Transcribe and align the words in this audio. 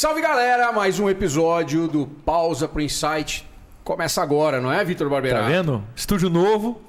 Salve 0.00 0.22
galera, 0.22 0.72
mais 0.72 0.98
um 0.98 1.10
episódio 1.10 1.86
do 1.86 2.06
Pausa 2.06 2.66
pro 2.66 2.80
Insight. 2.80 3.46
Começa 3.84 4.22
agora, 4.22 4.58
não 4.58 4.72
é, 4.72 4.82
Vitor 4.82 5.10
Barbeira? 5.10 5.40
Tá 5.40 5.46
vendo? 5.46 5.84
Estúdio 5.94 6.30
novo. 6.30 6.80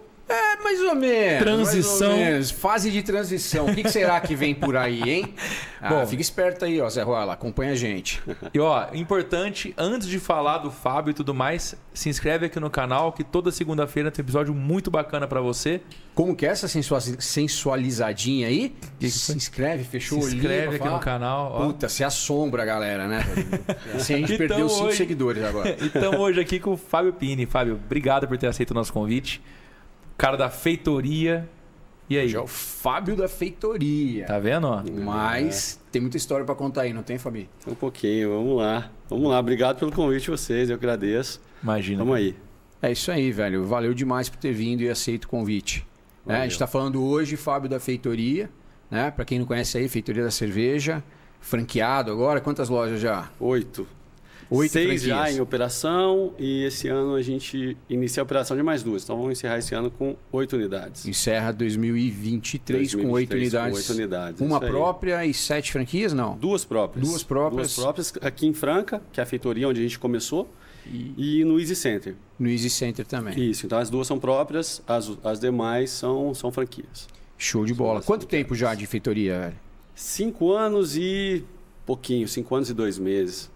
Mais 0.64 0.80
ou 0.82 0.96
menos. 0.96 1.40
Transição. 1.44 2.10
mais 2.10 2.20
ou 2.20 2.26
menos. 2.26 2.52
Fase 2.52 2.92
de 2.92 3.02
transição. 3.04 3.66
O 3.68 3.76
que, 3.76 3.84
que 3.84 3.90
será 3.92 4.20
que 4.22 4.36
vem 4.36 4.54
por 4.56 4.76
aí, 4.78 5.02
hein? 5.10 5.34
Ah, 5.84 5.90
Bom. 5.96 6.06
fica 6.06 6.22
esperto 6.22 6.64
aí, 6.64 6.80
ó, 6.80 6.88
Zé 6.88 7.02
Rola. 7.02 7.34
Acompanha 7.34 7.72
a 7.72 7.76
gente. 7.76 8.22
E 8.54 8.60
ó, 8.60 8.86
importante, 8.94 9.74
antes 9.76 10.08
de 10.08 10.20
falar 10.20 10.60
do 10.60 10.70
Fábio 10.70 11.10
e 11.10 11.14
tudo 11.16 11.34
mais, 11.34 11.76
se 11.92 12.08
inscreve 12.08 12.46
aqui 12.46 12.60
no 12.60 12.70
canal 12.70 13.12
que 13.12 13.24
toda 13.24 13.52
segunda-feira 13.52 14.12
tem 14.12 14.22
um 14.22 14.26
episódio 14.26 14.54
muito 14.54 14.92
bacana 14.92 15.28
pra 15.28 15.42
você. 15.42 15.82
Como 16.14 16.36
que 16.36 16.46
é 16.46 16.50
essa 16.50 16.68
sensua- 16.68 17.02
sensualizadinha 17.02 18.48
aí? 18.48 18.76
que 19.00 19.10
se 19.10 19.26
foi? 19.26 19.36
inscreve, 19.36 19.84
fechou 19.84 20.22
Se 20.22 20.28
o 20.28 20.30
link. 20.30 20.38
inscreve 20.38 20.76
aqui 20.76 20.88
no 20.88 21.00
canal. 21.00 21.52
ó. 21.52 21.66
Puta, 21.66 21.90
se 21.90 22.04
assombra 22.04 22.62
a 22.62 22.66
galera, 22.66 23.08
né? 23.08 23.26
Assim 23.96 24.14
a 24.14 24.18
gente 24.18 24.34
Então, 24.36 24.48
perdeu 24.48 24.70
cinco 24.70 24.86
hoje- 24.86 24.98
seguidores 24.98 25.44
agora. 25.44 25.76
Então 25.82 26.20
hoje 26.20 26.40
aqui 26.40 26.60
com 26.60 26.74
o 26.74 26.78
Fábio 26.78 27.12
Pini. 27.14 27.48
Fábio, 27.48 27.80
obrigado 27.84 28.28
por 28.28 28.38
ter 28.38 28.46
aceito 28.46 28.70
o 28.70 28.74
nosso 28.76 28.94
convite. 28.94 29.42
Cara 30.18 30.38
da 30.38 30.50
feitoria. 30.50 31.50
E 32.10 32.18
aí? 32.18 32.28
Já 32.28 32.40
é 32.40 32.42
o 32.42 32.48
Fábio 32.48 33.16
da 33.16 33.30
Feitoria. 33.30 34.26
Tá 34.26 34.38
vendo? 34.38 34.68
ó? 34.68 34.84
Mas 34.84 35.80
tem 35.94 36.02
muita 36.02 36.18
história 36.18 36.46
pra 36.46 36.54
contar 36.54 36.82
aí, 36.82 36.92
não 36.92 37.04
tem, 37.04 37.18
Fabi? 37.18 37.50
Um 37.66 37.74
pouquinho, 37.74 38.32
vamos 38.32 38.58
lá. 38.58 38.92
Vamos 39.10 39.30
lá, 39.30 39.40
obrigado 39.40 39.80
pelo 39.80 39.94
convite 39.94 40.24
de 40.24 40.32
vocês, 40.32 40.70
eu 40.70 40.76
agradeço. 40.76 41.40
Imagina. 41.64 42.00
Vamos 42.00 42.18
aí. 42.18 42.36
É 42.82 42.92
isso 42.92 43.10
aí, 43.12 43.32
velho. 43.32 43.66
Valeu 43.66 43.94
demais 43.94 44.28
por 44.28 44.38
ter 44.38 44.52
vindo 44.52 44.82
e 44.82 44.90
aceito 44.90 45.24
o 45.24 45.28
convite. 45.30 45.88
Né? 46.26 46.42
A 46.42 46.44
gente 46.48 46.60
tá 46.60 46.68
falando 46.68 47.02
hoje, 47.02 47.38
Fábio 47.38 47.70
da 47.70 47.80
Feitoria, 47.80 48.50
né? 48.90 49.10
Pra 49.12 49.24
quem 49.24 49.40
não 49.40 49.46
conhece 49.46 49.78
aí, 49.78 49.88
Feitoria 49.88 50.24
da 50.24 50.32
Cerveja, 50.32 51.02
franqueado 51.40 52.12
agora. 52.12 52.42
Quantas 52.42 52.68
lojas 52.68 53.00
já? 53.00 53.30
Oito. 53.40 53.88
Oito 54.52 54.74
Seis 54.74 55.02
já 55.02 55.16
franquias. 55.16 55.38
em 55.38 55.42
operação 55.42 56.34
e 56.38 56.64
esse 56.66 56.90
ano 56.90 57.16
a 57.16 57.22
gente 57.22 57.78
inicia 57.90 58.22
a 58.22 58.26
operação 58.26 58.58
de 58.58 58.62
mais 58.62 58.84
duas. 58.84 59.04
Então 59.04 59.16
vamos 59.16 59.32
encerrar 59.32 59.58
esse 59.58 59.74
ano 59.74 59.90
com 59.90 60.16
oito 60.32 60.58
unidades. 60.58 61.06
Encerra 61.08 61.54
2023, 61.54 62.96
com 62.96 63.10
oito 63.12 63.30
2023 63.30 63.54
unidades. 63.54 63.72
Com 63.72 63.78
oito 63.78 63.94
unidades. 63.98 64.42
Uma 64.42 64.60
própria 64.60 65.26
e 65.26 65.34
sete 65.34 65.72
franquias, 65.72 66.12
não? 66.14 66.36
Duas 66.38 66.66
próprias. 66.66 67.08
Duas 67.08 67.24
próprias. 67.24 67.76
Duas 67.76 67.84
próprias 67.86 68.14
aqui 68.22 68.46
em 68.46 68.54
Franca, 68.54 69.02
que 69.14 69.20
é 69.20 69.24
a 69.24 69.26
feitoria 69.26 69.68
onde 69.70 69.80
a 69.80 69.84
gente 69.84 69.98
começou, 69.98 70.50
E 70.86 71.40
e 71.42 71.46
no 71.46 71.58
Easy 71.60 71.76
Center. 71.76 72.16
no 72.38 72.50
Easy 72.50 72.70
Center 72.70 73.06
também. 73.06 73.40
Isso, 73.50 73.66
então 73.66 73.78
as 73.78 73.90
duas 73.90 74.06
são 74.06 74.20
próprias, 74.20 74.82
as, 74.86 75.12
as 75.24 75.40
demais 75.40 75.92
são, 75.92 76.34
são 76.34 76.52
franquias. 76.52 77.08
Show 77.38 77.66
de 77.66 77.74
bola. 77.74 78.02
Quanto 78.02 78.26
tempo 78.26 78.54
já 78.54 78.76
de 78.76 78.86
feitoria, 78.86 79.40
velho? 79.40 79.56
Cinco 79.96 80.52
anos 80.52 80.98
e 80.98 81.44
pouquinho, 81.86 82.28
cinco 82.28 82.54
anos 82.56 82.70
e 82.70 82.74
dois 82.74 83.00
meses. 83.00 83.50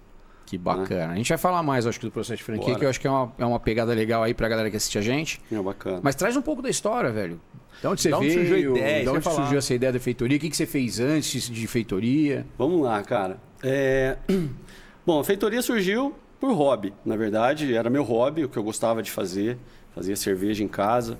Que 0.45 0.57
bacana. 0.57 1.13
A 1.13 1.15
gente 1.15 1.29
vai 1.29 1.38
falar 1.38 1.63
mais, 1.63 1.88
acho 1.88 1.99
que, 1.99 2.05
do 2.05 2.11
processo 2.11 2.38
de 2.38 2.43
franquia, 2.43 2.67
Bora. 2.67 2.79
que 2.79 2.85
eu 2.85 2.89
acho 2.89 2.99
que 2.99 3.07
é 3.07 3.09
uma, 3.09 3.33
é 3.39 3.45
uma 3.45 3.59
pegada 3.59 3.93
legal 3.93 4.21
aí 4.23 4.33
pra 4.33 4.47
galera 4.47 4.69
que 4.69 4.77
assiste 4.77 4.97
a 4.97 5.01
gente. 5.01 5.41
É 5.51 5.55
bacana. 5.59 5.99
Mas 6.03 6.13
traz 6.15 6.38
um 6.38 6.41
pouco 6.41 6.61
da 6.61 6.69
história, 6.69 7.11
velho. 7.11 7.41
De 7.81 7.88
onde 7.88 8.01
você 8.01 8.09
Da 8.09 8.17
onde 8.19 8.29
veio? 8.29 8.39
surgiu 8.47 8.73
a 8.73 8.77
ideia, 8.77 9.03
de 9.03 9.09
onde 9.09 9.21
falar. 9.21 9.35
surgiu 9.38 9.57
essa 9.57 9.73
ideia 9.73 9.91
da 9.91 9.99
feitoria? 9.99 10.38
O 10.38 10.39
que, 10.39 10.49
que 10.49 10.55
você 10.55 10.66
fez 10.66 10.99
antes 10.99 11.49
de 11.49 11.67
feitoria? 11.67 12.45
Vamos 12.57 12.81
lá, 12.81 13.01
cara. 13.03 13.38
É, 13.63 14.17
Bom, 15.05 15.19
a 15.19 15.23
feitoria 15.23 15.61
surgiu 15.61 16.13
por 16.39 16.53
hobby, 16.53 16.93
na 17.03 17.16
verdade. 17.16 17.75
Era 17.75 17.89
meu 17.89 18.03
hobby, 18.03 18.43
o 18.45 18.49
que 18.49 18.57
eu 18.57 18.63
gostava 18.63 19.01
de 19.03 19.11
fazer. 19.11 19.57
Fazia 19.93 20.16
cerveja 20.16 20.63
em 20.63 20.67
casa. 20.67 21.17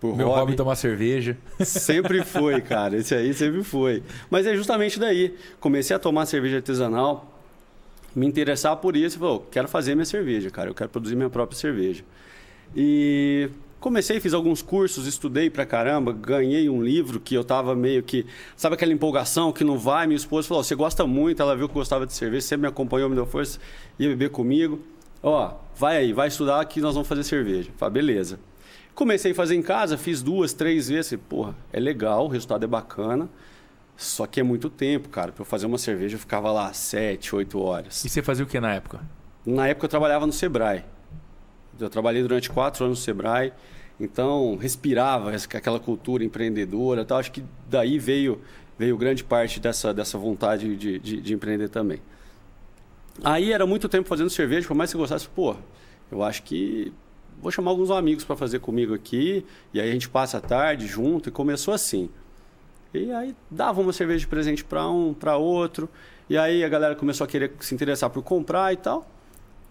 Por 0.00 0.14
Meu 0.16 0.26
hobby 0.28 0.40
hobby. 0.40 0.52
é 0.52 0.56
tomar 0.56 0.76
cerveja. 0.76 1.38
Sempre 1.60 2.22
foi, 2.24 2.60
cara. 2.62 2.96
Esse 2.96 3.14
aí 3.14 3.32
sempre 3.32 3.62
foi. 3.62 4.02
Mas 4.30 4.46
é 4.46 4.54
justamente 4.54 4.98
daí. 4.98 5.34
Comecei 5.60 5.94
a 5.96 5.98
tomar 5.98 6.26
cerveja 6.26 6.56
artesanal, 6.56 7.35
me 8.16 8.26
interessar 8.26 8.74
por 8.78 8.96
isso. 8.96 9.18
e 9.22 9.50
quero 9.52 9.68
fazer 9.68 9.94
minha 9.94 10.06
cerveja, 10.06 10.50
cara. 10.50 10.70
Eu 10.70 10.74
quero 10.74 10.88
produzir 10.88 11.14
minha 11.14 11.28
própria 11.28 11.58
cerveja. 11.58 12.02
E 12.74 13.50
comecei, 13.78 14.18
fiz 14.18 14.32
alguns 14.32 14.62
cursos, 14.62 15.06
estudei 15.06 15.50
pra 15.50 15.66
caramba, 15.66 16.12
ganhei 16.12 16.68
um 16.70 16.82
livro 16.82 17.20
que 17.20 17.34
eu 17.34 17.44
tava 17.44 17.76
meio 17.76 18.02
que. 18.02 18.24
Sabe 18.56 18.74
aquela 18.74 18.92
empolgação 18.92 19.52
que 19.52 19.62
não 19.62 19.78
vai? 19.78 20.06
Minha 20.06 20.16
esposa 20.16 20.48
falou: 20.48 20.64
você 20.64 20.74
gosta 20.74 21.06
muito, 21.06 21.42
ela 21.42 21.54
viu 21.54 21.68
que 21.68 21.72
eu 21.72 21.80
gostava 21.80 22.06
de 22.06 22.14
cerveja, 22.14 22.46
sempre 22.46 22.62
me 22.62 22.68
acompanhou, 22.68 23.10
me 23.10 23.14
deu 23.14 23.26
força, 23.26 23.60
ia 23.98 24.08
beber 24.08 24.30
comigo. 24.30 24.80
Ó, 25.22 25.52
vai 25.76 25.98
aí, 25.98 26.12
vai 26.14 26.28
estudar 26.28 26.64
que 26.64 26.80
nós 26.80 26.94
vamos 26.94 27.08
fazer 27.08 27.22
cerveja. 27.22 27.70
Falei, 27.76 27.92
beleza. 27.94 28.40
Comecei 28.94 29.32
a 29.32 29.34
fazer 29.34 29.54
em 29.54 29.62
casa, 29.62 29.98
fiz 29.98 30.22
duas, 30.22 30.54
três 30.54 30.88
vezes. 30.88 31.18
Porra, 31.28 31.54
é 31.70 31.78
legal, 31.78 32.24
o 32.24 32.28
resultado 32.28 32.64
é 32.64 32.66
bacana. 32.66 33.28
Só 33.96 34.26
que 34.26 34.40
é 34.40 34.42
muito 34.42 34.68
tempo, 34.68 35.08
cara. 35.08 35.32
Pra 35.32 35.42
eu 35.42 35.46
fazer 35.46 35.66
uma 35.66 35.78
cerveja, 35.78 36.16
eu 36.16 36.20
ficava 36.20 36.52
lá 36.52 36.72
sete, 36.72 37.34
oito 37.34 37.58
horas. 37.58 38.04
E 38.04 38.08
você 38.08 38.22
fazia 38.22 38.44
o 38.44 38.48
que 38.48 38.60
na 38.60 38.74
época? 38.74 39.00
Na 39.44 39.66
época 39.68 39.86
eu 39.86 39.90
trabalhava 39.90 40.26
no 40.26 40.32
Sebrae. 40.32 40.84
Eu 41.78 41.88
trabalhei 41.88 42.22
durante 42.22 42.50
quatro 42.50 42.84
anos 42.84 42.98
no 42.98 43.04
Sebrae, 43.04 43.52
então 43.98 44.56
respirava 44.56 45.30
aquela 45.34 45.80
cultura 45.80 46.24
empreendedora. 46.24 47.04
Tal. 47.04 47.18
Acho 47.18 47.32
que 47.32 47.44
daí 47.68 47.98
veio, 47.98 48.40
veio 48.78 48.96
grande 48.96 49.24
parte 49.24 49.60
dessa, 49.60 49.94
dessa 49.94 50.18
vontade 50.18 50.76
de, 50.76 50.98
de, 50.98 51.20
de 51.20 51.34
empreender 51.34 51.68
também. 51.68 52.00
Aí 53.24 53.52
era 53.52 53.66
muito 53.66 53.88
tempo 53.88 54.08
fazendo 54.08 54.28
cerveja, 54.28 54.68
por 54.68 54.74
mais 54.74 54.90
que 54.90 54.96
eu 54.96 55.00
gostasse, 55.00 55.26
pô, 55.28 55.56
eu 56.10 56.22
acho 56.22 56.42
que 56.42 56.92
vou 57.40 57.50
chamar 57.50 57.70
alguns 57.70 57.90
amigos 57.90 58.24
para 58.24 58.36
fazer 58.36 58.58
comigo 58.58 58.94
aqui, 58.94 59.44
e 59.72 59.80
aí 59.80 59.88
a 59.88 59.92
gente 59.92 60.08
passa 60.08 60.38
a 60.38 60.40
tarde 60.40 60.86
junto, 60.86 61.28
e 61.28 61.32
começou 61.32 61.72
assim. 61.72 62.10
E 62.96 63.12
aí 63.12 63.34
dava 63.50 63.80
uma 63.80 63.92
cerveja 63.92 64.20
de 64.20 64.26
presente 64.26 64.64
para 64.64 64.88
um, 64.88 65.14
para 65.14 65.36
outro, 65.36 65.88
e 66.28 66.36
aí 66.36 66.64
a 66.64 66.68
galera 66.68 66.94
começou 66.94 67.24
a 67.24 67.28
querer 67.28 67.52
se 67.60 67.74
interessar 67.74 68.10
por 68.10 68.22
comprar 68.22 68.72
e 68.72 68.76
tal. 68.76 69.06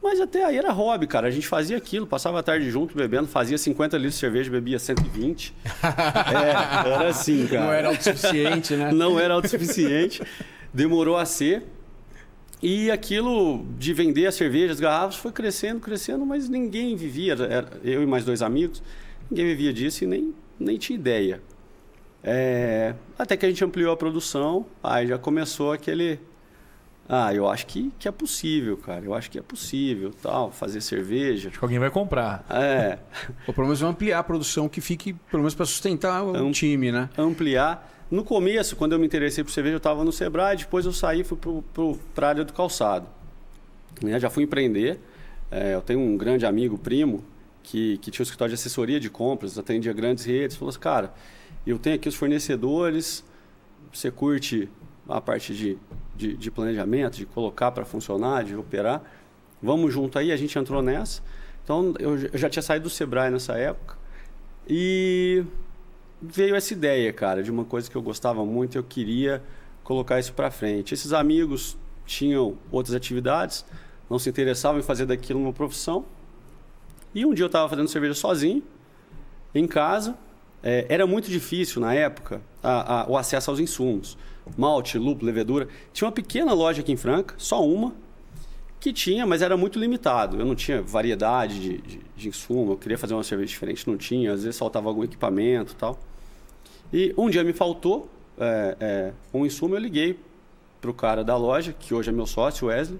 Mas 0.05 0.21
até 0.21 0.45
aí 0.45 0.55
era 0.55 0.71
hobby, 0.71 1.07
cara. 1.07 1.27
A 1.27 1.31
gente 1.31 1.47
fazia 1.47 1.75
aquilo, 1.75 2.05
passava 2.05 2.39
a 2.39 2.43
tarde 2.43 2.69
junto 2.69 2.95
bebendo, 2.95 3.27
fazia 3.27 3.57
50 3.57 3.97
litros 3.97 4.13
de 4.13 4.19
cerveja, 4.19 4.51
bebia 4.51 4.77
120. 4.77 5.51
é, 5.81 6.91
era 6.91 7.07
assim, 7.07 7.47
cara. 7.47 7.63
Não 7.63 7.73
era 7.73 7.87
autossuficiente, 7.87 8.75
né? 8.75 8.91
Não 8.91 9.19
era 9.19 9.33
autossuficiente. 9.33 10.21
Demorou 10.71 11.17
a 11.17 11.25
ser. 11.25 11.63
E 12.61 12.91
aquilo 12.91 13.65
de 13.79 13.93
vender 13.93 14.27
as 14.27 14.35
cervejas, 14.35 14.73
as 14.73 14.79
garrafas, 14.79 15.15
foi 15.15 15.31
crescendo, 15.31 15.79
crescendo, 15.79 16.23
mas 16.23 16.47
ninguém 16.47 16.95
vivia. 16.95 17.35
Eu 17.83 18.03
e 18.03 18.05
mais 18.05 18.23
dois 18.23 18.43
amigos, 18.43 18.83
ninguém 19.29 19.47
vivia 19.47 19.73
disso 19.73 20.03
e 20.03 20.07
nem, 20.07 20.35
nem 20.59 20.77
tinha 20.77 20.97
ideia. 20.97 21.41
É, 22.27 22.95
até 23.19 23.37
que 23.37 23.45
a 23.45 23.49
gente 23.49 23.63
ampliou 23.63 23.93
a 23.93 23.97
produção, 23.97 24.65
aí 24.83 25.05
já 25.07 25.17
começou 25.17 25.71
aquele. 25.71 26.19
Ah, 27.07 27.31
eu 27.31 27.47
acho 27.47 27.67
que, 27.67 27.91
que 27.99 28.07
é 28.07 28.11
possível, 28.11 28.77
cara. 28.77 29.05
Eu 29.05 29.13
acho 29.13 29.29
que 29.29 29.37
é 29.37 29.41
possível, 29.41 30.11
tal, 30.23 30.51
fazer 30.51 30.81
cerveja. 30.81 31.49
Acho 31.49 31.59
que 31.59 31.63
alguém 31.63 31.77
vai 31.77 31.91
comprar. 31.91 32.43
É, 32.49 32.97
Ou 33.47 33.53
pelo 33.53 33.67
menos 33.67 33.83
ampliar 33.83 34.17
a 34.19 34.23
produção 34.23 34.67
que 34.67 34.81
fique, 34.81 35.13
pelo 35.13 35.43
menos 35.43 35.53
para 35.53 35.67
sustentar 35.67 36.23
o 36.23 36.35
Am- 36.35 36.51
time, 36.51 36.91
né? 36.91 37.07
ampliar. 37.15 37.91
No 38.09 38.23
começo, 38.23 38.75
quando 38.75 38.93
eu 38.93 38.99
me 38.99 39.05
interessei 39.05 39.43
por 39.43 39.51
cerveja, 39.51 39.75
eu 39.75 39.77
estava 39.77 40.03
no 40.03 40.11
Sebrae, 40.11 40.57
depois 40.57 40.85
eu 40.85 40.91
saí 40.93 41.21
e 41.21 41.23
fui 41.23 41.37
para 42.15 42.25
a 42.25 42.29
área 42.29 42.43
do 42.43 42.53
calçado. 42.53 43.05
Né, 44.01 44.19
Já 44.19 44.29
fui 44.31 44.43
empreender. 44.43 44.99
É, 45.51 45.75
eu 45.75 45.81
tenho 45.81 45.99
um 45.99 46.17
grande 46.17 46.43
amigo, 46.45 46.75
primo, 46.75 47.23
que, 47.61 47.97
que 47.99 48.09
tinha 48.09 48.23
um 48.23 48.25
escritório 48.25 48.49
de 48.49 48.59
assessoria 48.59 48.99
de 48.99 49.11
compras, 49.11 49.59
atendia 49.59 49.93
grandes 49.93 50.25
redes. 50.25 50.55
Falou 50.57 50.69
assim, 50.69 50.79
cara, 50.79 51.13
eu 51.71 51.79
tenho 51.79 51.95
aqui 51.95 52.07
os 52.07 52.15
fornecedores, 52.15 53.23
você 53.93 54.11
curte 54.11 54.69
a 55.07 55.21
parte 55.21 55.53
de, 55.53 55.77
de, 56.15 56.35
de 56.35 56.51
planejamento, 56.51 57.17
de 57.17 57.25
colocar 57.25 57.71
para 57.71 57.85
funcionar, 57.85 58.43
de 58.43 58.55
operar. 58.55 59.01
Vamos 59.61 59.93
junto 59.93 60.19
aí, 60.19 60.31
a 60.31 60.37
gente 60.37 60.57
entrou 60.57 60.81
nessa. 60.81 61.21
Então, 61.63 61.93
eu, 61.99 62.17
eu 62.17 62.37
já 62.37 62.49
tinha 62.49 62.61
saído 62.61 62.83
do 62.83 62.89
Sebrae 62.89 63.31
nessa 63.31 63.53
época. 63.53 63.97
E 64.67 65.43
veio 66.21 66.55
essa 66.55 66.73
ideia, 66.73 67.11
cara, 67.13 67.41
de 67.43 67.51
uma 67.51 67.65
coisa 67.65 67.89
que 67.89 67.95
eu 67.95 68.01
gostava 68.01 68.45
muito 68.45 68.77
eu 68.77 68.83
queria 68.83 69.41
colocar 69.83 70.19
isso 70.19 70.33
para 70.33 70.49
frente. 70.51 70.93
Esses 70.93 71.13
amigos 71.13 71.77
tinham 72.05 72.57
outras 72.71 72.95
atividades, 72.95 73.65
não 74.09 74.19
se 74.19 74.29
interessavam 74.29 74.79
em 74.79 74.83
fazer 74.83 75.05
daquilo 75.05 75.39
uma 75.39 75.53
profissão. 75.53 76.05
E 77.13 77.25
um 77.25 77.33
dia 77.33 77.43
eu 77.43 77.47
estava 77.47 77.69
fazendo 77.69 77.87
cerveja 77.87 78.13
sozinho, 78.13 78.61
em 79.53 79.67
casa. 79.67 80.15
É, 80.65 80.85
era 80.89 81.05
muito 81.05 81.29
difícil 81.29 81.79
na 81.79 81.93
época 81.93 82.41
a- 82.63 83.03
a- 83.03 83.07
o 83.07 83.15
acesso 83.15 83.51
aos 83.51 83.59
insumos. 83.59 84.17
Malte, 84.57 84.97
lúpulo, 84.97 85.27
levedura. 85.27 85.67
Tinha 85.93 86.07
uma 86.07 86.11
pequena 86.11 86.53
loja 86.53 86.81
aqui 86.81 86.91
em 86.91 86.97
Franca, 86.97 87.35
só 87.37 87.63
uma, 87.65 87.93
que 88.79 88.91
tinha, 88.91 89.25
mas 89.27 89.41
era 89.43 89.55
muito 89.55 89.77
limitado. 89.79 90.39
Eu 90.39 90.45
não 90.45 90.55
tinha 90.55 90.81
variedade 90.81 91.59
de, 91.59 91.77
de, 91.77 92.01
de 92.17 92.27
insumo, 92.29 92.73
eu 92.73 92.77
queria 92.77 92.97
fazer 92.97 93.13
uma 93.13 93.23
cerveja 93.23 93.49
diferente, 93.49 93.87
não 93.87 93.95
tinha. 93.97 94.33
Às 94.33 94.43
vezes 94.43 94.57
faltava 94.57 94.87
algum 94.89 95.03
equipamento 95.03 95.73
e 95.73 95.75
tal. 95.75 95.99
E 96.91 97.13
um 97.17 97.29
dia 97.29 97.43
me 97.43 97.53
faltou 97.53 98.09
é, 98.39 98.77
é, 98.79 99.11
um 99.33 99.45
insumo, 99.45 99.75
eu 99.75 99.79
liguei 99.79 100.19
pro 100.81 100.93
cara 100.93 101.23
da 101.23 101.37
loja, 101.37 101.73
que 101.73 101.93
hoje 101.93 102.09
é 102.09 102.11
meu 102.11 102.25
sócio, 102.27 102.67
Wesley, 102.67 102.99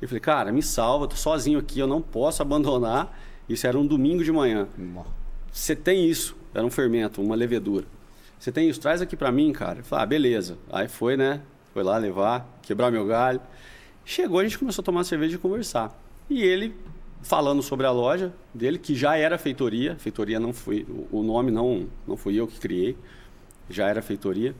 e 0.00 0.06
falei, 0.06 0.20
cara, 0.20 0.50
me 0.52 0.62
salva, 0.62 1.06
tô 1.06 1.16
sozinho 1.16 1.58
aqui, 1.58 1.78
eu 1.78 1.86
não 1.86 2.02
posso 2.02 2.42
abandonar. 2.42 3.18
Isso 3.48 3.66
era 3.66 3.78
um 3.78 3.86
domingo 3.86 4.24
de 4.24 4.32
manhã. 4.32 4.66
Você 5.52 5.76
tem 5.76 6.06
isso? 6.08 6.36
Era 6.54 6.64
um 6.64 6.70
fermento, 6.70 7.22
uma 7.22 7.34
levedura. 7.34 7.86
Você 8.38 8.50
tem 8.50 8.68
isso? 8.68 8.80
Traz 8.80 9.00
aqui 9.00 9.16
para 9.16 9.30
mim, 9.30 9.52
cara. 9.52 9.80
Eu 9.80 9.84
falei, 9.84 10.02
ah, 10.02 10.06
beleza. 10.06 10.58
Aí 10.70 10.88
foi, 10.88 11.16
né? 11.16 11.40
Foi 11.72 11.82
lá 11.82 11.96
levar, 11.96 12.58
quebrar 12.62 12.90
meu 12.90 13.06
galho. 13.06 13.40
Chegou, 14.04 14.40
a 14.40 14.42
gente 14.42 14.58
começou 14.58 14.82
a 14.82 14.84
tomar 14.84 15.04
cerveja 15.04 15.36
e 15.36 15.38
conversar. 15.38 15.96
E 16.28 16.42
ele 16.42 16.74
falando 17.22 17.62
sobre 17.62 17.86
a 17.86 17.90
loja 17.90 18.32
dele, 18.52 18.78
que 18.78 18.94
já 18.94 19.16
era 19.16 19.38
feitoria, 19.38 19.96
feitoria 19.96 20.40
não 20.40 20.52
foi, 20.52 20.84
o 21.10 21.22
nome 21.22 21.50
não, 21.50 21.86
não 22.06 22.16
fui 22.16 22.34
eu 22.34 22.46
que 22.46 22.58
criei, 22.58 22.96
já 23.70 23.88
era 23.88 24.02
feitoria. 24.02 24.54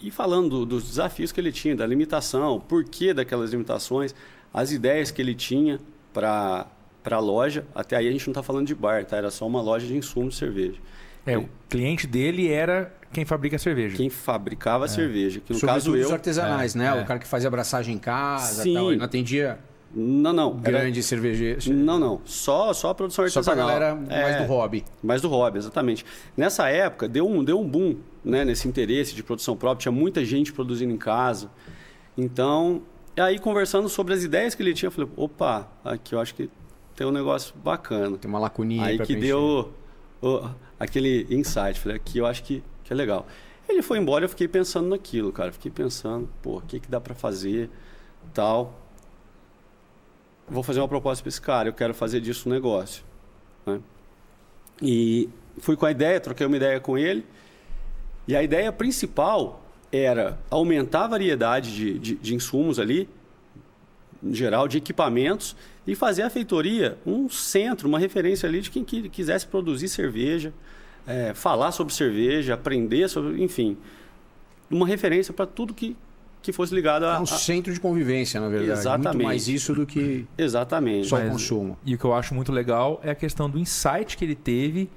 E 0.00 0.10
falando 0.10 0.66
dos 0.66 0.88
desafios 0.88 1.30
que 1.32 1.40
ele 1.40 1.52
tinha, 1.52 1.76
da 1.76 1.86
limitação, 1.86 2.56
o 2.56 2.60
porquê 2.60 3.14
daquelas 3.14 3.50
limitações, 3.50 4.14
as 4.52 4.72
ideias 4.72 5.10
que 5.10 5.20
ele 5.20 5.34
tinha 5.34 5.78
para 6.12 6.66
a 7.12 7.18
loja. 7.18 7.64
Até 7.74 7.96
aí 7.96 8.08
a 8.08 8.10
gente 8.12 8.26
não 8.26 8.32
está 8.32 8.42
falando 8.42 8.66
de 8.66 8.74
bar, 8.74 9.04
tá? 9.04 9.16
Era 9.16 9.30
só 9.30 9.46
uma 9.46 9.60
loja 9.60 9.86
de 9.86 9.96
insumos 9.96 10.34
de 10.34 10.40
cerveja. 10.40 10.78
É, 11.26 11.36
o 11.38 11.48
cliente 11.68 12.06
dele 12.06 12.50
era 12.50 12.92
quem 13.12 13.24
fabrica 13.24 13.56
a 13.56 13.58
cerveja. 13.58 13.96
Quem 13.96 14.10
fabricava 14.10 14.84
a 14.84 14.86
É. 14.86 14.88
cerveja. 14.88 15.40
Que 15.40 15.52
no 15.52 15.58
Sobretudo 15.58 15.84
caso 15.92 15.96
eu. 15.96 16.06
os 16.06 16.12
artesanais, 16.12 16.74
É, 16.74 16.78
né? 16.78 16.86
é. 16.86 17.02
O 17.02 17.04
cara 17.06 17.18
que 17.18 17.26
fazia 17.26 17.48
abraçagem 17.48 17.94
em 17.94 17.98
casa 17.98 18.62
Sim. 18.62 18.74
tal. 18.74 18.88
Ele 18.88 18.96
não 18.98 19.04
atendia 19.04 19.58
Não, 19.96 20.32
não. 20.32 20.60
Era... 20.64 20.80
grande 20.80 21.02
cerveja. 21.04 21.56
Não, 21.72 21.98
não. 22.00 22.20
Só, 22.24 22.72
só 22.72 22.90
a 22.90 22.94
produção 22.94 23.26
Só 23.28 23.40
pra 23.42 23.52
artesanal. 23.52 23.68
galera 23.80 23.94
mais 23.94 24.34
É. 24.36 24.42
do 24.42 24.48
hobby. 24.48 24.84
Mais 25.02 25.22
do 25.22 25.28
hobby, 25.28 25.58
exatamente. 25.58 26.04
Nessa 26.36 26.68
época, 26.68 27.08
deu 27.08 27.26
um, 27.28 27.44
deu 27.44 27.60
um 27.60 27.66
boom 27.68 27.96
né, 28.24 28.44
nesse 28.44 28.66
interesse 28.66 29.14
de 29.14 29.22
produção 29.22 29.56
própria. 29.56 29.82
Tinha 29.84 29.92
muita 29.92 30.24
gente 30.24 30.52
produzindo 30.52 30.92
em 30.92 30.96
casa. 30.98 31.48
Então, 32.18 32.82
aí 33.16 33.38
conversando 33.38 33.88
sobre 33.88 34.14
as 34.14 34.22
ideias 34.24 34.54
que 34.54 34.62
ele 34.62 34.74
tinha, 34.74 34.88
eu 34.88 34.92
falei, 34.92 35.08
opa, 35.16 35.68
aqui 35.84 36.14
eu 36.14 36.20
acho 36.20 36.34
que 36.34 36.50
tem 36.96 37.06
um 37.06 37.10
negócio 37.10 37.54
bacana. 37.56 38.16
Tem 38.16 38.28
uma 38.28 38.38
lacuninha 38.38 38.84
Aí 38.84 38.98
que 38.98 39.14
deu 39.16 39.72
o- 40.22 40.48
aquele 40.78 41.26
insight. 41.30 41.78
Falei, 41.80 41.96
aqui 41.96 42.18
eu 42.18 42.26
acho 42.26 42.42
que, 42.42 42.62
que 42.84 42.92
é 42.92 42.96
legal. 42.96 43.26
Ele 43.68 43.80
foi 43.82 43.98
embora, 43.98 44.24
eu 44.24 44.28
fiquei 44.28 44.46
pensando 44.48 44.88
naquilo, 44.88 45.32
cara. 45.32 45.50
Fiquei 45.52 45.70
pensando, 45.70 46.28
pô, 46.42 46.58
o 46.58 46.60
que, 46.62 46.78
que 46.80 46.88
dá 46.88 47.00
para 47.00 47.14
fazer, 47.14 47.70
tal. 48.32 48.78
Vou 50.48 50.62
fazer 50.62 50.80
uma 50.80 50.88
proposta 50.88 51.22
para 51.22 51.28
esse 51.30 51.40
cara, 51.40 51.68
eu 51.68 51.72
quero 51.72 51.94
fazer 51.94 52.20
disso 52.20 52.48
um 52.48 52.52
negócio. 52.52 53.02
né? 53.64 53.80
E 54.82 55.28
fui 55.58 55.76
com 55.76 55.86
a 55.86 55.90
ideia, 55.90 56.20
troquei 56.20 56.46
uma 56.46 56.56
ideia 56.56 56.78
com 56.80 56.98
ele. 56.98 57.24
E 58.28 58.36
a 58.36 58.42
ideia 58.42 58.70
principal 58.72 59.62
era 59.90 60.38
aumentar 60.50 61.04
a 61.04 61.08
variedade 61.08 61.74
de, 61.74 61.98
de, 61.98 62.14
de 62.16 62.34
insumos 62.34 62.78
ali, 62.78 63.08
em 64.22 64.34
geral, 64.34 64.66
de 64.68 64.76
equipamentos, 64.78 65.56
e 65.86 65.94
fazer 65.94 66.22
a 66.22 66.30
feitoria 66.30 66.96
um 67.06 67.28
centro, 67.28 67.88
uma 67.88 67.98
referência 67.98 68.48
ali 68.48 68.60
de 68.60 68.70
quem 68.70 68.84
qui- 68.84 69.08
quisesse 69.08 69.46
produzir 69.46 69.88
cerveja, 69.88 70.52
é, 71.06 71.34
falar 71.34 71.72
sobre 71.72 71.92
cerveja, 71.92 72.54
aprender 72.54 73.08
sobre, 73.08 73.42
enfim, 73.42 73.76
uma 74.70 74.86
referência 74.86 75.32
para 75.34 75.46
tudo 75.46 75.74
que, 75.74 75.94
que 76.42 76.52
fosse 76.52 76.74
ligado 76.74 77.04
a, 77.04 77.16
É 77.16 77.18
um 77.18 77.22
a- 77.24 77.26
centro 77.26 77.72
de 77.72 77.78
convivência, 77.80 78.40
na 78.40 78.48
verdade. 78.48 78.70
Muito 78.70 78.80
Exatamente. 78.80 79.24
mais 79.24 79.46
isso 79.48 79.74
do 79.74 79.84
que 79.86 80.26
exatamente. 80.38 81.08
só 81.08 81.16
o 81.16 81.20
Mas- 81.20 81.30
consumo. 81.32 81.78
E 81.84 81.94
o 81.94 81.98
que 81.98 82.04
eu 82.04 82.14
acho 82.14 82.34
muito 82.34 82.50
legal 82.50 83.00
é 83.04 83.10
a 83.10 83.14
questão 83.14 83.48
do 83.50 83.58
insight 83.58 84.16
que 84.16 84.24
ele 84.24 84.34
teve 84.34 84.88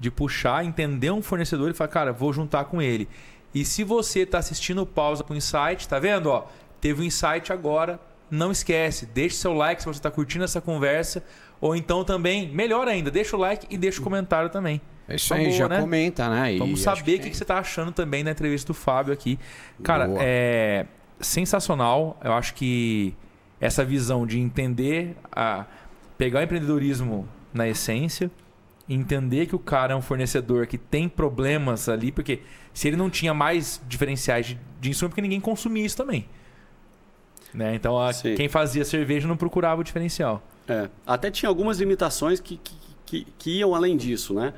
de 0.00 0.10
puxar, 0.10 0.64
entender 0.64 1.10
um 1.10 1.22
fornecedor 1.22 1.70
e 1.70 1.74
falar, 1.74 1.88
cara, 1.88 2.12
vou 2.12 2.32
juntar 2.32 2.64
com 2.64 2.80
ele. 2.82 3.06
E 3.54 3.64
se 3.64 3.84
você 3.84 4.20
está 4.20 4.38
assistindo 4.38 4.84
pausa 4.86 5.22
com 5.22 5.34
insight, 5.34 5.86
tá 5.86 5.98
vendo? 5.98 6.26
Ó, 6.30 6.46
teve 6.80 7.02
um 7.02 7.04
insight 7.04 7.52
agora, 7.52 8.00
não 8.32 8.50
esquece, 8.50 9.04
deixe 9.04 9.36
seu 9.36 9.52
like 9.52 9.82
se 9.82 9.86
você 9.86 9.98
está 9.98 10.10
curtindo 10.10 10.42
essa 10.42 10.60
conversa. 10.60 11.22
Ou 11.60 11.76
então 11.76 12.02
também, 12.02 12.48
melhor 12.48 12.88
ainda, 12.88 13.10
deixa 13.10 13.36
o 13.36 13.38
like 13.38 13.66
e 13.70 13.76
deixa 13.76 14.00
o 14.00 14.02
comentário 14.02 14.48
também. 14.48 14.80
É 15.06 15.16
isso 15.16 15.28
Tá 15.28 15.36
aí, 15.36 15.44
boa, 15.44 15.56
já 15.56 15.68
né? 15.68 15.80
comenta, 15.80 16.28
né? 16.28 16.54
E 16.54 16.58
Vamos 16.58 16.80
saber 16.80 17.18
o 17.18 17.20
que, 17.20 17.30
que 17.30 17.36
você 17.36 17.44
está 17.44 17.58
achando 17.58 17.92
também 17.92 18.24
na 18.24 18.30
entrevista 18.30 18.66
do 18.68 18.74
Fábio 18.74 19.12
aqui. 19.12 19.38
Cara, 19.82 20.06
Boa. 20.06 20.18
é 20.22 20.86
sensacional. 21.20 22.18
Eu 22.24 22.32
acho 22.32 22.54
que 22.54 23.14
essa 23.60 23.84
visão 23.84 24.26
de 24.26 24.40
entender, 24.40 25.14
a, 25.30 25.66
pegar 26.16 26.40
o 26.40 26.42
empreendedorismo 26.42 27.28
na 27.52 27.68
essência, 27.68 28.30
entender 28.88 29.46
que 29.46 29.54
o 29.54 29.58
cara 29.58 29.92
é 29.92 29.96
um 29.96 30.02
fornecedor 30.02 30.66
que 30.66 30.78
tem 30.78 31.08
problemas 31.08 31.88
ali, 31.88 32.10
porque 32.10 32.40
se 32.72 32.88
ele 32.88 32.96
não 32.96 33.10
tinha 33.10 33.34
mais 33.34 33.80
diferenciais 33.86 34.46
de, 34.46 34.58
de 34.80 34.90
insumo, 34.90 35.06
é 35.06 35.10
porque 35.10 35.22
ninguém 35.22 35.40
consumia 35.40 35.84
isso 35.84 35.96
também. 35.96 36.26
Né? 37.54 37.74
Então, 37.74 37.98
a- 37.98 38.12
quem 38.14 38.48
fazia 38.48 38.84
cerveja 38.84 39.28
não 39.28 39.36
procurava 39.36 39.80
o 39.80 39.84
diferencial. 39.84 40.42
É, 40.66 40.88
até 41.06 41.30
tinha 41.30 41.48
algumas 41.48 41.78
limitações 41.78 42.40
que, 42.40 42.56
que, 42.56 42.74
que, 43.04 43.26
que 43.38 43.50
iam 43.58 43.74
além 43.74 43.96
disso, 43.96 44.32
né? 44.32 44.54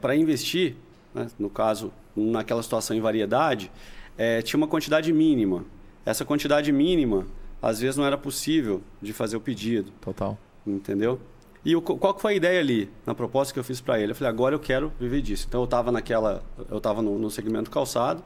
para 0.00 0.14
investir, 0.14 0.76
né, 1.12 1.26
no 1.36 1.50
caso, 1.50 1.92
naquela 2.14 2.62
situação 2.62 2.96
em 2.96 3.00
variedade, 3.00 3.72
é, 4.16 4.40
tinha 4.40 4.56
uma 4.56 4.68
quantidade 4.68 5.12
mínima. 5.12 5.64
Essa 6.06 6.24
quantidade 6.24 6.70
mínima, 6.70 7.26
às 7.60 7.80
vezes, 7.80 7.96
não 7.96 8.04
era 8.04 8.16
possível 8.16 8.80
de 9.02 9.12
fazer 9.12 9.36
o 9.36 9.40
pedido, 9.40 9.90
Total. 10.00 10.38
entendeu? 10.64 11.18
E 11.64 11.74
o, 11.74 11.82
qual 11.82 12.14
que 12.14 12.20
foi 12.22 12.34
a 12.34 12.36
ideia 12.36 12.60
ali, 12.60 12.88
na 13.04 13.14
proposta 13.16 13.52
que 13.52 13.58
eu 13.58 13.64
fiz 13.64 13.80
para 13.80 13.98
ele? 13.98 14.12
Eu 14.12 14.14
falei, 14.14 14.28
agora 14.30 14.54
eu 14.54 14.60
quero 14.60 14.92
viver 15.00 15.20
disso. 15.20 15.46
Então, 15.48 15.62
eu 15.62 15.64
estava 15.64 15.90
naquela, 15.90 16.44
eu 16.70 16.76
estava 16.78 17.02
no, 17.02 17.18
no 17.18 17.28
segmento 17.30 17.68
calçado, 17.70 18.22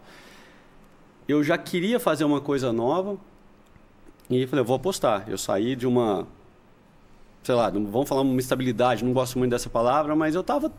eu 1.27 1.43
já 1.43 1.57
queria 1.57 1.99
fazer 2.01 2.25
uma 2.25 2.41
coisa 2.41 2.73
nova, 2.73 3.17
e 4.31 4.47
falei, 4.47 4.61
eu 4.63 4.67
vou 4.67 4.77
apostar. 4.77 5.25
Eu 5.29 5.39
saí 5.39 5.75
de 5.77 5.87
uma, 5.87 6.27
sei 7.43 7.55
lá, 7.55 7.71
vamos 7.71 8.09
falar 8.09 8.21
uma 8.23 8.41
estabilidade, 8.41 9.05
não 9.05 9.13
gosto 9.13 9.39
muito 9.39 9.51
dessa 9.51 9.71
palavra, 9.71 10.15
mas 10.15 10.35
eu 10.35 10.41
estava 10.43 10.73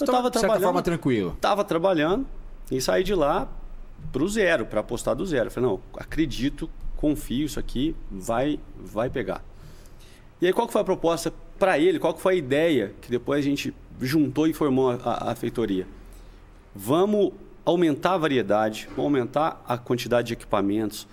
eu 0.00 0.06
tava 0.06 0.30
de 0.30 0.38
trabalhando, 0.38 0.62
forma, 0.64 0.82
tranquilo. 0.82 1.36
tava 1.40 1.64
trabalhando 1.64 2.26
e 2.70 2.80
saí 2.80 3.04
de 3.04 3.14
lá 3.14 3.48
pro 4.12 4.28
zero, 4.28 4.66
para 4.66 4.80
apostar 4.80 5.14
do 5.14 5.24
zero. 5.26 5.46
Eu 5.46 5.50
falei, 5.50 5.70
não, 5.70 5.80
acredito, 5.96 6.68
confio, 6.96 7.46
isso 7.46 7.58
aqui 7.60 7.94
vai, 8.10 8.58
vai 8.78 9.08
pegar. 9.10 9.42
E 10.40 10.46
aí, 10.46 10.52
qual 10.52 10.66
que 10.66 10.72
foi 10.72 10.82
a 10.82 10.84
proposta 10.84 11.32
para 11.58 11.78
ele? 11.78 11.98
Qual 11.98 12.14
que 12.14 12.20
foi 12.20 12.34
a 12.34 12.36
ideia 12.36 12.94
que 13.00 13.10
depois 13.10 13.40
a 13.44 13.48
gente 13.48 13.74
juntou 14.00 14.46
e 14.46 14.52
formou 14.52 14.90
a, 14.90 14.94
a- 15.04 15.32
a 15.32 15.34
feitoria? 15.34 15.86
Vamos 16.74 17.32
aumentar 17.64 18.12
a 18.14 18.18
variedade, 18.18 18.86
vamos 18.90 19.04
aumentar 19.06 19.62
a 19.66 19.76
quantidade 19.76 20.28
de 20.28 20.32
equipamentos, 20.34 21.08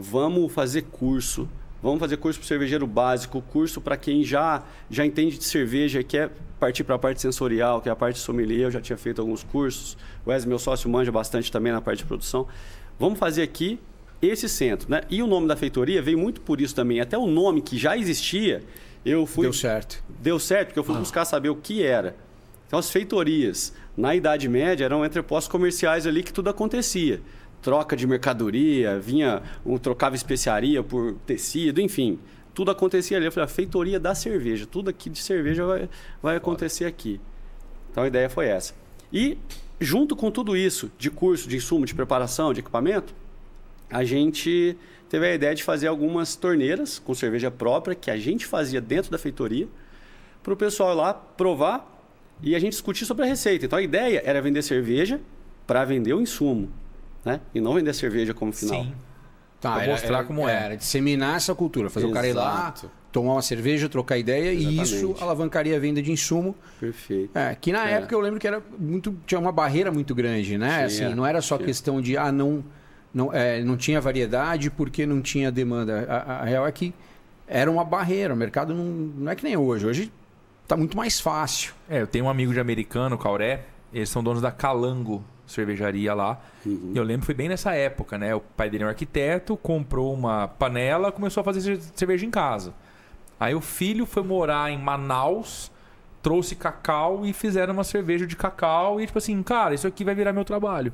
vamos 0.00 0.52
fazer 0.52 0.82
curso, 0.82 1.48
vamos 1.82 1.98
fazer 2.00 2.16
curso 2.16 2.38
para 2.38 2.48
cervejeiro 2.48 2.86
básico, 2.86 3.42
curso 3.42 3.80
para 3.80 3.96
quem 3.96 4.24
já, 4.24 4.62
já 4.90 5.04
entende 5.04 5.38
de 5.38 5.44
cerveja 5.44 6.00
e 6.00 6.04
quer 6.04 6.30
partir 6.58 6.84
para 6.84 6.96
a 6.96 6.98
parte 6.98 7.20
sensorial, 7.20 7.80
que 7.80 7.88
é 7.88 7.92
a 7.92 7.96
parte 7.96 8.18
sommelier, 8.18 8.66
eu 8.66 8.70
já 8.70 8.80
tinha 8.80 8.96
feito 8.96 9.20
alguns 9.20 9.42
cursos, 9.42 9.96
o 10.24 10.30
Wesley, 10.30 10.48
meu 10.48 10.58
sócio, 10.58 10.88
manja 10.90 11.12
bastante 11.12 11.50
também 11.52 11.72
na 11.72 11.80
parte 11.80 11.98
de 12.00 12.04
produção. 12.04 12.46
Vamos 12.98 13.18
fazer 13.18 13.42
aqui 13.42 13.78
esse 14.20 14.48
centro, 14.48 14.90
né? 14.90 15.02
E 15.08 15.22
o 15.22 15.26
nome 15.26 15.46
da 15.46 15.56
feitoria 15.56 16.02
veio 16.02 16.18
muito 16.18 16.40
por 16.40 16.60
isso 16.60 16.74
também, 16.74 17.00
até 17.00 17.16
o 17.16 17.26
nome 17.28 17.62
que 17.62 17.78
já 17.78 17.96
existia, 17.96 18.62
eu 19.04 19.24
fui 19.26 19.42
Deu 19.44 19.52
certo. 19.52 20.02
deu 20.20 20.38
certo, 20.38 20.68
porque 20.68 20.80
eu 20.80 20.84
fui 20.84 20.96
buscar 20.96 21.24
saber 21.24 21.48
o 21.48 21.56
que 21.56 21.82
era. 21.82 22.16
Então, 22.66 22.78
as 22.78 22.90
feitorias, 22.90 23.72
na 23.96 24.14
Idade 24.14 24.46
Média, 24.48 24.84
eram 24.84 25.04
entrepostos 25.04 25.50
comerciais 25.50 26.06
ali 26.06 26.22
que 26.22 26.32
tudo 26.32 26.50
acontecia. 26.50 27.22
Troca 27.62 27.96
de 27.96 28.06
mercadoria, 28.06 28.98
vinha, 28.98 29.42
um, 29.64 29.76
trocava 29.78 30.14
especiaria 30.14 30.82
por 30.82 31.14
tecido, 31.26 31.80
enfim. 31.80 32.18
Tudo 32.54 32.70
acontecia 32.70 33.16
ali. 33.16 33.26
Eu 33.26 33.32
falei, 33.32 33.44
a 33.44 33.48
feitoria 33.48 33.98
da 33.98 34.14
cerveja. 34.14 34.66
Tudo 34.66 34.90
aqui 34.90 35.10
de 35.10 35.18
cerveja 35.18 35.64
vai, 35.64 35.88
vai 36.22 36.36
acontecer 36.36 36.84
aqui. 36.84 37.20
Então, 37.90 38.04
a 38.04 38.06
ideia 38.06 38.28
foi 38.28 38.46
essa. 38.46 38.74
E, 39.12 39.38
junto 39.80 40.14
com 40.14 40.30
tudo 40.30 40.56
isso, 40.56 40.90
de 40.98 41.10
curso, 41.10 41.48
de 41.48 41.56
insumo, 41.56 41.84
de 41.84 41.94
preparação, 41.94 42.52
de 42.52 42.60
equipamento, 42.60 43.14
a 43.90 44.04
gente 44.04 44.76
teve 45.08 45.26
a 45.26 45.34
ideia 45.34 45.54
de 45.54 45.64
fazer 45.64 45.86
algumas 45.86 46.36
torneiras 46.36 46.98
com 46.98 47.14
cerveja 47.14 47.50
própria 47.50 47.94
que 47.94 48.10
a 48.10 48.16
gente 48.16 48.44
fazia 48.44 48.80
dentro 48.80 49.10
da 49.10 49.18
feitoria 49.18 49.66
para 50.42 50.52
o 50.52 50.56
pessoal 50.56 50.94
lá 50.94 51.14
provar 51.14 51.96
e 52.42 52.54
a 52.54 52.58
gente 52.58 52.72
discutir 52.72 53.06
sobre 53.06 53.24
a 53.24 53.28
receita. 53.28 53.64
Então 53.66 53.78
a 53.78 53.82
ideia 53.82 54.22
era 54.24 54.40
vender 54.40 54.62
cerveja 54.62 55.20
para 55.66 55.84
vender 55.84 56.12
o 56.12 56.20
insumo, 56.20 56.70
né? 57.28 57.40
E 57.54 57.60
não 57.60 57.74
vender 57.74 57.92
cerveja 57.94 58.34
como 58.34 58.52
final. 58.52 58.82
Sim. 58.82 58.92
Tá, 59.60 59.72
Pra 59.74 59.82
era, 59.82 59.92
mostrar 59.92 60.18
era- 60.18 60.24
como 60.24 60.48
é. 60.48 60.52
Era 60.64 60.76
disseminar 60.76 61.36
essa 61.36 61.54
cultura, 61.54 61.90
fazer 61.90 62.06
o 62.06 62.12
cara 62.12 62.28
ir 62.28 62.32
lá, 62.32 62.52
Exato. 62.52 62.90
tomar 63.10 63.32
uma 63.32 63.42
cerveja, 63.42 63.88
trocar 63.88 64.16
ideia, 64.16 64.52
e 64.52 64.80
isso 64.80 64.94
Exatamente. 64.94 65.22
alavancaria 65.22 65.76
a 65.76 65.80
venda 65.80 66.00
de 66.00 66.12
insumo. 66.12 66.54
Perfeito. 66.78 67.36
É, 67.36 67.56
que 67.56 67.72
na 67.72 67.88
É. 67.90 67.94
época 67.94 68.14
eu 68.14 68.20
lembro 68.20 68.38
que 68.38 68.46
era 68.46 68.62
muito, 68.78 69.16
tinha 69.26 69.38
uma 69.40 69.50
barreira 69.50 69.90
muito 69.90 70.14
grande, 70.14 70.56
né? 70.56 70.86
Tinha, 70.88 71.06
assim, 71.08 71.14
não 71.16 71.26
era 71.26 71.40
só 71.42 71.56
tinha. 71.56 71.66
questão 71.66 72.00
de 72.00 72.16
ah, 72.16 72.30
não, 72.30 72.64
não, 73.12 73.32
é, 73.32 73.60
não 73.64 73.76
tinha 73.76 74.00
variedade 74.00 74.70
porque 74.70 75.04
não 75.04 75.20
tinha 75.20 75.50
demanda. 75.50 76.06
A, 76.08 76.16
a- 76.16 76.42
a 76.42 76.44
real 76.44 76.64
é 76.64 76.70
que 76.70 76.94
era 77.48 77.68
uma 77.68 77.82
barreira. 77.84 78.34
O 78.34 78.36
mercado 78.36 78.72
não, 78.72 78.84
não 78.84 79.32
é 79.32 79.34
que 79.34 79.42
nem 79.42 79.56
hoje. 79.56 79.84
Hoje 79.86 80.12
está 80.62 80.76
muito 80.76 80.96
mais 80.96 81.18
fácil. 81.18 81.72
É, 81.90 82.00
eu 82.00 82.06
tenho 82.06 82.26
um 82.26 82.30
amigo 82.30 82.52
de 82.52 82.60
americano, 82.60 83.18
Cauré, 83.18 83.62
eles 83.92 84.08
são 84.08 84.22
donos 84.22 84.40
da 84.40 84.52
Calango 84.52 85.24
cervejaria 85.50 86.14
lá. 86.14 86.38
Uhum. 86.64 86.92
E 86.94 86.96
eu 86.98 87.02
lembro 87.02 87.20
que 87.22 87.26
foi 87.26 87.34
bem 87.34 87.48
nessa 87.48 87.74
época, 87.74 88.16
né? 88.16 88.34
O 88.34 88.40
pai 88.40 88.70
dele 88.70 88.84
é 88.84 88.86
um 88.86 88.90
arquiteto, 88.90 89.56
comprou 89.56 90.12
uma 90.14 90.48
panela, 90.48 91.10
começou 91.10 91.40
a 91.40 91.44
fazer 91.44 91.60
cer- 91.60 91.80
cerveja 91.94 92.24
em 92.24 92.30
casa. 92.30 92.74
Aí 93.40 93.54
o 93.54 93.60
filho 93.60 94.04
foi 94.06 94.22
morar 94.22 94.70
em 94.70 94.78
Manaus, 94.78 95.70
trouxe 96.22 96.54
cacau 96.54 97.24
e 97.24 97.32
fizeram 97.32 97.72
uma 97.74 97.84
cerveja 97.84 98.26
de 98.26 98.36
cacau 98.36 99.00
e 99.00 99.06
tipo 99.06 99.18
assim, 99.18 99.42
cara, 99.42 99.74
isso 99.74 99.86
aqui 99.86 100.04
vai 100.04 100.14
virar 100.14 100.32
meu 100.32 100.44
trabalho, 100.44 100.92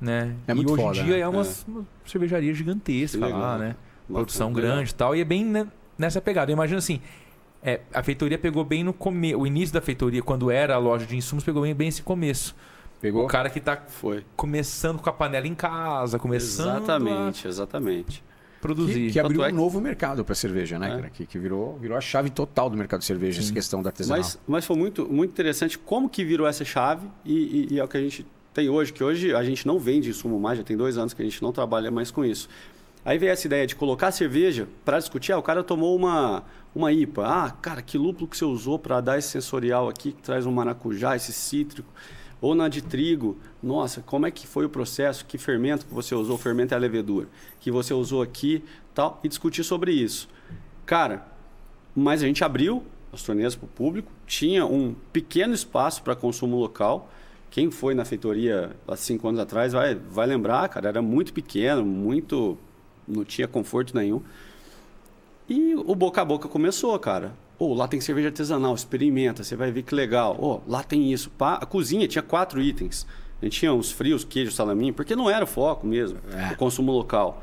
né? 0.00 0.34
É 0.46 0.54
muito 0.54 0.70
e 0.70 0.72
hoje 0.80 1.00
em 1.00 1.04
dia 1.04 1.14
né? 1.14 1.20
é 1.20 1.28
uma, 1.28 1.42
uma 1.68 1.84
cervejaria 2.04 2.54
gigantesca 2.54 3.24
legal. 3.24 3.40
lá, 3.40 3.58
né? 3.58 3.76
produção 4.08 4.52
Legal. 4.52 4.62
grande 4.62 4.90
e 4.90 4.94
tal. 4.94 5.16
E 5.16 5.20
é 5.20 5.24
bem 5.24 5.44
né, 5.44 5.66
nessa 5.98 6.20
pegada. 6.20 6.50
Eu 6.50 6.54
imagino 6.54 6.78
assim, 6.78 7.00
é, 7.62 7.80
a 7.92 8.02
feitoria 8.02 8.38
pegou 8.38 8.64
bem 8.64 8.84
no 8.84 8.92
começo. 8.92 9.38
O 9.38 9.46
início 9.46 9.74
da 9.74 9.80
feitoria, 9.80 10.22
quando 10.22 10.50
era 10.50 10.74
a 10.74 10.78
loja 10.78 11.04
de 11.06 11.16
insumos, 11.16 11.44
pegou 11.44 11.62
bem, 11.62 11.74
bem 11.74 11.88
esse 11.88 12.02
começo. 12.02 12.54
Pegou? 13.00 13.24
O 13.24 13.28
cara 13.28 13.50
que 13.50 13.60
tá 13.60 13.76
Foi. 13.88 14.24
começando 14.36 15.00
com 15.00 15.08
a 15.10 15.12
panela 15.12 15.46
em 15.46 15.54
casa, 15.54 16.18
começando 16.18 16.76
Exatamente, 16.82 17.46
exatamente. 17.46 18.24
a 18.58 18.60
produzir. 18.62 19.06
Que, 19.06 19.12
que 19.12 19.20
abriu 19.20 19.44
é 19.44 19.52
um 19.52 19.54
novo 19.54 19.80
mercado 19.80 20.24
para 20.24 20.34
cerveja, 20.34 20.78
né, 20.78 20.88
É. 20.88 20.94
cara? 20.96 21.10
Que, 21.10 21.26
que 21.26 21.38
virou, 21.38 21.78
virou 21.78 21.96
a 21.96 22.00
chave 22.00 22.30
total 22.30 22.70
do 22.70 22.76
mercado 22.76 23.00
de 23.00 23.06
cerveja, 23.06 23.40
essa 23.40 23.52
questão 23.52 23.82
da 23.82 23.90
artesanal. 23.90 24.22
Mas, 24.22 24.38
mas 24.46 24.64
foi 24.64 24.76
muito, 24.76 25.06
muito 25.12 25.30
interessante 25.30 25.78
como 25.78 26.08
que 26.08 26.24
virou 26.24 26.46
essa 26.46 26.64
chave 26.64 27.06
e, 27.24 27.68
e- 27.70 27.74
e 27.74 27.78
é 27.78 27.84
o 27.84 27.88
que 27.88 27.96
a 27.96 28.00
gente 28.00 28.26
tem 28.54 28.70
hoje, 28.70 28.92
que 28.92 29.04
hoje 29.04 29.34
a 29.34 29.44
gente 29.44 29.66
não 29.66 29.78
vende 29.78 30.08
insumo 30.08 30.40
mais, 30.40 30.56
já 30.58 30.64
tem 30.64 30.76
dois 30.76 30.96
anos 30.96 31.12
que 31.12 31.20
a 31.20 31.24
gente 31.24 31.42
não 31.42 31.52
trabalha 31.52 31.90
mais 31.90 32.10
com 32.10 32.24
isso. 32.24 32.48
Aí 33.04 33.18
veio 33.18 33.30
essa 33.30 33.46
ideia 33.46 33.66
de 33.66 33.76
colocar 33.76 34.10
cerveja 34.10 34.66
para 34.84 34.98
discutir. 34.98 35.30
Ah, 35.32 35.38
o 35.38 35.42
cara 35.42 35.62
tomou 35.62 35.94
uma, 35.94 36.42
uma 36.74 36.90
IPA. 36.90 37.24
Ah, 37.24 37.50
cara, 37.62 37.80
que 37.82 37.96
lúpulo 37.96 38.26
que 38.26 38.36
você 38.36 38.44
usou 38.44 38.78
para 38.80 39.00
dar 39.00 39.16
esse 39.18 39.28
sensorial 39.28 39.88
aqui, 39.88 40.10
que 40.10 40.22
traz 40.22 40.44
um 40.46 40.50
maracujá, 40.50 41.14
esse 41.14 41.32
cítrico. 41.32 41.88
Ou 42.40 42.54
na 42.54 42.68
de 42.68 42.82
trigo. 42.82 43.36
Nossa, 43.62 44.00
como 44.02 44.26
é 44.26 44.30
que 44.30 44.46
foi 44.46 44.64
o 44.64 44.68
processo? 44.68 45.24
Que 45.24 45.38
fermento 45.38 45.86
que 45.86 45.94
você 45.94 46.14
usou? 46.14 46.36
Fermento 46.36 46.74
é 46.74 46.76
a 46.76 46.80
levedura. 46.80 47.28
Que 47.60 47.70
você 47.70 47.94
usou 47.94 48.22
aqui 48.22 48.62
tal. 48.94 49.20
E 49.24 49.28
discutir 49.28 49.64
sobre 49.64 49.92
isso. 49.92 50.28
Cara, 50.84 51.26
mas 51.94 52.22
a 52.22 52.26
gente 52.26 52.44
abriu 52.44 52.82
as 53.12 53.22
torneiras 53.22 53.54
para 53.54 53.64
o 53.64 53.68
público, 53.68 54.12
tinha 54.26 54.66
um 54.66 54.94
pequeno 55.12 55.54
espaço 55.54 56.02
para 56.02 56.14
consumo 56.14 56.56
local. 56.56 57.10
Quem 57.50 57.70
foi 57.70 57.94
na 57.94 58.04
feitoria 58.04 58.76
há 58.86 58.96
cinco 58.96 59.26
anos 59.28 59.40
atrás 59.40 59.72
vai, 59.72 59.94
vai 59.94 60.26
lembrar, 60.26 60.68
cara, 60.68 60.88
era 60.88 61.02
muito 61.02 61.32
pequeno, 61.32 61.84
muito. 61.84 62.58
não 63.08 63.24
tinha 63.24 63.48
conforto 63.48 63.96
nenhum. 63.96 64.20
E 65.48 65.74
o 65.74 65.94
boca 65.94 66.20
a 66.20 66.24
boca 66.24 66.48
começou, 66.48 66.98
cara. 66.98 67.32
Ô, 67.58 67.72
lá 67.74 67.88
tem 67.88 68.00
cerveja 68.00 68.28
artesanal, 68.28 68.74
experimenta, 68.74 69.42
você 69.42 69.56
vai 69.56 69.70
ver 69.70 69.82
que 69.82 69.94
legal. 69.94 70.36
Ô, 70.38 70.60
lá 70.70 70.82
tem 70.82 71.12
isso. 71.12 71.30
Pá, 71.30 71.54
a 71.54 71.64
cozinha 71.66 72.06
tinha 72.06 72.22
quatro 72.22 72.60
itens. 72.60 73.06
A 73.40 73.44
gente 73.44 73.58
tinha 73.58 73.72
os 73.72 73.90
frios, 73.90 74.24
queijo, 74.24 74.50
salaminho, 74.52 74.92
porque 74.94 75.14
não 75.16 75.28
era 75.30 75.44
o 75.44 75.46
foco 75.46 75.86
mesmo, 75.86 76.18
É. 76.32 76.52
o 76.52 76.56
consumo 76.56 76.92
local. 76.92 77.42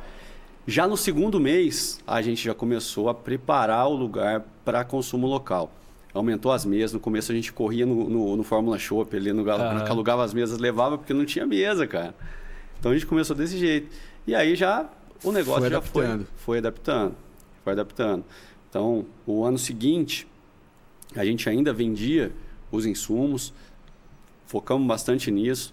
Já 0.65 0.87
no 0.87 0.95
segundo 0.95 1.39
mês, 1.39 1.99
a 2.07 2.21
gente 2.21 2.43
já 2.43 2.53
começou 2.53 3.09
a 3.09 3.13
preparar 3.13 3.87
o 3.87 3.93
lugar 3.95 4.43
para 4.63 4.83
consumo 4.83 5.27
local. 5.27 5.71
Aumentou 6.13 6.51
as 6.51 6.63
mesas. 6.63 6.93
No 6.93 6.99
começo 6.99 7.31
a 7.31 7.35
gente 7.35 7.51
corria 7.51 7.85
no, 7.85 8.07
no, 8.09 8.35
no 8.37 8.43
Fórmula 8.43 8.77
Shop, 8.79 9.15
ali 9.15 9.33
no 9.33 9.43
Galo, 9.43 9.83
que 9.83 9.89
alugava 9.91 10.23
as 10.23 10.33
mesas, 10.33 10.59
levava 10.59 10.97
porque 10.97 11.13
não 11.13 11.25
tinha 11.25 11.45
mesa, 11.45 11.85
cara. 11.87 12.13
Então 12.79 12.91
a 12.91 12.93
gente 12.93 13.05
começou 13.07 13.35
desse 13.35 13.57
jeito. 13.57 13.89
E 14.27 14.33
aí 14.35 14.55
já 14.55 14.87
o 15.23 15.31
negócio 15.31 15.61
Foi 15.61 15.69
já 15.71 15.77
adaptando. 15.77 16.25
foi, 16.25 16.27
foi 16.37 16.57
adaptando. 16.59 17.15
Foi 17.63 17.73
adaptando. 17.73 18.23
Então, 18.73 19.05
o 19.27 19.45
ano 19.45 19.59
seguinte, 19.59 20.27
a 21.15 21.23
gente 21.23 21.47
ainda 21.47 21.71
vendia 21.71 22.31
os 22.71 22.87
insumos, 22.87 23.53
focamos 24.47 24.87
bastante 24.87 25.29
nisso. 25.29 25.71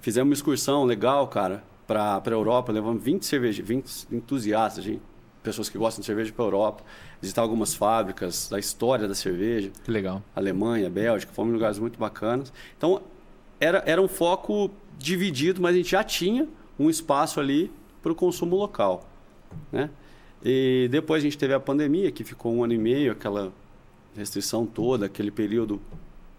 Fizemos 0.00 0.28
uma 0.28 0.34
excursão 0.34 0.82
legal, 0.82 1.28
cara, 1.28 1.62
para 1.86 2.20
a 2.20 2.30
Europa. 2.30 2.72
Levamos 2.72 3.00
20 3.00 3.24
cervejas, 3.24 3.64
20 3.64 4.08
entusiastas, 4.10 4.82
gente, 4.82 5.00
pessoas 5.40 5.68
que 5.68 5.78
gostam 5.78 6.00
de 6.00 6.06
cerveja 6.06 6.32
para 6.32 6.44
a 6.44 6.48
Europa. 6.48 6.82
Visitar 7.22 7.42
algumas 7.42 7.74
fábricas 7.74 8.48
da 8.48 8.58
história 8.58 9.06
da 9.06 9.14
cerveja. 9.14 9.70
Que 9.84 9.90
legal. 9.92 10.20
Alemanha, 10.34 10.90
Bélgica, 10.90 11.32
fomos 11.32 11.52
em 11.52 11.54
lugares 11.54 11.78
muito 11.78 11.96
bacanas. 11.96 12.52
Então, 12.76 13.00
era, 13.60 13.84
era 13.86 14.02
um 14.02 14.08
foco 14.08 14.68
dividido, 14.98 15.62
mas 15.62 15.74
a 15.74 15.76
gente 15.76 15.92
já 15.92 16.02
tinha 16.02 16.48
um 16.76 16.90
espaço 16.90 17.38
ali 17.38 17.70
para 18.02 18.10
o 18.10 18.16
consumo 18.16 18.56
local. 18.56 19.08
Né? 19.70 19.88
E 20.44 20.88
depois 20.90 21.22
a 21.22 21.24
gente 21.24 21.36
teve 21.36 21.52
a 21.54 21.60
pandemia, 21.60 22.10
que 22.10 22.24
ficou 22.24 22.52
um 22.54 22.64
ano 22.64 22.72
e 22.72 22.78
meio, 22.78 23.12
aquela 23.12 23.52
restrição 24.16 24.64
toda, 24.66 25.06
aquele 25.06 25.30
período 25.30 25.80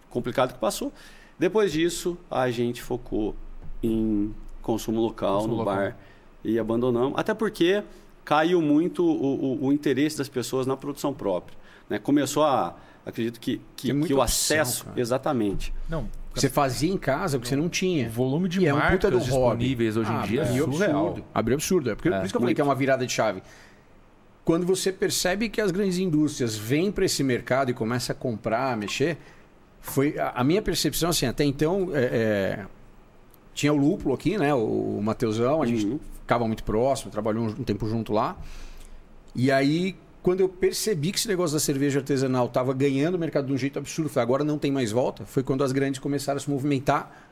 complicado 0.10 0.54
que 0.54 0.60
passou. 0.60 0.92
Depois 1.38 1.72
disso, 1.72 2.18
a 2.30 2.50
gente 2.52 2.82
focou 2.82 3.36
em 3.82 4.34
consumo 4.62 5.00
local, 5.02 5.36
Consumo 5.38 5.54
no 5.56 5.60
local. 5.60 5.76
bar, 5.76 5.98
e 6.44 6.58
abandonamos. 6.60 7.14
Até 7.18 7.34
porque 7.34 7.84
caiu 8.26 8.62
muito 8.62 9.04
o, 9.04 9.64
o- 9.64 9.66
o 9.68 9.74
interesse 9.74 10.18
das 10.18 10.30
pessoas 10.30 10.66
na 10.68 10.76
produção 10.78 11.14
própria. 11.14 11.58
Né? 11.90 11.98
Começou 12.00 12.44
a. 12.44 12.76
Acredito 13.04 13.40
que, 13.40 13.60
que, 13.76 13.88
que 13.88 14.14
o 14.14 14.20
opção, 14.20 14.22
acesso. 14.22 14.86
cara. 14.86 15.00
Exatamente. 15.02 15.74
Não, 15.90 16.08
Você 16.36 16.48
fazia 16.48 16.92
em 16.94 16.98
casa 16.98 17.38
o 17.38 17.42
que 17.42 17.48
você 17.48 17.56
não 17.56 17.66
o 17.66 17.70
tinha. 17.70 18.08
volume 18.08 18.48
de 18.48 18.60
E 18.62 18.68
é 18.68 18.74
um 18.74 18.78
marcas 18.78 18.92
puta 19.00 19.10
do 19.10 19.18
hobby. 19.18 19.26
disponíveis 19.26 19.98
hoje 19.98 20.12
em 20.12 20.16
Ah, 20.16 20.22
dia 20.22 20.42
é 20.42 20.48
abriu 20.48 20.72
surreal. 20.72 21.08
absurdo. 21.08 21.26
Abriu 21.34 21.56
absurdo. 21.56 21.90
É, 21.90 21.96
porque, 21.96 22.10
É, 22.10 22.12
por 22.12 22.18
isso 22.26 22.32
que 22.32 22.38
eu 22.38 22.42
falei 22.42 22.46
muito. 22.52 22.56
que 22.58 22.62
é 22.62 22.64
uma 22.64 22.76
virada 22.76 23.04
de 23.08 23.12
chave. 23.12 23.42
Quando 24.44 24.66
você 24.66 24.92
percebe 24.92 25.50
que 25.50 25.62
as 25.62 25.72
grandes 25.72 25.98
indústrias 25.98 26.56
vêm 26.58 26.92
para 26.92 27.06
esse 27.06 27.24
mercado 27.24 27.70
e 27.72 27.74
começam 27.74 28.16
a 28.16 28.18
comprar, 28.18 28.74
a 28.74 28.76
mexer, 28.76 29.18
foi 29.80 30.18
a, 30.18 30.30
a 30.32 30.44
minha 30.44 30.62
percepção 30.62 31.10
assim. 31.12 31.26
Até 31.26 31.44
então 31.44 31.90
é, 31.94 32.04
é, 32.04 32.66
tinha 33.54 33.72
o 33.72 33.78
lúpulo 33.78 34.16
aqui, 34.16 34.38
né? 34.38 34.54
O, 34.54 34.98
o 34.98 35.02
Mateusão, 35.04 35.62
a 35.62 35.66
gente 35.66 35.86
Uhum. 35.86 36.00
ficava 36.22 36.48
muito 36.48 36.64
próximo, 36.64 37.12
trabalhou 37.12 37.44
um, 37.44 37.48
um 37.50 37.64
tempo 37.64 37.88
junto 37.88 38.12
lá. 38.12 38.36
E 39.36 39.52
aí, 39.52 39.96
quando 40.24 40.40
eu 40.42 40.50
percebi 40.50 41.12
que 41.12 41.18
esse 41.18 41.28
negócio 41.28 41.56
da 41.56 41.60
cerveja 41.60 42.00
artesanal 42.00 42.48
estava 42.48 42.74
ganhando 42.74 43.16
o 43.16 43.20
mercado 43.20 43.48
de 43.48 43.54
um 43.54 43.58
jeito 43.58 43.78
absurdo, 43.80 44.10
falei, 44.10 44.24
agora 44.24 44.44
não 44.44 44.58
tem 44.58 44.72
mais 44.72 44.92
volta, 44.92 45.26
foi 45.26 45.44
quando 45.44 45.64
as 45.64 45.72
grandes 45.72 46.00
começaram 46.00 46.38
a 46.38 46.40
se 46.40 46.50
movimentar 46.50 47.30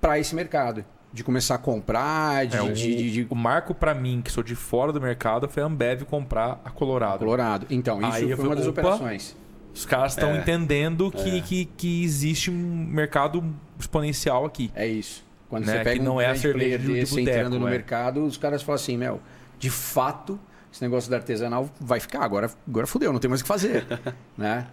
para 0.00 0.18
esse 0.18 0.34
mercado. 0.34 0.84
De 1.12 1.24
começar 1.24 1.54
a 1.54 1.58
comprar, 1.58 2.46
de, 2.46 2.56
É, 2.56 2.62
o, 2.62 2.70
de- 2.72 2.94
de- 2.96 3.12
de- 3.12 3.26
o 3.30 3.34
marco 3.34 3.74
pra 3.74 3.94
mim, 3.94 4.20
que 4.22 4.30
sou 4.30 4.42
de 4.42 4.54
fora 4.54 4.92
do 4.92 5.00
mercado, 5.00 5.48
foi 5.48 5.62
a 5.62 5.66
Ambev 5.66 6.02
comprar 6.04 6.60
a 6.64 6.70
Colorado. 6.70 7.20
Colorado. 7.20 7.66
Então, 7.70 7.98
isso 8.02 8.12
Aí 8.12 8.36
foi 8.36 8.44
uma 8.44 8.54
das 8.54 8.66
opa. 8.66 8.80
operações. 8.82 9.34
Os 9.74 9.86
caras 9.86 10.12
estão 10.12 10.30
É. 10.34 10.38
entendendo 10.38 11.10
que, 11.10 11.40
que, 11.40 11.64
que 11.64 12.04
existe 12.04 12.50
um 12.50 12.54
mercado 12.90 13.42
exponencial 13.78 14.44
aqui. 14.44 14.70
É 14.74 14.86
isso. 14.86 15.24
Quando 15.48 15.64
Né, 15.64 15.72
você 15.78 15.84
pega 15.84 15.98
que 15.98 16.04
não 16.04 16.16
um 16.16 16.20
é 16.20 16.26
a 16.26 16.34
cerveja 16.34 16.52
player 16.58 16.78
de- 16.78 16.86
de 16.86 16.92
desse 16.94 17.14
boteco, 17.14 17.30
entrando 17.30 17.58
no 17.58 17.66
é. 17.66 17.70
mercado, 17.70 18.24
os 18.24 18.36
caras 18.36 18.62
falam 18.62 18.74
assim, 18.76 18.96
Mel, 18.98 19.18
de 19.58 19.70
fato, 19.70 20.38
esse 20.70 20.82
negócio 20.82 21.10
da 21.10 21.16
artesanal 21.16 21.70
vai 21.80 22.00
ficar. 22.00 22.22
Agora, 22.22 22.50
agora 22.68 22.86
fudeu, 22.86 23.12
não 23.14 23.18
tem 23.20 23.30
mais 23.30 23.40
o 23.40 23.44
que 23.44 23.48
fazer. 23.48 23.86
né? 24.36 24.66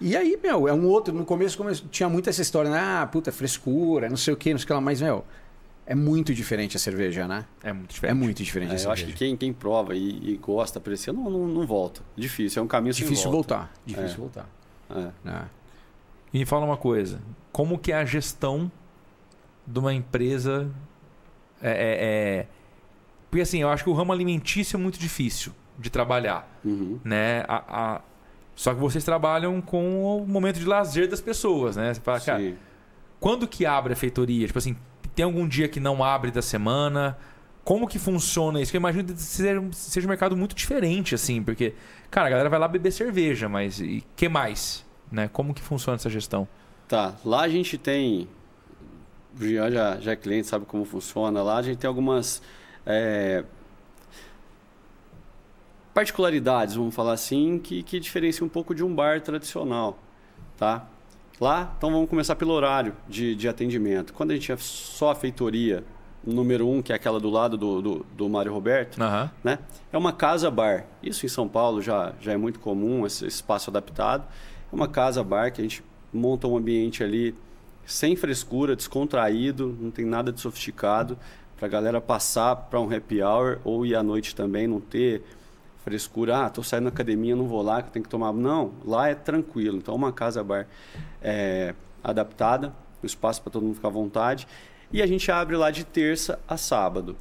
E 0.00 0.16
aí, 0.16 0.38
meu, 0.42 0.66
é 0.66 0.72
um 0.72 0.86
outro. 0.86 1.12
No 1.14 1.26
começo, 1.26 1.58
começo 1.58 1.86
tinha 1.90 2.08
muito 2.08 2.30
essa 2.30 2.40
história, 2.40 2.70
né? 2.70 2.78
Ah, 2.80 3.06
puta, 3.06 3.30
frescura, 3.30 4.08
não 4.08 4.16
sei 4.16 4.32
o 4.32 4.36
que, 4.36 4.50
não 4.52 4.58
sei 4.58 4.64
o 4.64 4.66
que 4.66 4.72
lá, 4.72 4.80
mas, 4.80 5.02
meu, 5.02 5.24
é 5.86 5.94
muito 5.94 6.32
diferente 6.34 6.76
a 6.76 6.80
cerveja, 6.80 7.26
né? 7.28 7.44
É 7.62 7.72
muito 7.72 7.90
É 7.90 7.92
diferente. 7.94 8.16
muito 8.18 8.42
diferente 8.42 8.70
É, 8.70 8.76
a 8.76 8.80
eu 8.82 8.90
acho 8.90 9.00
cerveja. 9.02 9.12
que 9.18 9.24
quem, 9.26 9.36
quem 9.36 9.52
prova 9.52 9.94
e, 9.94 10.32
e 10.32 10.36
gosta, 10.36 10.78
aprecia, 10.78 11.12
não, 11.12 11.30
não, 11.30 11.46
não 11.46 11.66
volta. 11.66 12.00
Difícil, 12.16 12.60
é 12.60 12.64
um 12.64 12.68
caminho 12.68 12.94
sem 12.94 13.04
Difícil 13.04 13.30
volta. 13.30 13.54
voltar. 13.56 13.72
Difícil 13.84 14.14
É. 14.14 14.16
voltar. 14.18 14.48
É. 14.90 15.10
né? 15.24 15.46
E 16.32 16.38
me 16.38 16.44
fala 16.44 16.64
uma 16.64 16.76
coisa: 16.76 17.20
como 17.52 17.78
que 17.78 17.92
é 17.92 17.96
a 17.96 18.04
gestão 18.04 18.70
de 19.66 19.78
uma 19.78 19.92
empresa 19.94 20.70
é, 21.62 21.70
é- 21.70 22.38
é- 22.40 22.46
Porque 23.30 23.42
assim, 23.42 23.58
eu 23.62 23.68
acho 23.68 23.82
que 23.82 23.90
o 23.90 23.92
ramo 23.94 24.12
alimentício 24.12 24.76
é 24.76 24.78
muito 24.80 24.98
difícil 24.98 25.52
de 25.78 25.90
trabalhar. 25.90 26.48
Uhum. 26.64 27.00
né? 27.04 27.44
A- 27.48 27.64
a- 27.96 28.00
Só 28.54 28.72
que 28.72 28.78
vocês 28.80 29.02
trabalham 29.02 29.60
com 29.60 30.04
o 30.18 30.24
momento 30.26 30.60
de 30.60 30.64
lazer 30.64 31.08
das 31.08 31.20
pessoas, 31.20 31.74
né? 31.76 31.92
Você 31.92 32.00
fala, 32.00 32.20
cara, 32.20 32.38
Sim. 32.38 32.56
quando 33.18 33.48
que 33.48 33.66
abre 33.66 33.92
a 33.92 33.96
feitoria? 33.96 34.46
Tipo 34.46 34.58
assim, 34.60 34.76
tem 35.14 35.24
algum 35.24 35.46
dia 35.46 35.68
que 35.68 35.80
não 35.80 36.02
abre 36.02 36.30
da 36.30 36.42
semana? 36.42 37.16
Como 37.62 37.88
que 37.88 37.98
funciona 37.98 38.60
isso? 38.60 38.76
Eu 38.76 38.78
imagino 38.78 39.04
que 39.04 39.20
seja, 39.20 39.62
seja 39.72 40.06
um 40.06 40.10
mercado 40.10 40.36
muito 40.36 40.54
diferente, 40.54 41.14
assim, 41.14 41.42
porque, 41.42 41.74
cara, 42.10 42.26
a 42.26 42.30
galera 42.30 42.48
vai 42.50 42.58
lá 42.58 42.68
beber 42.68 42.92
cerveja, 42.92 43.48
mas 43.48 43.80
e 43.80 44.04
que 44.14 44.28
mais? 44.28 44.84
Né? 45.10 45.28
Como 45.32 45.54
que 45.54 45.62
funciona 45.62 45.96
essa 45.96 46.10
gestão? 46.10 46.46
Tá, 46.88 47.14
lá 47.24 47.42
a 47.42 47.48
gente 47.48 47.78
tem. 47.78 48.28
O 49.40 49.44
Jean 49.44 49.70
já, 49.70 49.98
já 49.98 50.12
é 50.12 50.16
cliente, 50.16 50.46
sabe 50.46 50.66
como 50.66 50.84
funciona. 50.84 51.42
Lá 51.42 51.56
a 51.56 51.62
gente 51.62 51.78
tem 51.78 51.88
algumas 51.88 52.42
é, 52.84 53.44
particularidades, 55.94 56.74
vamos 56.74 56.94
falar 56.94 57.12
assim, 57.12 57.58
que, 57.58 57.82
que 57.82 57.98
diferenciam 57.98 58.46
um 58.46 58.50
pouco 58.50 58.74
de 58.74 58.84
um 58.84 58.94
bar 58.94 59.20
tradicional. 59.20 59.98
Tá? 60.56 60.86
Lá, 61.40 61.74
então 61.76 61.90
vamos 61.90 62.08
começar 62.08 62.36
pelo 62.36 62.52
horário 62.52 62.94
de, 63.08 63.34
de 63.34 63.48
atendimento. 63.48 64.12
Quando 64.12 64.30
a 64.30 64.34
gente 64.34 64.52
é 64.52 64.56
só 64.56 65.10
a 65.10 65.14
feitoria 65.14 65.84
número 66.26 66.68
um, 66.68 66.80
que 66.80 66.92
é 66.92 66.96
aquela 66.96 67.20
do 67.20 67.28
lado 67.28 67.56
do, 67.56 67.82
do, 67.82 68.06
do 68.16 68.28
Mário 68.28 68.52
Roberto, 68.52 69.02
Aham. 69.02 69.30
né? 69.42 69.58
É 69.92 69.98
uma 69.98 70.12
casa-bar. 70.12 70.86
Isso 71.02 71.26
em 71.26 71.28
São 71.28 71.48
Paulo 71.48 71.82
já, 71.82 72.12
já 72.20 72.32
é 72.32 72.36
muito 72.36 72.60
comum, 72.60 73.04
esse 73.04 73.26
espaço 73.26 73.68
adaptado. 73.68 74.24
É 74.72 74.74
uma 74.74 74.88
casa-bar 74.88 75.52
que 75.52 75.60
a 75.60 75.64
gente 75.64 75.84
monta 76.12 76.46
um 76.46 76.56
ambiente 76.56 77.02
ali 77.02 77.34
sem 77.84 78.16
frescura, 78.16 78.74
descontraído, 78.74 79.76
não 79.78 79.90
tem 79.90 80.06
nada 80.06 80.32
de 80.32 80.40
sofisticado, 80.40 81.18
para 81.56 81.66
a 81.66 81.68
galera 81.68 82.00
passar 82.00 82.56
para 82.56 82.80
um 82.80 82.94
happy 82.94 83.22
hour 83.22 83.58
ou 83.64 83.84
ir 83.84 83.94
à 83.94 84.02
noite 84.02 84.34
também, 84.34 84.66
não 84.66 84.80
ter 84.80 85.22
frescura. 85.84 86.46
Ah, 86.46 86.50
tô 86.50 86.62
saindo 86.62 86.84
da 86.84 86.88
academia, 86.88 87.36
não 87.36 87.46
vou 87.46 87.62
lá, 87.62 87.82
que 87.82 87.90
tem 87.92 88.02
que 88.02 88.08
tomar. 88.08 88.32
Não, 88.32 88.72
lá 88.84 89.08
é 89.08 89.14
tranquilo. 89.14 89.76
Então, 89.76 89.94
é 89.94 89.96
uma 89.96 90.12
casa-bar 90.12 90.66
é, 91.22 91.74
adaptada, 92.02 92.72
um 93.02 93.06
espaço 93.06 93.42
para 93.42 93.52
todo 93.52 93.62
mundo 93.62 93.74
ficar 93.74 93.88
à 93.88 93.90
vontade. 93.90 94.48
E 94.90 95.02
a 95.02 95.06
gente 95.06 95.30
abre 95.30 95.56
lá 95.56 95.70
de 95.70 95.84
terça 95.84 96.38
a 96.48 96.56
sábado. 96.56 97.16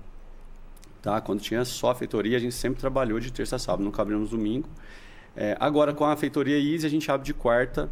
Tá? 1.01 1.19
Quando 1.19 1.41
tinha 1.41 1.65
só 1.65 1.91
a 1.91 1.95
feitoria, 1.95 2.37
a 2.37 2.39
gente 2.39 2.55
sempre 2.55 2.79
trabalhou 2.79 3.19
de 3.19 3.31
terça 3.31 3.57
a 3.57 3.59
sábado, 3.59 3.83
nunca 3.83 4.01
abrimos 4.01 4.29
domingo. 4.29 4.69
É, 5.35 5.57
agora, 5.59 5.93
com 5.93 6.05
a 6.05 6.15
feitoria 6.15 6.57
Easy, 6.57 6.85
a 6.85 6.89
gente 6.89 7.11
abre 7.11 7.25
de 7.25 7.33
quarta 7.33 7.89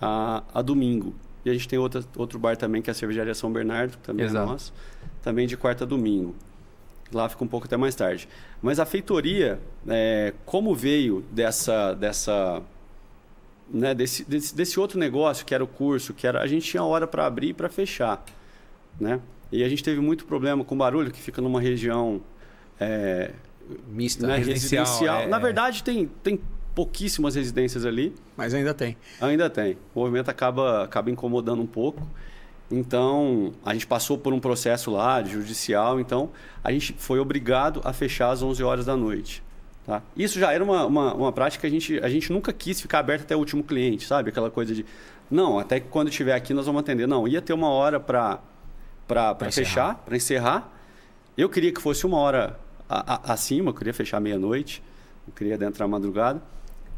a, 0.00 0.42
a 0.52 0.60
domingo. 0.60 1.14
E 1.44 1.50
a 1.50 1.52
gente 1.52 1.68
tem 1.68 1.78
outra, 1.78 2.04
outro 2.16 2.38
bar 2.38 2.56
também, 2.56 2.82
que 2.82 2.90
é 2.90 2.92
a 2.92 2.94
Cervejaria 2.94 3.34
São 3.34 3.52
Bernardo, 3.52 3.92
que 3.92 4.02
também 4.02 4.26
Exato. 4.26 4.48
é 4.48 4.52
nosso. 4.52 4.72
Também 5.22 5.46
de 5.46 5.56
quarta 5.56 5.84
a 5.84 5.86
domingo. 5.86 6.34
Lá 7.12 7.28
fica 7.28 7.44
um 7.44 7.48
pouco 7.48 7.66
até 7.66 7.76
mais 7.76 7.94
tarde. 7.94 8.28
Mas 8.60 8.80
a 8.80 8.86
feitoria, 8.86 9.60
é, 9.88 10.32
como 10.44 10.74
veio 10.74 11.24
dessa, 11.30 11.94
dessa 11.94 12.62
né, 13.70 13.94
desse, 13.94 14.24
desse, 14.24 14.54
desse 14.54 14.80
outro 14.80 14.98
negócio 14.98 15.44
que 15.44 15.54
era 15.54 15.62
o 15.62 15.66
curso, 15.66 16.14
que 16.14 16.26
era 16.26 16.40
a 16.40 16.46
gente 16.46 16.68
tinha 16.68 16.82
hora 16.82 17.06
para 17.06 17.26
abrir 17.26 17.48
e 17.48 17.54
para 17.54 17.68
fechar, 17.68 18.24
né? 19.00 19.20
E 19.50 19.62
a 19.62 19.68
gente 19.68 19.82
teve 19.82 20.00
muito 20.00 20.24
problema 20.24 20.64
com 20.64 20.76
barulho 20.76 21.10
que 21.10 21.20
fica 21.20 21.40
numa 21.40 21.60
região 21.60 22.20
é, 22.80 23.30
Mista, 23.88 24.26
né, 24.26 24.36
residencial, 24.36 24.84
residencial. 24.84 25.20
é. 25.22 25.26
Na 25.26 25.38
verdade 25.38 25.82
tem 25.82 26.06
tem 26.22 26.40
pouquíssimas 26.74 27.34
residências 27.34 27.84
ali, 27.84 28.14
mas 28.36 28.54
ainda 28.54 28.74
tem. 28.74 28.96
ainda 29.20 29.48
tem. 29.48 29.78
O 29.94 30.00
movimento 30.00 30.28
acaba 30.28 30.84
acaba 30.84 31.10
incomodando 31.10 31.62
um 31.62 31.66
pouco. 31.66 32.06
Então, 32.70 33.52
a 33.64 33.72
gente 33.72 33.86
passou 33.86 34.18
por 34.18 34.32
um 34.32 34.40
processo 34.40 34.90
lá 34.90 35.22
judicial, 35.22 36.00
então 36.00 36.30
a 36.64 36.72
gente 36.72 36.94
foi 36.98 37.18
obrigado 37.20 37.80
a 37.84 37.92
fechar 37.92 38.30
às 38.30 38.42
11 38.42 38.62
horas 38.64 38.84
da 38.86 38.96
noite. 38.96 39.42
Tá? 39.86 40.02
Isso 40.16 40.40
já 40.40 40.52
era 40.52 40.64
uma, 40.64 40.84
uma, 40.84 41.14
uma 41.14 41.32
prática 41.32 41.60
que 41.60 41.66
a 41.68 41.70
gente, 41.70 41.98
a 42.00 42.08
gente 42.08 42.32
nunca 42.32 42.52
quis 42.52 42.80
ficar 42.80 42.98
aberto 42.98 43.22
até 43.22 43.36
o 43.36 43.38
último 43.38 43.62
cliente, 43.62 44.04
sabe? 44.04 44.30
Aquela 44.30 44.50
coisa 44.50 44.74
de, 44.74 44.84
não, 45.30 45.60
até 45.60 45.78
que 45.78 45.86
quando 45.88 46.08
estiver 46.08 46.34
aqui 46.34 46.52
nós 46.52 46.66
vamos 46.66 46.80
atender. 46.80 47.06
Não, 47.06 47.28
ia 47.28 47.40
ter 47.40 47.52
uma 47.52 47.68
hora 47.68 48.00
para 48.00 48.40
fechar, 49.52 49.94
para 50.04 50.16
encerrar. 50.16 50.72
Eu 51.38 51.48
queria 51.48 51.70
que 51.72 51.80
fosse 51.80 52.04
uma 52.04 52.18
hora 52.18 52.58
a- 52.88 53.14
a- 53.14 53.32
acima, 53.34 53.70
eu 53.70 53.74
queria 53.74 53.94
fechar 53.94 54.20
meia-noite, 54.20 54.82
eu 55.28 55.32
queria 55.32 55.54
adentrar 55.54 55.86
a 55.86 55.88
madrugada. 55.88 56.42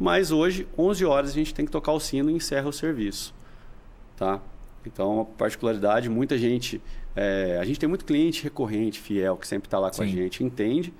Mas 0.01 0.31
hoje, 0.31 0.67
11 0.79 1.05
horas, 1.05 1.31
a 1.31 1.35
gente 1.35 1.53
tem 1.53 1.67
que 1.67 1.73
tocar 1.73 1.93
o 1.93 2.01
sino 2.01 2.31
e 2.31 2.33
encerra 2.33 2.69
o 2.69 2.73
serviço. 2.73 3.35
Tá? 4.17 4.41
Então, 4.93 5.17
uma 5.17 5.25
particularidade, 5.25 6.09
muita 6.09 6.37
gente. 6.37 6.81
é, 7.15 7.59
a 7.61 7.65
gente 7.65 7.79
tem 7.79 7.89
muito 7.89 8.05
cliente 8.05 8.43
recorrente, 8.43 8.99
fiel, 9.01 9.37
que 9.37 9.47
sempre 9.47 9.67
está 9.67 9.79
lá 9.79 9.91
com 9.91 10.03
a 10.03 10.07
Sim. 10.07 10.13
gente, 10.13 10.43
entende. 10.43 10.93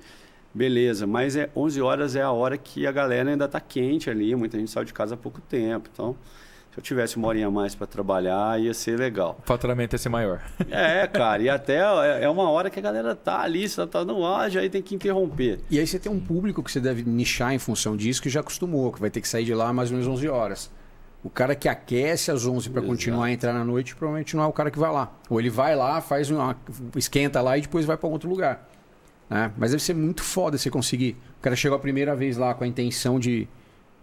Beleza, 0.53 1.05
mas 1.05 1.35
é 1.35 1.49
11 1.55 1.81
horas 1.81 2.15
é 2.15 2.21
a 2.21 2.31
hora 2.31 2.57
que 2.57 2.87
a 2.87 2.91
galera 2.91 3.29
ainda 3.29 3.45
está 3.45 3.59
quente 3.59 4.09
ali, 4.09 4.35
muita 4.35 4.57
gente 4.57 4.71
saiu 4.71 4.83
de 4.83 4.93
casa 4.93 5.13
há 5.13 5.17
pouco 5.17 5.39
tempo. 5.41 5.89
Então, 5.93 6.15
se 6.71 6.79
eu 6.79 6.83
tivesse 6.83 7.17
uma 7.17 7.27
horinha 7.27 7.47
a 7.47 7.51
mais 7.51 7.75
para 7.75 7.85
trabalhar, 7.87 8.59
ia 8.59 8.73
ser 8.73 8.97
legal. 8.97 9.37
O 9.43 9.47
faturamento 9.47 9.95
ia 9.95 9.99
ser 9.99 10.09
maior. 10.09 10.41
É, 10.71 11.05
cara, 11.07 11.41
e 11.41 11.49
até 11.49 11.77
é 11.77 12.23
é 12.23 12.29
uma 12.29 12.49
hora 12.49 12.69
que 12.69 12.79
a 12.79 12.81
galera 12.81 13.15
tá 13.15 13.41
ali, 13.41 13.67
você 13.67 13.85
tá 13.87 14.03
no 14.03 14.25
áudio, 14.25 14.59
aí 14.59 14.69
tem 14.69 14.81
que 14.81 14.95
interromper. 14.95 15.59
E 15.69 15.79
aí 15.79 15.85
você 15.85 15.99
tem 15.99 16.11
um 16.11 16.19
público 16.19 16.63
que 16.63 16.71
você 16.71 16.79
deve 16.79 17.03
nichar 17.03 17.53
em 17.53 17.59
função 17.59 17.95
disso 17.95 18.21
que 18.21 18.29
já 18.29 18.39
acostumou, 18.39 18.91
que 18.91 18.99
vai 18.99 19.09
ter 19.09 19.21
que 19.21 19.27
sair 19.27 19.45
de 19.45 19.53
lá 19.53 19.71
mais 19.71 19.91
ou 19.91 19.97
menos 19.97 20.11
11 20.11 20.27
horas. 20.29 20.71
O 21.23 21.29
cara 21.29 21.53
que 21.53 21.67
aquece 21.67 22.31
às 22.31 22.45
11 22.45 22.69
para 22.69 22.81
continuar 22.81 23.25
a 23.25 23.31
entrar 23.31 23.51
na 23.53 23.65
noite, 23.65 23.93
provavelmente 23.95 24.35
não 24.37 24.43
é 24.43 24.47
o 24.47 24.53
cara 24.53 24.71
que 24.71 24.79
vai 24.79 24.91
lá. 24.91 25.11
Ou 25.29 25.39
ele 25.39 25.49
vai 25.49 25.75
lá, 25.75 25.99
faz 25.99 26.29
uma 26.29 26.55
esquenta 26.95 27.41
lá 27.41 27.57
e 27.57 27.61
depois 27.61 27.85
vai 27.85 27.97
para 27.97 28.07
outro 28.07 28.29
lugar. 28.29 28.69
né? 29.29 29.51
Mas 29.57 29.71
deve 29.71 29.83
ser 29.83 29.93
muito 29.93 30.23
foda 30.23 30.57
você 30.57 30.69
conseguir. 30.69 31.17
O 31.39 31.41
cara 31.41 31.55
chegou 31.57 31.75
a 31.75 31.79
primeira 31.79 32.15
vez 32.15 32.37
lá 32.37 32.53
com 32.53 32.63
a 32.63 32.67
intenção 32.67 33.19
de, 33.19 33.47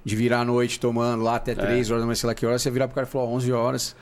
de 0.04 0.14
virar 0.14 0.40
a 0.40 0.44
noite 0.44 0.78
tomando 0.78 1.22
lá 1.22 1.36
até 1.36 1.54
3 1.54 1.90
horas, 1.90 2.04
mas 2.04 2.18
sei 2.18 2.26
lá 2.26 2.34
que 2.34 2.44
horas, 2.44 2.60
você 2.60 2.70
virar 2.70 2.86
pro 2.86 2.94
cara 2.96 3.06
e 3.06 3.10
falar, 3.10 3.24
ó, 3.24 3.28
11 3.28 3.50
horas, 3.52 3.96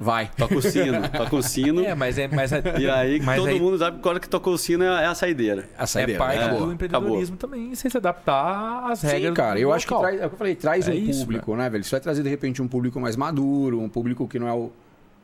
vai. 0.00 0.30
Toca 0.36 0.56
o 0.56 0.62
sino, 0.62 1.08
toca 1.10 1.36
o 1.36 1.42
sino. 1.42 1.84
É, 1.90 1.94
mas 1.94 2.18
é. 2.18 2.26
Mas 2.28 2.52
é 2.52 2.62
E 2.78 2.88
aí 2.90 3.20
mas 3.20 3.38
todo 3.38 3.48
aí 3.48 3.60
mundo 3.60 3.78
sabe 3.78 4.00
que 4.00 4.08
hora 4.08 4.18
que 4.18 4.28
tocou 4.28 4.54
o 4.54 4.58
sino 4.58 4.82
é 4.82 5.04
é 5.04 5.06
a 5.06 5.14
saideira. 5.14 5.68
A 5.78 5.82
é 5.82 5.86
saideira. 5.86 6.18
parte 6.18 6.38
né? 6.38 6.48
do 6.48 6.54
Acabou. 6.54 6.72
empreendedorismo 6.72 7.36
também, 7.36 7.74
você 7.74 7.90
se 7.90 7.96
adaptar 7.96 8.90
às 8.90 9.02
regras. 9.02 9.28
Sim, 9.30 9.34
cara, 9.34 9.54
do 9.54 9.60
eu 9.60 9.72
acho 9.72 9.86
que 9.86 9.92
local. 9.92 10.08
traz, 10.08 10.20
é 10.22 10.26
o 10.26 10.28
que 10.28 10.34
eu 10.34 10.38
falei, 10.38 10.54
traz 10.54 10.88
É 10.88 10.92
um 10.92 10.94
isso, 10.94 11.20
público, 11.20 11.54
né, 11.56 11.68
velho? 11.68 11.82
Isso 11.82 11.90
vai 11.90 12.00
trazer 12.00 12.22
de 12.22 12.28
repente 12.28 12.62
um 12.62 12.68
público 12.68 12.98
mais 12.98 13.16
maduro, 13.16 13.80
um 13.80 13.88
público 13.88 14.26
que 14.26 14.38
não 14.38 14.48
é 14.48 14.52
o, 14.52 14.72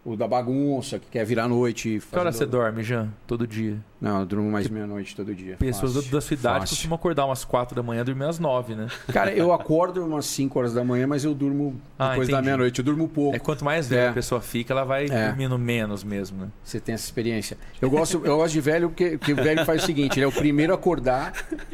o 0.07 0.17
da 0.17 0.29
bagunça, 0.29 1.01
que 1.01 1.07
quer 1.11 1.25
virar 1.25 1.49
noite. 1.49 2.01
Que 2.11 2.17
hora 2.19 2.31
fazendo- 2.31 2.39
você 2.39 2.47
dorme, 2.47 2.83
Jean? 2.85 3.09
Todo 3.27 3.45
dia? 3.47 3.77
Não, 4.01 4.21
eu 4.21 4.27
durmo 4.27 4.49
mais 4.51 4.69
meia-noite 4.69 5.17
todo 5.17 5.35
dia. 5.35 5.57
Pessoas 5.57 5.95
Fácil, 5.95 6.11
da 6.13 6.21
sua 6.21 6.35
idade 6.35 6.61
fácil. 6.61 6.77
costumam 6.77 6.95
acordar 6.97 7.27
umas 7.27 7.45
4 7.45 7.75
da 7.75 7.83
manhã 7.83 8.03
e 8.03 8.05
dormir 8.05 8.25
às 8.25 8.39
9, 8.39 8.75
né? 8.77 8.87
Cara, 9.13 9.33
eu 9.35 9.53
acordo 9.53 10.05
umas 10.07 10.27
5 10.27 10.59
horas 10.59 10.73
da 10.75 10.85
manhã, 10.85 11.07
mas 11.09 11.25
eu 11.25 11.35
durmo 11.35 11.81
Ah, 11.99 12.11
depois 12.11 12.29
da 12.29 12.35
entendi. 12.35 12.45
meia-noite. 12.47 12.79
Eu 12.79 12.85
durmo 12.85 13.09
pouco. 13.09 13.35
É 13.35 13.39
quanto 13.41 13.65
mais 13.65 13.89
velha 13.89 14.01
É. 14.03 14.09
a 14.11 14.13
pessoa 14.13 14.41
fica, 14.41 14.73
ela 14.73 14.85
vai 14.85 15.07
É. 15.07 15.27
dormindo 15.29 15.59
menos 15.59 16.05
mesmo, 16.05 16.43
né? 16.43 16.49
Você 16.63 16.79
tem 16.79 16.95
essa 16.95 17.05
experiência. 17.05 17.57
Eu 17.83 17.91
gosto, 17.91 18.21
eu 18.25 18.37
gosto 18.37 18.53
de 18.53 18.61
velho 18.61 18.89
porque, 18.91 19.19
porque 19.19 19.33
o 19.33 19.37
velho 19.37 19.65
faz 19.65 19.83
o 19.83 19.87
seguinte: 19.87 20.19
ele 20.19 20.25
é 20.25 20.29
o 20.29 20.33
primeiro 20.33 20.73
a 20.73 20.77
acordar, 20.77 21.33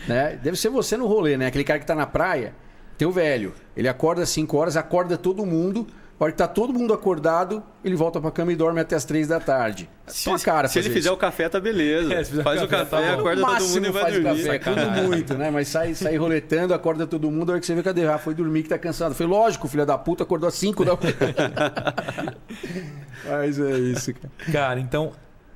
né? 0.08 0.38
Deve 0.42 0.56
ser 0.56 0.70
você 0.70 0.96
no 0.96 1.06
rolê, 1.06 1.36
né? 1.36 1.46
Aquele 1.48 1.64
cara 1.64 1.78
que 1.80 1.86
tá 1.86 1.94
na 1.94 2.06
praia, 2.06 2.54
tem 2.96 3.06
o 3.06 3.12
velho. 3.12 3.52
Ele 3.76 3.88
acorda 3.88 4.22
às 4.22 4.28
5 4.30 4.56
horas, 4.56 4.76
acorda 4.76 5.18
todo 5.18 5.44
mundo. 5.44 5.86
A 6.22 6.26
hora 6.26 6.30
que 6.32 6.38
tá 6.38 6.46
todo 6.46 6.72
mundo 6.72 6.94
acordado, 6.94 7.64
ele 7.84 7.96
volta 7.96 8.20
pra 8.20 8.30
cama 8.30 8.52
e 8.52 8.54
dorme 8.54 8.78
até 8.80 8.94
as 8.94 9.04
3 9.04 9.26
da 9.26 9.40
tarde. 9.40 9.90
Se, 10.06 10.26
Tua 10.26 10.38
cara 10.38 10.68
se 10.68 10.78
ele 10.78 10.84
fazer 10.84 10.94
fizer 10.94 11.08
isso. 11.08 11.16
o 11.16 11.18
café, 11.18 11.48
tá 11.48 11.58
beleza. 11.58 12.14
É, 12.14 12.22
se 12.22 12.30
fizer 12.30 12.44
Faz 12.44 12.62
o 12.62 12.68
café, 12.68 12.84
café, 12.84 13.06
tá 13.08 13.12
acorda 13.14 13.40
todo 13.40 13.50
máximo 13.50 13.74
mundo 13.74 13.86
e 13.86 13.90
vai 13.90 14.02
faz 14.02 14.14
dormir. 14.22 14.44
café, 14.44 14.58
tudo 14.60 15.08
muito, 15.08 15.34
né? 15.34 15.50
Mas 15.50 15.66
sai, 15.66 15.96
sai 15.96 16.16
roletando, 16.16 16.72
acorda 16.74 17.08
todo 17.08 17.28
mundo, 17.28 17.50
a 17.50 17.52
hora 17.54 17.60
que 17.60 17.66
você 17.66 17.74
vê, 17.74 17.82
cadê? 17.82 18.06
Ah, 18.06 18.18
foi 18.18 18.34
dormir 18.36 18.62
que 18.62 18.68
tá 18.68 18.78
cansado. 18.78 19.16
Foi 19.16 19.26
lógico, 19.26 19.66
filha 19.66 19.84
da 19.84 19.98
puta, 19.98 20.22
acordou 20.22 20.46
às 20.48 20.54
5 20.54 20.84
da 20.84 20.92
manhã. 20.92 22.36
Mas 23.28 23.58
é 23.58 23.78
isso, 23.80 24.14
cara. 24.14 24.30
Cara, 24.52 24.78
então, 24.78 25.10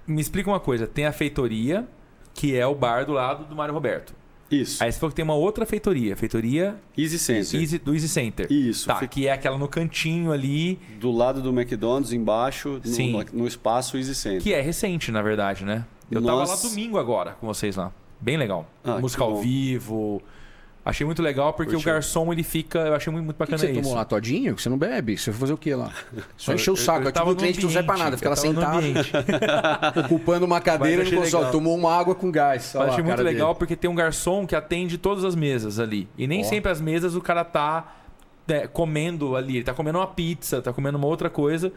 me 0.05 0.20
explica 0.20 0.50
uma 0.50 0.59
coisa. 0.59 0.85
Tem 0.88 1.07
a 1.07 1.12
feitoria, 1.12 1.87
que 2.35 2.57
é 2.57 2.66
o 2.66 2.74
bar 2.74 3.07
do 3.07 3.12
lado 3.12 3.44
do 3.44 3.55
Mário 3.55 3.72
Roberto. 3.72 4.12
Isso. 4.51 4.83
Aí 4.83 4.93
você 4.93 4.99
falou 4.99 5.11
que 5.11 5.17
tem 5.17 5.25
uma 5.25 5.35
outra 5.35 5.67
feitoria. 5.67 6.17
Feitoria 6.17 6.77
Easy 6.97 7.19
Center. 7.19 7.61
Easy- 7.61 7.79
do 7.79 7.93
Easy 7.95 8.09
Center. 8.09 8.47
Isso. 8.51 8.87
Tá, 8.87 9.07
que 9.07 9.27
é 9.27 9.33
aquela 9.33 9.59
no 9.59 9.67
cantinho 9.67 10.31
ali, 10.33 10.79
Do 11.01 11.11
lado 11.11 11.43
do 11.43 11.51
McDonald's, 11.51 12.13
embaixo, 12.13 12.81
no, 12.85 12.91
Sim. 12.91 13.25
no 13.33 13.47
espaço 13.47 13.97
Easy 13.97 14.15
Center. 14.15 14.43
que 14.43 14.53
é 14.55 14.61
recente, 14.61 15.11
na 15.11 15.21
verdade, 15.23 15.65
né? 15.65 15.85
Eu 16.11 16.21
tava 16.23 16.35
lá 16.39 16.47
Nossa. 16.47 16.69
domingo 16.69 16.99
agora 16.99 17.33
com 17.41 17.47
vocês 17.49 17.75
lá. 17.75 17.93
Bem 18.21 18.37
legal. 18.37 18.71
Ah, 18.85 18.99
Música 18.99 19.25
ao 19.25 19.33
bom. 19.35 19.41
vivo. 19.41 20.23
Achei 20.88 21.05
muito 21.05 21.20
legal 21.20 21.53
porque 21.53 21.72
Curtiu. 21.72 21.90
o 21.90 21.92
garçom 21.94 22.33
ele 22.33 22.44
fica. 22.44 22.79
Eu 22.79 22.94
achei 22.94 23.12
muito, 23.12 23.25
O 23.25 23.27
que, 23.27 23.33
que 23.33 23.38
bacana 23.40 23.59
você 23.59 23.72
isso. 23.72 23.81
tomou 23.83 23.94
lá, 23.96 24.05
todinho? 24.05 24.57
Você 24.57 24.68
não 24.68 24.79
bebe? 24.79 25.18
Você 25.18 25.33
foi 25.33 25.40
fazer 25.40 25.53
o 25.53 25.59
quê 25.59 25.75
lá? 25.75 25.90
Só 26.37 26.53
Eu- 26.53 26.55
encher 26.55 26.70
o 26.70 26.72
eu- 26.72 26.77
saco. 26.77 27.01
eu 27.03 27.09
Aqui 27.09 27.12
tava 27.18 27.31
o 27.31 27.33
no 27.33 27.38
cliente 27.40 27.61
não 27.61 27.68
serve 27.68 27.87
pra 27.88 27.96
nada. 27.96 28.16
Fica 28.16 28.29
lá 28.31 28.37
eu 28.37 28.40
sentado, 28.40 28.77
ocupando 30.07 30.46
uma 30.46 30.61
cadeira 30.61 31.03
Mas 31.03 31.12
e 31.12 31.16
consegue. 31.16 31.37
legal. 31.37 31.51
Tomou 31.53 31.75
uma 31.77 31.92
água 31.92 32.14
com 32.14 32.31
gás. 32.31 32.72
Eu 32.72 32.81
lá 32.83 32.87
achei 32.87 33.03
muito 33.03 33.20
legal 33.22 33.49
dele. 33.49 33.59
porque 33.59 33.75
tem 33.75 33.90
um 33.90 33.94
garçom 33.94 34.46
que 34.46 34.55
atende 34.55 34.96
todas 34.96 35.25
as 35.25 35.35
mesas 35.35 35.79
ali. 35.81 36.09
E 36.16 36.27
nem 36.27 36.42
Ó. 36.42 36.44
sempre 36.44 36.70
as 36.70 36.81
mesas 36.81 37.14
o 37.16 37.20
cara 37.20 37.44
tá 37.44 37.92
é, 38.49 38.66
comendo 38.68 39.35
ali. 39.35 39.57
Ele 39.57 39.64
tá 39.64 39.75
comendo 39.75 39.99
uma 39.99 40.07
pizza, 40.07 40.62
tá 40.62 40.72
comendo 40.72 40.96
uma 40.96 41.09
outra 41.09 41.29
coisa 41.29 41.72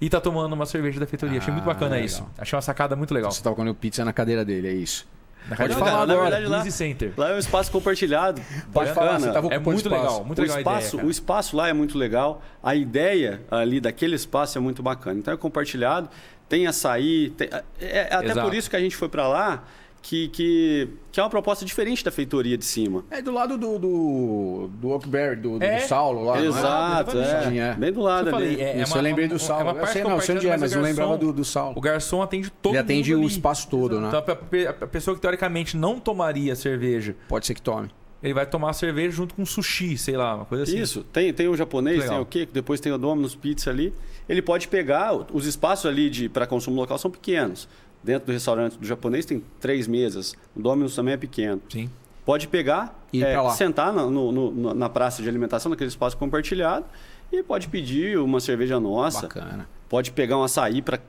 e 0.00 0.08
tá 0.08 0.18
tomando 0.18 0.52
uma 0.54 0.64
cerveja 0.64 0.98
da 0.98 1.06
feitoria. 1.06 1.38
achei 1.38 1.52
muito 1.52 1.64
Ah, 1.64 1.74
bacana 1.74 1.90
legal. 1.92 2.06
isso. 2.06 2.26
Achei 2.38 2.56
uma 2.56 2.62
sacada 2.62 2.96
muito 2.96 3.12
legal. 3.12 3.30
Você 3.30 3.42
tava 3.42 3.54
comendo 3.54 3.74
pizza 3.74 4.02
na 4.02 4.14
cadeira 4.14 4.44
dele, 4.44 4.68
é 4.68 4.72
isso. 4.72 5.06
Na 5.48 5.56
Pode 5.56 5.74
falar 5.74 6.06
na 6.06 6.14
agora, 6.14 6.30
verdade, 6.40 6.46
lá- 6.66 6.70
Center. 6.70 7.12
Lá 7.16 7.30
é 7.30 7.34
um 7.34 7.38
espaço 7.38 7.70
compartilhado. 7.70 8.42
Pode 8.72 8.92
falar, 8.92 9.20
você 9.20 9.30
tava 9.30 9.46
É 9.54 9.58
muito 9.58 9.76
espaço. 9.78 9.94
legal, 10.02 10.24
muito 10.24 10.38
o 10.38 10.42
legal 10.42 10.60
ideia. 10.60 10.74
espaço, 10.78 10.96
cara. 10.96 11.06
o 11.06 11.10
espaço 11.10 11.56
lá 11.56 11.68
é 11.68 11.72
muito 11.72 11.96
legal. 11.96 12.42
A 12.62 12.74
ideia 12.74 13.40
ali 13.50 13.80
daquele 13.80 14.16
espaço 14.16 14.58
é 14.58 14.60
muito 14.60 14.82
bacana. 14.82 15.18
Então 15.20 15.32
é 15.32 15.36
compartilhado, 15.36 16.08
tem 16.48 16.66
açaí, 16.66 17.30
tem, 17.30 17.48
é, 17.80 18.08
é 18.10 18.14
até 18.14 18.26
Exato. 18.26 18.40
por 18.48 18.54
isso 18.54 18.68
que 18.68 18.76
a 18.76 18.80
gente 18.80 18.96
foi 18.96 19.08
para 19.08 19.28
lá, 19.28 19.62
que, 20.08 20.28
que, 20.28 20.88
que 21.10 21.18
é 21.18 21.22
uma 21.22 21.28
proposta 21.28 21.64
diferente 21.64 22.04
da 22.04 22.12
feitoria 22.12 22.56
de 22.56 22.64
cima. 22.64 23.04
É 23.10 23.20
do 23.20 23.32
lado 23.32 23.58
do, 23.58 23.76
do, 23.76 24.70
do 24.80 24.88
Oakberry, 24.90 25.34
do, 25.34 25.58
do 25.58 25.64
É, 25.64 25.80
Saulo 25.80 26.24
lá. 26.26 26.38
é? 26.40 26.46
Exato, 26.46 27.18
é. 27.18 27.56
É. 27.58 27.74
Bem 27.74 27.92
do 27.92 28.00
lado 28.00 28.28
Eu 28.28 28.32
falei, 28.32 28.52
ali. 28.54 28.62
é- 28.62 28.82
Isso 28.82 28.92
uma- 28.92 28.98
eu 28.98 29.02
lembrei 29.02 29.26
uma- 29.26 29.34
do 29.34 29.38
Saulo. 29.40 29.68
é 29.68 29.72
uma 29.72 29.80
eu 29.82 29.86
sei, 29.88 30.04
não, 30.04 30.20
sei 30.20 30.36
onde 30.36 30.48
é, 30.48 30.56
mas 30.56 30.72
eu 30.72 30.80
lembrava 30.80 31.18
do, 31.18 31.32
do 31.32 31.44
Saulo. 31.44 31.74
O 31.76 31.80
garçom 31.80 32.22
atende 32.22 32.50
todo 32.50 32.72
Ele 32.74 32.78
mundo. 32.78 32.84
atende 32.84 33.14
o 33.14 33.18
ali. 33.18 33.26
espaço 33.26 33.68
todo, 33.68 34.00
né? 34.00 34.06
Então, 34.06 34.20
a 34.20 34.36
pe- 34.36 34.66
a 34.68 34.72
pessoa 34.86 35.16
que 35.16 35.20
teoricamente 35.20 35.76
não 35.76 35.98
tomaria 35.98 36.54
cerveja, 36.54 37.16
Pode 37.28 37.44
ser 37.44 37.54
que 37.54 37.62
tome. 37.62 37.90
ele 38.22 38.32
vai 38.32 38.46
tomar 38.46 38.72
cerveja 38.74 39.10
junto 39.16 39.34
com 39.34 39.44
sushi, 39.44 39.98
sei 39.98 40.16
lá, 40.16 40.36
uma 40.36 40.44
coisa 40.44 40.62
assim. 40.62 40.78
Isso, 40.78 41.02
tem, 41.12 41.32
tem 41.32 41.48
o 41.48 41.56
japonês, 41.56 41.98
Legal. 41.98 42.14
tem 42.14 42.22
o 42.22 42.26
quê? 42.26 42.48
Depois 42.52 42.78
tem 42.78 42.92
o 42.92 42.98
Domino's 42.98 43.34
Pizza 43.34 43.70
ali. 43.70 43.92
Ele 44.28 44.42
pode 44.42 44.66
pegar, 44.68 45.12
os 45.32 45.46
espaços 45.46 45.86
ali 45.86 46.10
de 46.10 46.28
para 46.28 46.46
consumo 46.46 46.76
local 46.76 46.96
são 46.98 47.10
pequenos. 47.10 47.68
Dentro 48.06 48.26
do 48.26 48.32
restaurante 48.32 48.78
do 48.78 48.86
japonês 48.86 49.26
tem 49.26 49.42
três 49.60 49.88
mesas. 49.88 50.34
O 50.54 50.60
Domino's 50.62 50.94
também 50.94 51.14
é 51.14 51.16
pequeno. 51.16 51.60
Sim. 51.68 51.90
Pode 52.24 52.46
pegar, 52.46 52.96
E 53.12 53.22
é, 53.24 53.36
sentar 53.50 53.92
na, 53.92 54.04
no- 54.06 54.30
no- 54.32 54.74
na 54.74 54.88
praça 54.88 55.22
de 55.22 55.28
alimentação, 55.28 55.70
naquele 55.70 55.88
espaço 55.88 56.16
compartilhado, 56.16 56.84
e 57.32 57.42
pode 57.42 57.66
pedir 57.68 58.16
uma 58.18 58.38
cerveja 58.38 58.78
nossa. 58.78 59.22
Bacana. 59.22 59.68
Pode 59.88 60.12
pegar 60.12 60.36
um 60.38 60.42
açaí 60.44 60.80
para 60.82 61.00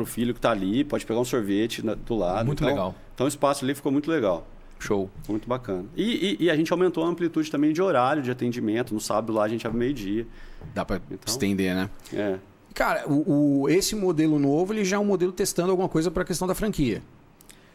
o 0.00 0.04
filho 0.06 0.32
que 0.34 0.38
está 0.38 0.50
ali, 0.50 0.84
pode 0.84 1.04
pegar 1.06 1.20
um 1.20 1.24
sorvete 1.24 1.84
na- 1.84 1.94
do 1.94 2.14
lado. 2.16 2.44
Muito 2.46 2.58
Então- 2.62 2.68
legal. 2.68 2.94
Então 3.14 3.24
o 3.24 3.28
espaço 3.28 3.64
ali 3.64 3.74
ficou 3.74 3.90
muito 3.90 4.10
legal. 4.10 4.46
Show. 4.78 5.08
Muito 5.28 5.48
bacana. 5.48 5.84
E, 5.96 6.36
e- 6.40 6.44
e 6.44 6.50
a 6.50 6.56
gente 6.56 6.72
aumentou 6.72 7.04
a 7.04 7.06
amplitude 7.08 7.50
também 7.50 7.72
de 7.72 7.80
horário 7.80 8.22
de 8.22 8.30
atendimento. 8.30 8.92
No 8.92 9.00
sábado 9.00 9.32
lá 9.32 9.44
a 9.44 9.48
gente 9.48 9.66
abre 9.66 9.78
meio-dia. 9.78 10.26
Dá 10.74 10.84
pra 10.84 10.96
Então- 10.96 11.18
estender, 11.26 11.74
né? 11.74 11.88
É. 12.12 12.38
Cara, 12.74 13.08
o, 13.08 13.62
o- 13.62 13.68
esse 13.68 13.94
modelo 13.94 14.38
novo, 14.38 14.72
ele 14.72 14.84
já 14.84 14.96
é 14.96 14.98
um 14.98 15.04
modelo 15.04 15.32
testando 15.32 15.70
alguma 15.70 15.88
coisa 15.88 16.10
pra 16.10 16.24
questão 16.24 16.46
da 16.48 16.54
franquia. 16.54 17.02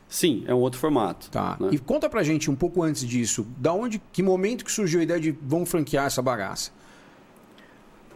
Sim, 0.10 0.44
é 0.48 0.54
um 0.54 0.60
outro 0.60 0.80
formato. 0.80 1.30
Tá. 1.30 1.58
né? 1.60 1.70
E 1.72 1.78
conta 1.78 2.10
pra 2.10 2.24
gente 2.24 2.50
um 2.50 2.56
pouco 2.56 2.82
antes 2.82 3.04
disso, 3.08 3.46
da 3.58 3.74
onde, 3.74 4.02
que 4.12 4.24
momento 4.24 4.64
que 4.64 4.72
surgiu 4.72 5.00
a 5.00 5.04
ideia 5.04 5.20
de 5.20 5.32
vamos 5.42 5.70
franquear 5.70 6.06
essa 6.06 6.22
bagaça? 6.22 6.72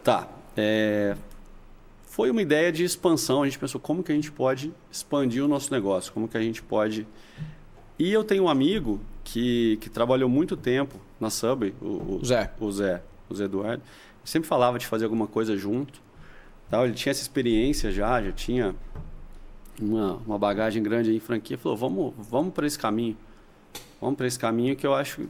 Tá. 0.02 0.26
é, 0.56 1.14
Foi 2.06 2.30
uma 2.30 2.42
ideia 2.42 2.72
de 2.72 2.82
expansão. 2.84 3.42
A 3.42 3.46
gente 3.46 3.58
pensou 3.58 3.80
como 3.80 4.02
que 4.02 4.10
a 4.10 4.14
gente 4.14 4.32
pode 4.32 4.72
expandir 4.90 5.44
o 5.44 5.48
nosso 5.48 5.72
negócio, 5.72 6.12
como 6.12 6.26
que 6.28 6.36
a 6.36 6.40
gente 6.42 6.62
pode. 6.62 7.06
E 7.98 8.10
eu 8.12 8.24
tenho 8.24 8.44
um 8.44 8.48
amigo 8.48 9.00
que, 9.22 9.76
que 9.80 9.88
trabalhou 9.88 10.28
muito 10.28 10.56
tempo 10.56 10.98
na 11.20 11.30
Subway, 11.30 11.74
o, 11.80 12.18
O 12.20 12.24
Zé. 12.24 12.50
o 12.58 12.72
Zé, 12.72 13.02
o 13.30 13.34
Zé 13.34 13.44
Eduardo. 13.44 13.82
Sempre 14.24 14.48
falava 14.48 14.78
de 14.78 14.86
fazer 14.86 15.04
alguma 15.04 15.26
coisa 15.26 15.56
junto. 15.56 16.00
Tal. 16.72 16.86
Ele 16.86 16.94
tinha 16.94 17.10
essa 17.10 17.20
experiência 17.20 17.92
já, 17.92 18.22
já 18.22 18.32
tinha 18.32 18.74
uma, 19.80 20.14
uma 20.26 20.38
bagagem 20.38 20.82
grande 20.82 21.10
aí 21.10 21.16
em 21.16 21.20
franquia. 21.20 21.58
Falou, 21.58 21.76
vamos, 21.76 22.14
vamos 22.18 22.54
para 22.54 22.66
esse 22.66 22.78
caminho. 22.78 23.16
Vamos 24.00 24.16
para 24.16 24.26
esse 24.26 24.38
caminho 24.38 24.74
que 24.74 24.86
eu 24.86 24.94
acho 24.94 25.20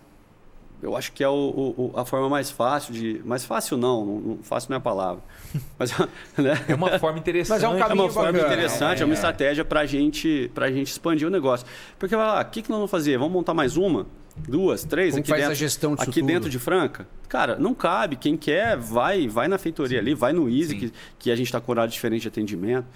eu 0.80 0.96
acho 0.96 1.12
que 1.12 1.22
é 1.22 1.28
o, 1.28 1.32
o- 1.32 1.92
a 1.94 2.04
forma 2.04 2.28
mais 2.28 2.50
fácil 2.50 2.92
de. 2.92 3.20
Mais 3.24 3.44
fácil 3.44 3.76
não, 3.76 4.04
não, 4.04 4.38
fácil 4.42 4.70
não 4.70 4.74
é 4.76 4.78
a 4.78 4.80
palavra. 4.80 5.22
Mas 5.78 5.90
né? 6.36 6.64
É 6.68 6.74
uma 6.74 6.98
forma 6.98 7.18
interessante. 7.20 7.54
Mas 7.56 7.62
é 7.64 7.68
um 7.68 7.76
É 7.76 7.78
caminho 7.78 8.04
uma 8.06 8.10
forma 8.12 8.32
bacana. 8.32 8.52
interessante, 8.52 9.00
é, 9.02 9.04
uma 9.04 9.14
estratégia 9.14 9.64
para 9.64 9.84
gente, 9.86 10.50
a 10.56 10.70
gente 10.70 10.88
expandir 10.88 11.26
o 11.26 11.30
negócio. 11.30 11.64
Porque 11.98 12.16
vai 12.16 12.26
lá, 12.26 12.40
o 12.40 12.44
que, 12.46 12.62
que 12.62 12.68
nós 12.70 12.78
vamos 12.78 12.90
fazer? 12.90 13.16
Vamos 13.18 13.32
montar 13.32 13.54
mais 13.54 13.76
uma? 13.76 14.06
Duas, 14.36 14.84
três 14.84 15.10
Como 15.12 15.20
aqui 15.20 15.30
faz 15.30 15.42
a 15.42 15.46
dentro? 15.48 15.58
gestão 15.58 15.94
disso 15.94 16.08
Aqui 16.08 16.20
tudo? 16.20 16.26
dentro 16.32 16.50
de 16.50 16.58
Franca? 16.58 17.06
Cara, 17.28 17.56
não 17.56 17.74
cabe. 17.74 18.16
Quem 18.16 18.36
quer, 18.36 18.76
vai 18.76 19.28
vai 19.28 19.46
na 19.48 19.58
feitoria 19.58 19.98
ali, 19.98 20.14
vai 20.14 20.32
no 20.32 20.48
Easy, 20.48 20.68
Sim. 20.70 20.78
que, 20.78 20.92
que 21.18 21.30
a 21.30 21.36
gente 21.36 21.46
está 21.46 21.60
com 21.60 21.70
horário 21.72 21.92
diferente 21.92 22.22
de 22.22 22.28
atendimento. 22.28 22.86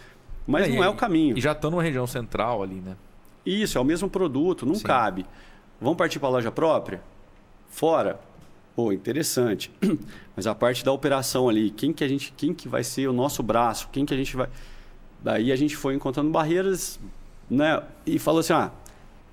Mas 0.46 0.66
É, 0.66 0.68
não 0.68 0.76
e- 0.82 0.86
é 0.86 0.88
o 0.88 0.94
caminho. 0.94 1.36
E 1.36 1.40
já 1.40 1.52
estão 1.52 1.70
numa 1.70 1.82
região 1.82 2.06
central 2.06 2.62
ali, 2.62 2.76
né? 2.76 2.96
Isso, 3.44 3.76
é 3.78 3.80
o 3.80 3.84
mesmo 3.84 4.08
produto, 4.08 4.64
não 4.64 4.74
Sim. 4.76 4.82
cabe. 4.84 5.26
Vamos 5.80 5.96
partir 5.98 6.18
para 6.18 6.28
a 6.28 6.32
loja 6.32 6.50
própria? 6.50 7.02
Fora? 7.68 8.18
Pô, 8.74 8.92
interessante. 8.92 9.70
Mas 10.34 10.46
a 10.46 10.54
parte 10.54 10.84
da 10.84 10.92
operação 10.92 11.48
ali, 11.48 11.70
quem 11.70 11.92
que 11.92 12.02
a 12.04 12.08
gente, 12.08 12.32
quem 12.36 12.52
que 12.54 12.68
vai 12.68 12.82
ser 12.84 13.08
o 13.08 13.12
nosso 13.12 13.42
braço? 13.42 13.88
Quem 13.92 14.04
que 14.06 14.12
a 14.14 14.16
gente 14.16 14.36
vai 14.36 14.48
Daí 15.22 15.50
a 15.50 15.56
gente 15.56 15.76
foi 15.76 15.94
encontrando 15.94 16.30
barreiras, 16.30 17.00
né? 17.50 17.82
E 18.04 18.18
falou 18.18 18.40
assim: 18.40 18.52
"Ah, 18.52 18.70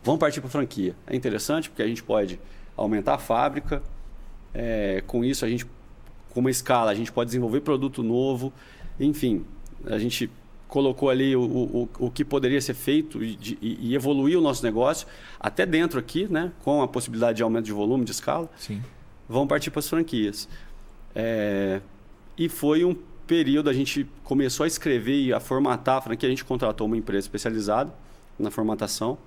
vamos 0.03 0.19
partir 0.19 0.41
para 0.41 0.49
franquia". 0.49 0.95
É 1.07 1.15
interessante 1.15 1.69
porque 1.69 1.81
a 1.81 1.87
gente 1.87 2.03
pode 2.03 2.39
aumentar 2.75 3.15
a 3.15 3.17
fábrica, 3.17 3.81
é, 4.53 5.03
com 5.07 5.23
isso 5.23 5.45
a 5.45 5.49
gente 5.49 5.65
com 6.29 6.39
uma 6.39 6.49
escala, 6.51 6.89
a 6.91 6.95
gente 6.95 7.11
pode 7.11 7.27
desenvolver 7.27 7.61
produto 7.61 8.01
novo, 8.01 8.51
enfim, 8.99 9.45
a 9.85 9.99
gente 9.99 10.29
colocou 10.67 11.11
ali 11.11 11.35
o, 11.35 11.43
o, 11.43 11.89
o 11.99 12.09
que 12.09 12.25
poderia 12.25 12.59
ser 12.59 12.73
feito 12.73 13.23
e, 13.23 13.35
de- 13.35 13.57
e, 13.61 13.93
evoluir 13.93 14.39
o 14.39 14.41
nosso 14.41 14.63
negócio, 14.65 15.05
até 15.39 15.67
dentro 15.67 15.99
aqui, 15.99 16.27
né, 16.27 16.51
com 16.63 16.81
a 16.81 16.87
possibilidade 16.87 17.37
de 17.37 17.43
aumento 17.43 17.65
de 17.65 17.71
volume, 17.71 18.03
de 18.03 18.09
escala, 18.09 18.49
Sim. 18.57 18.81
vão 19.29 19.45
partir 19.45 19.69
para 19.69 19.79
as 19.79 19.87
franquias. 19.87 20.49
É, 21.13 21.79
e 22.35 22.49
foi 22.49 22.83
um 22.83 22.95
período, 23.27 23.69
a 23.69 23.73
gente 23.73 24.07
começou 24.23 24.63
a 24.63 24.67
escrever 24.67 25.21
e 25.21 25.31
a 25.31 25.39
formatar 25.39 25.97
a 25.97 26.01
franquia, 26.01 26.27
a 26.27 26.31
gente 26.31 26.43
contratou 26.43 26.87
uma 26.87 26.97
empresa 26.97 27.25
especializada 27.25 27.93
na 28.39 28.49
formatação, 28.49 29.19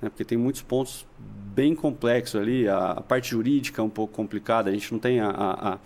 né, 0.00 0.08
porque 0.08 0.24
tem 0.24 0.38
muitos 0.38 0.62
pontos 0.62 1.06
bem 1.54 1.74
complexos 1.74 2.40
ali, 2.40 2.68
a, 2.68 2.92
a 2.92 3.00
parte 3.00 3.30
jurídica 3.30 3.82
é 3.82 3.84
um 3.84 3.90
pouco 3.90 4.12
complicada, 4.14 4.70
a 4.70 4.72
gente 4.72 4.90
não 4.92 4.98
tem 4.98 5.20
a, 5.20 5.28
a- 5.30 5.74
a- 5.74 5.78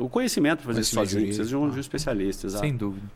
o 0.00 0.08
conhecimento 0.08 0.58
para 0.58 0.66
fazer 0.68 0.80
isso 0.80 0.94
sozinho, 0.94 1.24
precisa 1.26 1.44
de 1.48 1.54
um, 1.54 1.58
jurídico, 1.60 1.72
de 1.74 1.78
um 1.78 1.80
especialista. 1.80 2.46
exato. 2.46 2.64
Sem 2.64 2.76
dúvida. 2.76 3.06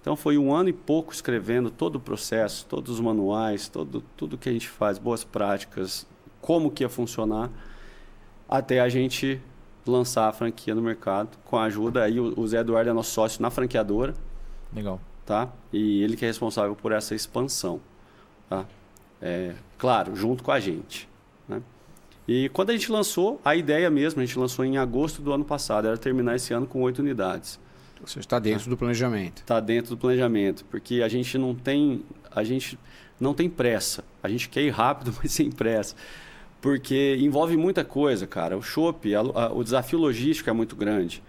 Então 0.00 0.14
foi 0.14 0.38
um 0.38 0.54
ano 0.54 0.68
e 0.68 0.72
pouco 0.72 1.12
escrevendo 1.12 1.68
todo 1.70 1.96
o 1.96 2.00
processo, 2.00 2.64
todos 2.66 2.92
os 2.94 3.00
manuais, 3.00 3.66
todo, 3.68 4.02
tudo 4.16 4.38
que 4.38 4.48
a 4.48 4.52
gente 4.52 4.68
faz, 4.68 4.98
boas 4.98 5.24
práticas, 5.24 6.06
como 6.40 6.70
que 6.70 6.84
ia 6.84 6.88
funcionar, 6.88 7.50
até 8.48 8.80
a 8.80 8.88
gente 8.88 9.40
lançar 9.84 10.28
a 10.28 10.32
franquia 10.32 10.74
no 10.76 10.82
mercado 10.82 11.36
com 11.44 11.56
a 11.56 11.64
ajuda. 11.64 12.04
Aí 12.04 12.20
o, 12.20 12.38
o 12.38 12.46
Zé 12.46 12.58
Eduardo 12.60 12.88
é 12.90 12.92
nosso 12.92 13.10
sócio 13.10 13.42
na 13.42 13.50
franqueadora, 13.50 14.14
Legal. 14.72 15.00
tá? 15.24 15.48
E 15.72 16.02
ele 16.02 16.16
que 16.16 16.24
é 16.24 16.28
responsável 16.28 16.76
por 16.76 16.92
essa 16.92 17.14
expansão, 17.14 17.80
tá? 18.48 18.64
É, 19.20 19.54
claro, 19.78 20.14
junto 20.14 20.42
com 20.42 20.50
a 20.50 20.60
gente, 20.60 21.08
né? 21.48 21.62
E 22.28 22.48
quando 22.50 22.70
a 22.70 22.72
gente 22.72 22.90
lançou, 22.90 23.40
a 23.44 23.54
ideia 23.54 23.88
mesmo, 23.88 24.20
a 24.20 24.24
gente 24.24 24.38
lançou 24.38 24.64
em 24.64 24.76
agosto 24.76 25.22
do 25.22 25.32
ano 25.32 25.44
passado, 25.44 25.86
era 25.86 25.96
terminar 25.96 26.36
esse 26.36 26.52
ano 26.52 26.66
com 26.66 26.82
oito 26.82 26.98
unidades 26.98 27.58
Você 28.04 28.18
está 28.18 28.38
dentro 28.38 28.68
do 28.68 28.76
planejamento. 28.76 29.38
está 29.38 29.60
dentro 29.60 29.90
do 29.90 29.98
planejamento, 29.98 30.64
porque 30.66 31.02
a 31.02 31.08
gente 31.08 31.38
não 31.38 31.54
tem 31.54 32.04
a 32.30 32.42
gente 32.42 32.78
não 33.18 33.32
tem 33.32 33.48
pressa. 33.48 34.04
A 34.22 34.28
gente 34.28 34.48
quer 34.48 34.62
ir 34.62 34.70
rápido, 34.70 35.14
mas 35.22 35.32
sem 35.32 35.50
pressa. 35.50 35.94
Porque 36.60 37.16
envolve 37.20 37.56
muita 37.56 37.84
coisa, 37.84 38.26
cara. 38.26 38.56
O 38.56 38.62
chopp, 38.62 39.08
o 39.54 39.62
desafio 39.62 39.98
logístico 39.98 40.50
é 40.50 40.52
muito 40.52 40.74
grande. 40.74 41.22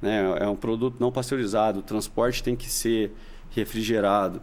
Né? 0.00 0.22
É 0.40 0.48
um 0.48 0.56
produto 0.56 0.96
não 1.00 1.10
pasteurizado, 1.10 1.80
o 1.80 1.82
transporte 1.82 2.42
tem 2.42 2.54
que 2.54 2.68
ser 2.68 3.12
refrigerado. 3.50 4.42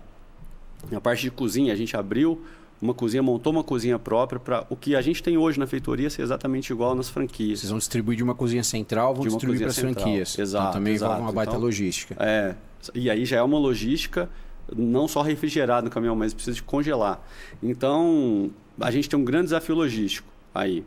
A 0.92 1.00
parte 1.00 1.22
de 1.22 1.32
cozinha, 1.32 1.72
a 1.72 1.76
gente 1.76 1.96
abriu 1.96 2.44
uma 2.82 2.94
cozinha, 2.94 3.22
montou 3.22 3.54
uma 3.54 3.64
cozinha 3.64 4.00
própria 4.00 4.40
para 4.40 4.66
o 4.70 4.76
que 4.76 4.96
a 4.96 5.02
gente 5.02 5.22
tem 5.22 5.38
hoje 5.38 5.60
na 5.60 5.68
feitoria 5.68 6.10
ser 6.10 6.22
exatamente 6.24 6.72
igual 6.74 6.96
nas 6.96 7.10
franquias. 7.10 7.60
Vocês 7.60 7.70
vão 7.70 7.78
distribuir 7.78 8.18
de 8.18 8.24
uma 8.24 8.34
cozinha 8.34 8.64
central, 8.64 9.14
vão 9.14 9.24
distribuir 9.28 9.60
para 9.60 9.70
as 9.70 9.78
franquias. 9.78 10.38
Exato, 10.40 10.64
então 10.64 10.74
também 10.74 10.94
exato. 10.94 11.22
uma 11.22 11.32
baita 11.32 11.52
Então, 11.52 11.62
logística. 11.62 12.16
É, 12.20 12.56
e 12.96 13.10
aí 13.10 13.24
já 13.26 13.38
é 13.38 13.44
uma 13.44 13.60
logística 13.60 14.28
não 14.76 15.08
só 15.08 15.22
refrigerado 15.22 15.86
no 15.86 15.92
caminhão, 15.92 16.16
mas 16.16 16.34
precisa 16.34 16.56
de 16.56 16.64
congelar. 16.64 17.22
Então, 17.62 18.50
a 18.80 18.90
gente 18.92 19.10
tem 19.10 19.20
um 19.20 19.24
grande 19.24 19.46
desafio 19.46 19.76
logístico 19.76 20.28
aí. 20.54 20.84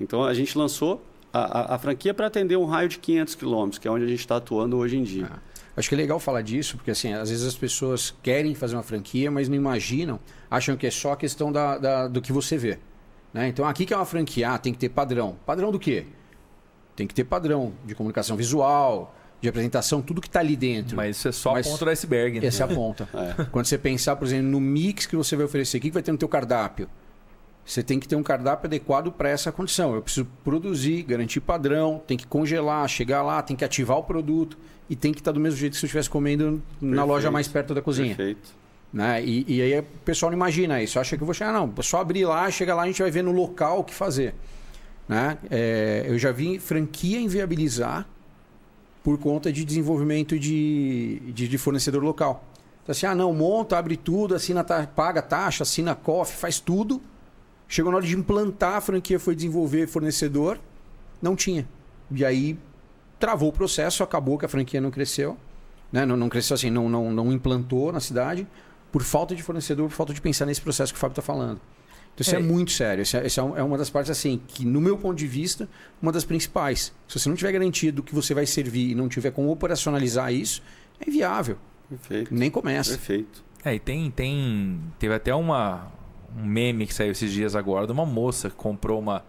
Então, 0.00 0.24
a 0.24 0.34
gente 0.34 0.56
lançou 0.56 1.02
a, 1.32 1.60
a- 1.60 1.74
a 1.74 1.78
franquia 1.78 2.12
para 2.14 2.26
atender 2.26 2.56
um 2.56 2.64
raio 2.64 2.88
de 2.88 2.98
500 2.98 3.34
quilômetros, 3.34 3.78
que 3.78 3.88
é 3.88 3.90
onde 3.90 4.04
a 4.04 4.08
gente 4.08 4.20
está 4.20 4.36
atuando 4.36 4.76
hoje 4.76 4.96
em 4.96 5.02
dia. 5.02 5.30
Acho 5.78 5.88
que 5.88 5.94
é 5.94 5.98
legal 5.98 6.18
falar 6.18 6.42
disso, 6.42 6.76
porque 6.76 6.90
assim, 6.90 7.12
às 7.12 7.30
vezes 7.30 7.46
as 7.46 7.54
pessoas 7.54 8.12
querem 8.22 8.54
fazer 8.54 8.74
uma 8.76 8.82
franquia, 8.82 9.30
mas 9.30 9.48
não 9.48 9.54
imaginam, 9.56 10.18
acham 10.50 10.76
que 10.76 10.86
é 10.86 10.90
só 10.90 11.12
a 11.12 11.16
questão 11.16 11.52
da, 11.52 11.78
da- 11.78 12.08
do 12.08 12.20
que 12.20 12.32
você 12.32 12.56
vê. 12.58 12.78
né? 13.32 13.46
Então, 13.48 13.64
aqui 13.64 13.86
que 13.86 13.94
é 13.94 13.96
uma 13.96 14.04
franquia, 14.04 14.50
ah, 14.52 14.58
tem 14.58 14.72
que 14.72 14.78
ter 14.78 14.88
padrão. 14.88 15.36
Padrão 15.46 15.70
do 15.70 15.78
quê? 15.78 16.04
Tem 16.96 17.06
que 17.06 17.14
ter 17.14 17.22
padrão 17.24 17.72
de 17.84 17.94
comunicação 17.94 18.36
visual, 18.36 19.14
de 19.40 19.48
apresentação, 19.48 20.02
tudo 20.02 20.20
que 20.20 20.26
está 20.26 20.40
ali 20.40 20.56
dentro. 20.56 20.96
Mas 20.96 21.16
isso 21.16 21.28
é 21.28 21.32
só 21.32 21.52
Mas 21.52 21.66
a 21.66 21.70
ponta 21.70 21.84
do 21.84 21.90
iceberg. 21.92 22.40
né? 22.40 22.46
Essa 22.48 22.64
é 22.64 22.66
a 22.66 22.68
ponta. 22.68 23.08
É. 23.38 23.44
Quando 23.44 23.66
você 23.66 23.78
pensar, 23.78 24.16
por 24.16 24.26
exemplo, 24.26 24.48
no 24.48 24.60
mix 24.60 25.06
que 25.06 25.14
você 25.14 25.36
vai 25.36 25.44
oferecer, 25.46 25.78
o 25.78 25.80
que 25.80 25.88
que 25.90 25.94
vai 25.94 26.02
ter 26.02 26.10
no 26.10 26.18
teu 26.18 26.28
cardápio? 26.28 26.88
Você 27.64 27.82
tem 27.82 28.00
que 28.00 28.08
ter 28.08 28.16
um 28.16 28.22
cardápio 28.22 28.66
adequado 28.66 29.12
para 29.12 29.28
essa 29.28 29.52
condição. 29.52 29.94
Eu 29.94 30.02
preciso 30.02 30.26
produzir, 30.42 31.02
garantir 31.02 31.38
padrão, 31.40 32.02
tem 32.04 32.16
que 32.16 32.26
congelar, 32.26 32.88
chegar 32.88 33.22
lá, 33.22 33.40
tem 33.42 33.54
que 33.54 33.64
ativar 33.64 33.98
o 33.98 34.02
produto 34.02 34.56
e 34.88 34.96
tem 34.96 35.12
que 35.12 35.20
estar 35.20 35.32
do 35.32 35.40
mesmo 35.40 35.58
jeito 35.58 35.72
que 35.72 35.78
se 35.78 35.84
eu 35.84 35.88
estivesse 35.88 36.08
comendo 36.08 36.62
na 36.80 36.88
Perfeito. 36.88 37.06
loja 37.06 37.30
mais 37.30 37.46
perto 37.46 37.74
da 37.74 37.82
cozinha. 37.82 38.14
Perfeito. 38.14 38.50
Né? 38.92 39.22
E, 39.22 39.44
e 39.46 39.62
aí 39.62 39.78
o 39.78 39.82
pessoal 40.04 40.30
não 40.30 40.36
imagina 40.36 40.82
isso. 40.82 40.98
Acha 40.98 41.16
que 41.16 41.22
eu 41.22 41.26
vou 41.26 41.34
chegar, 41.34 41.52
não. 41.52 41.72
É 41.76 41.82
só 41.82 42.00
abrir 42.00 42.24
lá, 42.24 42.50
chegar 42.50 42.74
lá, 42.74 42.82
a 42.82 42.86
gente 42.86 43.02
vai 43.02 43.10
ver 43.10 43.22
no 43.22 43.32
local 43.32 43.80
o 43.80 43.84
que 43.84 43.94
fazer. 43.94 44.34
Né? 45.06 45.36
É, 45.50 46.04
eu 46.06 46.18
já 46.18 46.32
vi 46.32 46.58
franquia 46.58 47.20
inviabilizar 47.20 48.06
por 49.02 49.18
conta 49.18 49.52
de 49.52 49.64
desenvolvimento 49.64 50.38
de, 50.38 51.20
de, 51.32 51.48
de 51.48 51.58
fornecedor 51.58 52.02
local. 52.02 52.44
Então, 52.82 52.92
assim, 52.92 53.06
ah, 53.06 53.14
não, 53.14 53.32
monta, 53.34 53.78
abre 53.78 53.96
tudo, 53.96 54.34
assina, 54.34 54.64
paga 54.64 55.20
taxa, 55.20 55.62
assina 55.62 55.94
COF, 55.94 56.34
faz 56.36 56.58
tudo. 56.58 57.00
Chegou 57.68 57.92
na 57.92 57.98
hora 57.98 58.06
de 58.06 58.16
implantar 58.16 58.76
a 58.76 58.80
franquia, 58.80 59.20
foi 59.20 59.34
desenvolver 59.34 59.86
fornecedor, 59.86 60.58
não 61.20 61.36
tinha. 61.36 61.68
E 62.10 62.24
aí 62.24 62.58
travou 63.18 63.48
o 63.48 63.52
processo, 63.52 64.02
acabou 64.02 64.38
que 64.38 64.44
a 64.44 64.48
franquia 64.48 64.80
não 64.80 64.90
cresceu. 64.90 65.36
Né? 65.90 66.04
Não, 66.04 66.16
não 66.16 66.28
cresceu 66.28 66.54
assim, 66.54 66.70
não, 66.70 66.88
não, 66.88 67.10
não 67.10 67.32
implantou 67.32 67.90
na 67.92 68.00
cidade 68.00 68.46
por 68.92 69.02
falta 69.02 69.34
de 69.34 69.42
fornecedor, 69.42 69.88
por 69.88 69.94
falta 69.94 70.12
de 70.14 70.20
pensar 70.20 70.46
nesse 70.46 70.60
processo 70.60 70.92
que 70.92 70.96
o 70.98 71.00
Fábio 71.00 71.12
está 71.12 71.22
falando. 71.22 71.60
Então 72.14 72.22
isso 72.22 72.34
é, 72.34 72.38
É. 72.38 72.42
muito 72.42 72.72
sério. 72.72 73.02
Isso 73.02 73.16
é, 73.16 73.26
isso 73.26 73.40
é 73.40 73.60
é 73.60 73.62
uma 73.62 73.78
das 73.78 73.88
partes, 73.88 74.10
assim, 74.10 74.40
que 74.48 74.64
no 74.64 74.80
meu 74.80 74.98
ponto 74.98 75.16
de 75.16 75.26
vista, 75.26 75.68
uma 76.02 76.10
das 76.12 76.24
principais. 76.24 76.92
Se 77.06 77.18
você 77.18 77.28
não 77.28 77.36
tiver 77.36 77.52
garantido 77.52 78.02
que 78.02 78.14
você 78.14 78.34
vai 78.34 78.44
servir 78.44 78.90
e 78.90 78.94
não 78.94 79.08
tiver 79.08 79.30
como 79.30 79.50
operacionalizar 79.50 80.32
isso, 80.32 80.62
é 81.00 81.08
inviável. 81.08 81.56
Perfeito. 81.88 82.34
Nem 82.34 82.50
começa. 82.50 82.90
Perfeito. 82.90 83.44
É, 83.64 83.74
e 83.74 83.78
tem, 83.78 84.10
tem. 84.10 84.80
Teve 84.98 85.14
até 85.14 85.34
uma, 85.34 85.86
um 86.36 86.44
meme 86.44 86.86
que 86.86 86.94
saiu 86.94 87.12
esses 87.12 87.32
dias 87.32 87.54
agora 87.56 87.86
de 87.86 87.92
uma 87.92 88.04
moça 88.04 88.50
que 88.50 88.56
comprou 88.56 88.98
uma, 88.98 89.24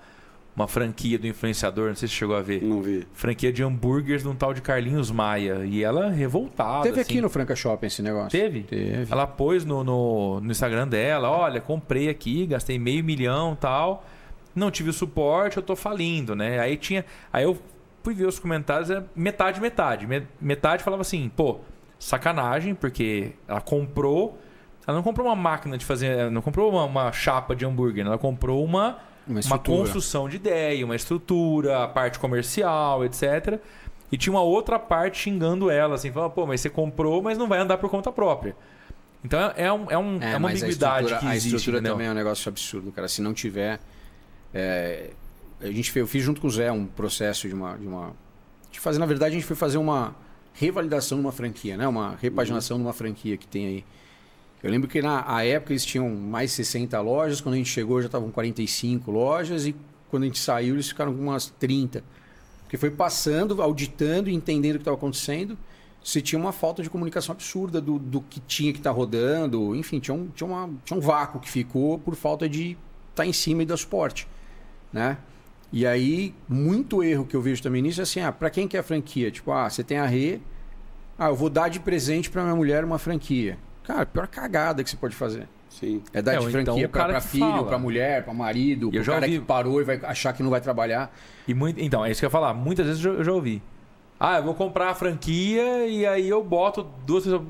uma 0.60 0.67
franquia 0.67 1.17
do 1.17 1.26
influenciador, 1.28 1.88
não 1.89 1.95
sei 1.95 2.08
se 2.08 2.13
você 2.13 2.19
chegou 2.19 2.36
a 2.36 2.41
ver. 2.41 2.62
Não 2.63 2.82
vi. 2.82 3.08
Franquia 3.13 3.52
de 3.52 3.63
hambúrgueres 3.63 4.24
de 4.24 4.28
um 4.28 4.36
tal 4.36 4.54
de 4.54 4.62
Carlinhos 4.62 5.10
Maia. 5.12 5.65
E 5.65 5.84
ela 5.84 6.10
revoltada. 6.10 6.84
Teve 6.84 7.02
assim. 7.02 7.12
aqui 7.13 7.22
no 7.22 7.30
Franca 7.30 7.56
Shopping 7.56 7.88
esse 7.88 8.02
negócio. 8.02 8.30
Teve? 8.30 8.63
Teve. 8.63 9.12
Ela 9.12 9.26
pôs 9.26 9.63
no, 9.65 9.84
no, 9.84 10.39
no 10.41 10.52
Instagram 10.52 10.88
dela: 10.88 11.30
olha, 11.30 11.62
comprei 11.62 12.10
aqui, 12.10 12.45
gastei 12.45 12.78
meio 12.78 13.04
milhão 13.04 13.56
tal. 13.60 14.04
Não 14.56 14.69
tive 14.69 14.89
o 14.89 14.93
suporte, 14.93 15.58
eu 15.58 15.63
tô 15.63 15.76
falindo, 15.76 16.36
né? 16.36 16.60
Aí 16.60 16.76
tinha. 16.76 17.06
Aí 17.32 17.43
eu 17.43 17.58
fui 18.04 18.13
ver 18.13 18.26
os 18.26 18.39
comentários, 18.39 18.89
é 18.89 19.04
metade, 19.15 19.62
metade. 19.62 20.08
Me- 20.08 20.28
Metade 20.41 20.84
falava 20.84 21.02
assim, 21.02 21.30
pô, 21.36 21.60
sacanagem, 22.00 22.74
porque 22.76 23.32
ela 23.48 23.62
comprou, 23.62 24.38
Ela 24.88 24.95
não 24.98 25.04
comprou 25.04 25.28
uma 25.28 25.36
máquina 25.36 25.78
de 25.78 25.86
fazer. 25.86 26.32
Não 26.32 26.41
comprou 26.41 26.72
uma, 26.72 26.84
uma 26.86 27.12
chapa 27.12 27.56
de 27.56 27.65
hambúrguer. 27.65 28.06
Ela 28.06 28.17
comprou 28.17 28.63
uma, 28.65 28.98
Uma 29.30 29.42
uma 29.46 29.60
construção 29.60 30.28
de 30.28 30.38
ideia, 30.38 30.84
uma 30.84 30.96
estrutura, 30.96 31.84
a 31.84 31.88
parte 31.88 32.18
comercial, 32.18 33.06
etc. 33.06 33.60
E 34.12 34.18
tinha 34.18 34.34
uma 34.34 34.42
outra 34.42 34.80
parte 34.80 35.20
xingando 35.20 35.70
ela, 35.70 35.96
assim, 35.96 36.12
falando, 36.12 36.32
pô, 36.32 36.48
mas 36.48 36.62
você 36.62 36.70
comprou, 36.70 37.22
mas 37.22 37.38
não 37.38 37.48
vai 37.48 37.60
andar 37.60 37.78
por 37.78 37.89
conta 37.89 38.12
própria. 38.12 38.56
Então 39.24 39.39
é, 39.56 39.72
um, 39.72 39.92
é, 39.92 39.98
um, 39.98 40.22
é, 40.22 40.30
uma 40.32 40.39
mas 40.39 40.63
a 40.63 40.65
ambiguidade 40.65 41.08
que 41.20 41.26
A 41.26 41.36
existe. 41.36 41.56
estrutura 41.56 41.78
entendeu? 41.78 41.94
também 41.94 42.08
é 42.08 42.12
um 42.12 42.15
negócio 42.15 42.50
absurdo, 42.50 42.92
cara. 42.92 43.08
Se 43.08 43.22
não 43.22 43.34
tiver. 43.34 43.80
é, 44.54 45.12
a 45.62 45.68
gente 45.68 45.98
eu 45.98 46.08
fiz 46.08 46.24
junto 46.24 46.39
com 46.39 46.48
o 46.48 46.50
Zé 46.50 46.72
um 46.72 46.86
processo 46.86 47.48
de 47.48 47.54
uma. 47.54 47.78
De, 47.78 47.86
uma, 47.86 48.13
de 48.72 48.80
fazer, 48.80 49.00
na 49.00 49.06
verdade, 49.06 49.36
a 49.36 49.38
gente 49.38 49.46
foi 49.46 49.56
fazer 49.56 49.78
uma 49.78 50.15
revalidação 50.54 51.18
de 51.18 51.26
uma 51.26 51.32
franquia, 51.32 51.76
né? 51.76 51.88
Uma 51.88 52.15
repaginação 52.22 52.78
de 52.78 52.84
uma 52.84 52.94
franquia 52.94 53.36
que 53.38 53.48
tem 53.48 53.65
aí. 53.68 53.86
Eu 54.62 54.69
lembro 54.69 54.89
que 54.89 55.02
na 55.02 55.24
a 55.26 55.45
época 55.45 55.72
eles 55.72 55.86
tinham 55.86 56.10
mais 56.10 56.52
60 56.52 57.00
lojas, 57.00 57.39
quando 57.39 57.56
a 57.56 57.58
gente 57.58 57.69
chegou 57.69 58.02
já 58.02 58.08
estavam 58.08 58.30
45 58.30 59.10
lojas 59.10 59.65
e 59.65 59.76
quando 60.10 60.24
a 60.24 60.26
gente 60.26 60.39
saiu 60.39 60.76
eles 60.76 60.89
ficaram 60.89 61.13
com 61.13 61.22
umas 61.22 61.48
30. 61.60 62.04
Porque 62.63 62.78
foi 62.78 62.91
passando, 62.91 63.62
auditando 63.62 64.30
e 64.30 64.34
entendendo 64.34 64.76
o 64.76 64.78
que 64.78 64.82
estava 64.82 64.98
acontecendo. 64.98 65.58
Se 66.04 66.22
tinha 66.22 66.39
uma 66.39 66.52
falta 66.52 66.84
de 66.84 66.89
comunicação 66.89 67.34
absurda 67.34 67.82
do, 67.82 67.98
do 67.98 68.22
que 68.22 68.39
tinha 68.41 68.72
que 68.72 68.80
estar 68.80 68.91
rodando. 68.91 69.76
Enfim, 69.76 70.00
tinha 70.00 70.13
um, 70.13 70.28
tinha, 70.28 70.48
uma, 70.48 70.69
tinha 70.86 70.98
um 70.98 71.02
vácuo 71.02 71.39
que 71.39 71.50
ficou 71.50 71.98
por 71.98 72.15
falta 72.15 72.48
de 72.48 72.78
estar 73.10 73.26
em 73.26 73.34
cima 73.34 73.63
e 73.63 73.65
dar 73.65 73.76
suporte. 73.78 74.28
Né? 74.93 75.17
E 75.72 75.86
aí, 75.86 76.34
muito 76.48 77.04
erro 77.04 77.26
que 77.26 77.36
eu 77.36 77.41
vejo 77.41 77.62
também 77.62 77.82
nisso 77.82 78.02
é 78.02 78.04
assim: 78.04 78.22
ah, 78.22 78.32
para 78.32 78.50
quem 78.50 78.67
quer 78.67 78.84
franquia? 78.84 79.32
Tipo, 79.32 79.52
ah, 79.52 79.69
você 79.69 79.84
tem 79.84 79.98
a 79.98 80.06
Rê, 80.06 80.39
ah, 81.17 81.30
eu 81.30 81.36
vou 81.36 81.50
dar 81.50 81.69
de 81.69 81.80
presente 81.80 82.30
para 82.30 82.43
minha 82.43 82.56
mulher 82.56 82.84
uma 82.84 82.98
franquia. 82.98 83.58
Cara, 83.89 84.02
a 84.04 84.06
pior 84.06 84.28
cagada 84.28 84.84
que 84.84 84.89
você 84.89 84.95
pode 84.95 85.15
fazer. 85.15 85.47
Sim. 85.67 86.04
É 86.13 86.21
dar 86.21 86.34
É, 86.34 86.38
de 86.38 86.41
então 86.47 86.52
franquia 86.52 86.86
o 86.86 86.89
pra, 86.89 87.06
pra 87.08 87.21
filho, 87.21 87.43
fala. 87.49 87.65
pra 87.67 87.80
mulher, 87.80 88.23
pra 88.23 88.34
marido, 88.36 88.88
Eu 88.88 88.91
pro 88.91 89.04
já 89.04 89.13
cara 89.13 89.25
ouvi- 89.25 89.39
que 89.39 89.45
parou 89.45 89.82
e 89.82 89.84
vai 89.84 89.99
achar 90.04 90.32
que 90.34 90.43
não 90.43 90.52
vai 90.52 90.62
trabalhar. 90.62 91.12
E 91.47 91.54
muito, 91.56 91.82
então, 91.82 92.06
é 92.06 92.12
isso 92.12 92.19
que 92.21 92.25
eu 92.25 92.28
ia 92.28 92.32
falar. 92.32 92.54
Muitas 92.54 92.86
vezes 92.86 93.04
eu 93.04 93.13
já- 93.13 93.17
eu 93.19 93.23
já 93.23 93.34
ouvi. 93.34 93.63
Ah, 94.19 94.38
eu 94.38 94.43
vou 94.43 94.54
comprar 94.54 94.89
a 94.89 94.93
franquia 94.95 95.88
e 95.88 96.06
aí 96.06 96.30
eu 96.30 96.43
boto 96.43 96.86
duas 97.06 97.23
pessoas 97.23 97.41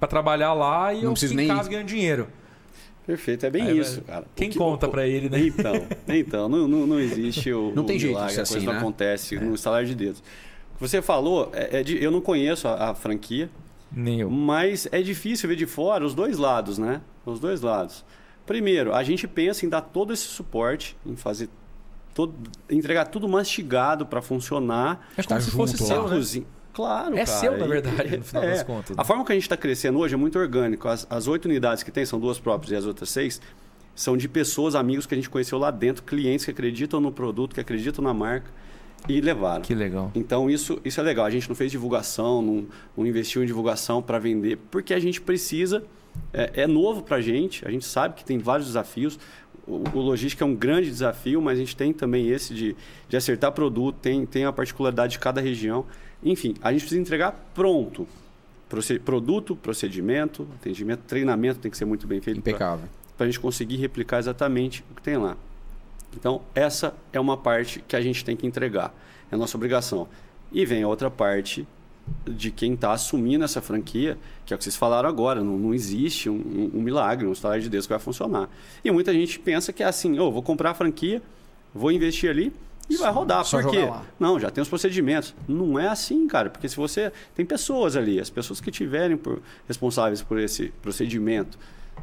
pra 0.00 0.08
trabalhar 0.08 0.52
lá 0.52 0.92
e 0.92 1.02
Não 1.02 1.12
eu 1.12 1.16
fico 1.16 1.32
em 1.32 1.36
nem 1.36 1.46
casa 1.48 1.68
ir. 1.68 1.70
ganhando 1.72 1.86
dinheiro. 1.86 2.26
Perfeito, 3.06 3.44
é 3.46 3.50
bem 3.50 3.62
Aí, 3.68 3.78
isso, 3.78 4.00
cara. 4.02 4.24
quem 4.34 4.48
que- 4.50 4.56
conta 4.58 4.86
o- 4.86 4.90
pra 4.90 5.06
ele, 5.06 5.28
né? 5.28 5.38
Então, 5.38 5.86
então 6.08 6.48
não, 6.48 6.66
não, 6.66 6.86
não 6.86 6.98
existe 6.98 7.52
o. 7.52 7.70
Não 7.74 7.84
tem 7.84 7.96
o 7.96 8.00
jeito 8.00 8.14
milagre, 8.14 8.32
a 8.32 8.36
coisa 8.38 8.56
assim, 8.56 8.64
não 8.66 8.72
né? 8.72 8.78
acontece 8.78 9.38
no 9.38 9.54
estalar 9.54 9.84
de 9.84 9.94
dedos. 9.94 10.20
O 10.74 10.78
que 10.78 10.88
você 10.88 11.02
falou, 11.02 11.50
é, 11.52 11.80
é 11.80 11.82
de- 11.82 12.02
eu 12.02 12.10
não 12.10 12.20
conheço 12.22 12.66
a, 12.66 12.90
a 12.90 12.94
franquia, 12.94 13.50
Nem 13.94 14.20
eu. 14.20 14.30
mas 14.30 14.88
é 14.92 15.00
difícil 15.02 15.48
ver 15.48 15.56
de 15.56 15.66
fora 15.66 16.04
os 16.04 16.14
dois 16.14 16.38
lados, 16.38 16.78
né? 16.78 17.00
Os 17.24 17.38
dois 17.40 17.60
lados. 17.60 18.04
Primeiro, 18.46 18.94
a 18.94 19.02
gente 19.02 19.26
pensa 19.26 19.64
em 19.64 19.68
dar 19.68 19.80
todo 19.80 20.12
esse 20.12 20.24
suporte, 20.26 20.96
em 21.06 21.16
fazer 21.16 21.48
todo, 22.14 22.34
entregar 22.68 23.06
tudo 23.06 23.28
mastigado 23.28 24.04
para 24.06 24.20
funcionar. 24.20 25.08
É 25.16 25.22
como 25.22 25.28
Tá 25.28 25.40
se 25.40 25.50
fosse 25.50 25.78
seu, 25.78 26.02
né? 26.08 26.16
Cozinha- 26.16 26.46
Claro, 26.74 27.14
É 27.14 27.24
cara. 27.24 27.38
seu, 27.38 27.56
na 27.56 27.66
verdade, 27.68 28.16
no 28.18 28.24
final 28.24 28.42
é. 28.42 28.50
das 28.50 28.62
contas. 28.64 28.98
A 28.98 29.04
forma 29.04 29.24
que 29.24 29.30
a 29.30 29.34
gente 29.36 29.44
está 29.44 29.56
crescendo 29.56 29.96
hoje 30.00 30.14
é 30.14 30.16
muito 30.16 30.36
orgânico. 30.36 30.88
As, 30.88 31.06
as 31.08 31.28
oito 31.28 31.44
unidades 31.46 31.84
que 31.84 31.90
tem, 31.92 32.04
são 32.04 32.18
duas 32.18 32.40
próprias 32.40 32.72
e 32.72 32.74
as 32.76 32.84
outras 32.84 33.10
seis, 33.10 33.40
são 33.94 34.16
de 34.16 34.28
pessoas, 34.28 34.74
amigos 34.74 35.06
que 35.06 35.14
a 35.14 35.16
gente 35.16 35.30
conheceu 35.30 35.56
lá 35.56 35.70
dentro, 35.70 36.02
clientes 36.02 36.44
que 36.44 36.50
acreditam 36.50 37.00
no 37.00 37.12
produto, 37.12 37.54
que 37.54 37.60
acreditam 37.60 38.02
na 38.02 38.12
marca 38.12 38.50
e 39.08 39.20
levaram. 39.20 39.62
Que 39.62 39.74
legal. 39.74 40.10
Então 40.14 40.48
isso, 40.50 40.80
isso 40.84 41.00
é 41.00 41.02
legal. 41.02 41.24
A 41.24 41.30
gente 41.30 41.48
não 41.48 41.54
fez 41.56 41.70
divulgação, 41.70 42.40
não, 42.40 42.66
não 42.96 43.06
investiu 43.06 43.42
em 43.42 43.46
divulgação 43.46 44.02
para 44.02 44.18
vender, 44.18 44.58
porque 44.70 44.94
a 44.94 44.98
gente 45.00 45.20
precisa. 45.20 45.84
É, 46.32 46.62
é 46.62 46.66
novo 46.66 47.02
para 47.02 47.16
a 47.16 47.20
gente, 47.20 47.66
a 47.66 47.70
gente 47.70 47.84
sabe 47.84 48.14
que 48.14 48.24
tem 48.24 48.38
vários 48.38 48.68
desafios. 48.68 49.18
O, 49.66 49.82
o 49.94 50.00
logística 50.00 50.44
é 50.44 50.46
um 50.46 50.54
grande 50.54 50.88
desafio, 50.88 51.40
mas 51.42 51.58
a 51.58 51.60
gente 51.60 51.74
tem 51.76 51.92
também 51.92 52.28
esse 52.28 52.54
de, 52.54 52.76
de 53.08 53.16
acertar 53.16 53.50
produto, 53.52 53.96
tem, 54.00 54.24
tem 54.24 54.44
a 54.44 54.52
particularidade 54.52 55.12
de 55.12 55.18
cada 55.18 55.40
região. 55.40 55.84
Enfim, 56.22 56.54
a 56.62 56.70
gente 56.72 56.82
precisa 56.82 57.00
entregar 57.00 57.32
pronto. 57.54 58.06
Proce- 58.68 58.98
produto, 58.98 59.56
procedimento, 59.56 60.46
atendimento, 60.60 61.00
treinamento 61.00 61.58
tem 61.60 61.70
que 61.70 61.76
ser 61.76 61.84
muito 61.84 62.06
bem 62.06 62.20
feito 62.20 62.38
Impecável. 62.38 62.88
para 63.16 63.24
a 63.26 63.28
gente 63.28 63.40
conseguir 63.40 63.76
replicar 63.76 64.18
exatamente 64.18 64.84
o 64.90 64.94
que 64.94 65.02
tem 65.02 65.16
lá. 65.16 65.36
Então, 66.16 66.42
essa 66.54 66.94
é 67.12 67.20
uma 67.20 67.36
parte 67.36 67.82
que 67.86 67.96
a 67.96 68.00
gente 68.00 68.24
tem 68.24 68.36
que 68.36 68.46
entregar. 68.46 68.94
É 69.30 69.36
nossa 69.36 69.56
obrigação. 69.56 70.08
E 70.52 70.64
vem 70.64 70.82
a 70.82 70.88
outra 70.88 71.10
parte 71.10 71.66
de 72.28 72.50
quem 72.50 72.74
está 72.74 72.92
assumindo 72.92 73.44
essa 73.44 73.62
franquia, 73.62 74.18
que 74.44 74.52
é 74.52 74.54
o 74.54 74.58
que 74.58 74.64
vocês 74.64 74.76
falaram 74.76 75.08
agora. 75.08 75.42
Não, 75.42 75.58
não 75.58 75.74
existe 75.74 76.28
um, 76.28 76.34
um- 76.34 76.70
um 76.78 76.82
milagre, 76.82 77.26
um 77.26 77.32
estalar 77.32 77.58
de 77.60 77.68
Deus 77.68 77.86
que 77.86 77.92
vai 77.92 77.98
funcionar. 77.98 78.48
E 78.84 78.90
muita 78.90 79.12
gente 79.12 79.38
pensa 79.38 79.72
que 79.72 79.82
é 79.82 79.86
assim, 79.86 80.16
eu 80.16 80.30
vou 80.30 80.42
comprar 80.42 80.70
a 80.70 80.74
franquia, 80.74 81.22
vou 81.74 81.90
investir 81.90 82.28
ali 82.30 82.52
e 82.90 82.96
vai 82.98 83.10
rodar. 83.10 83.42
só 83.44 83.60
Por 83.62 83.70
quê? 83.70 83.78
Não, 84.20 84.38
já 84.38 84.50
tem 84.50 84.60
os 84.60 84.68
procedimentos. 84.68 85.34
Não 85.48 85.78
é 85.78 85.88
assim, 85.88 86.26
cara, 86.28 86.50
porque 86.50 86.68
se 86.68 86.76
você 86.76 87.10
tem 87.34 87.44
pessoas 87.46 87.96
ali, 87.96 88.20
as 88.20 88.28
pessoas 88.28 88.60
que 88.60 88.70
tiverem 88.70 89.16
por- 89.16 89.40
responsáveis 89.66 90.20
por 90.20 90.38
esse 90.38 90.68
procedimento 90.82 91.58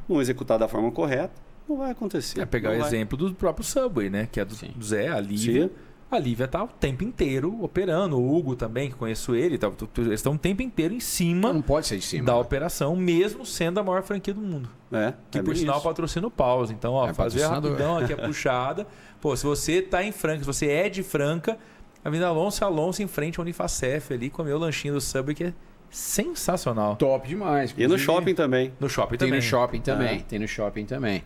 não 0.10 0.20
executar 0.20 0.58
da 0.58 0.68
forma 0.68 0.92
correta, 0.92 1.32
não 1.68 1.78
vai 1.78 1.92
acontecer. 1.92 2.42
É 2.42 2.46
pegar 2.46 2.70
Não 2.70 2.78
o 2.78 2.80
vai. 2.80 2.88
exemplo 2.90 3.18
do 3.18 3.34
próprio 3.34 3.64
Subway, 3.66 4.10
né? 4.10 4.28
Que 4.32 4.40
é 4.40 4.46
do 4.46 4.56
Sim. 4.56 4.72
Zé, 4.82 5.08
a 5.10 5.20
Lívia. 5.20 5.64
Sim. 5.68 5.70
A 6.12 6.20
Lívia 6.20 6.46
tá 6.46 6.62
o 6.62 6.68
tempo 6.68 7.06
inteiro 7.06 7.64
operando. 7.64 8.18
O 8.20 8.36
Hugo 8.38 8.54
também, 8.54 8.90
que 8.90 8.96
conheço 8.98 9.34
ele, 9.34 9.58
tá, 9.58 9.72
eles 9.98 10.12
estão 10.20 10.34
o 10.34 10.38
tempo 10.38 10.62
inteiro 10.62 10.94
em 10.94 11.00
cima 11.00 11.54
Não 11.54 11.62
pode 11.62 11.88
ser 11.88 11.96
de 11.98 12.04
cima. 12.04 12.26
da 12.26 12.36
operação, 12.36 12.98
mesmo 12.98 13.46
sendo 13.46 13.80
a 13.80 13.84
maior 13.84 14.04
franquia 14.04 14.34
do 14.34 14.42
mundo. 14.42 14.70
É, 14.92 15.14
Que 15.32 15.40
é 15.40 15.42
por 15.42 15.56
sinal 15.56 15.78
isso. 15.78 15.86
patrocina 15.88 16.28
o 16.28 16.32
Pause. 16.32 16.74
Então, 16.74 16.92
ó, 16.92 17.08
É, 17.08 17.14
fazer 17.14 17.46
rapidão 17.46 17.98
aqui 17.98 18.12
a 18.12 18.18
puxada. 18.28 18.86
Pô, 19.22 19.34
se 19.38 19.46
você 19.46 19.82
tá 19.82 20.04
em 20.04 20.12
Franca, 20.12 20.40
se 20.40 20.46
você 20.46 20.68
é 20.68 20.90
de 20.90 21.02
Franca, 21.02 21.58
a 22.04 22.10
Avenida 22.10 22.28
Alonso 22.28 22.66
Alonso 22.66 23.02
em 23.02 23.08
frente 23.08 23.40
ao 23.40 23.44
Unifacef 23.44 24.14
ali, 24.14 24.30
comer 24.30 24.52
o 24.52 24.58
lanchinho 24.58 24.96
do 24.96 25.00
Subway, 25.00 25.34
que 25.34 25.44
é 25.46 25.54
sensacional. 25.90 26.98
Top 26.98 27.26
demais. 27.26 27.74
E 27.78 27.88
no 27.88 27.98
shopping 27.98 28.34
também. 28.36 28.74
No 28.82 28.90
shopping 28.90 29.18
Tem 29.18 29.28
também. 29.30 29.40
no 29.40 29.42
shopping 29.46 29.80
também. 29.82 30.18
É. 30.18 30.20
Tem 30.20 30.40
no 30.40 30.48
shopping 30.48 30.86
também. 30.86 31.24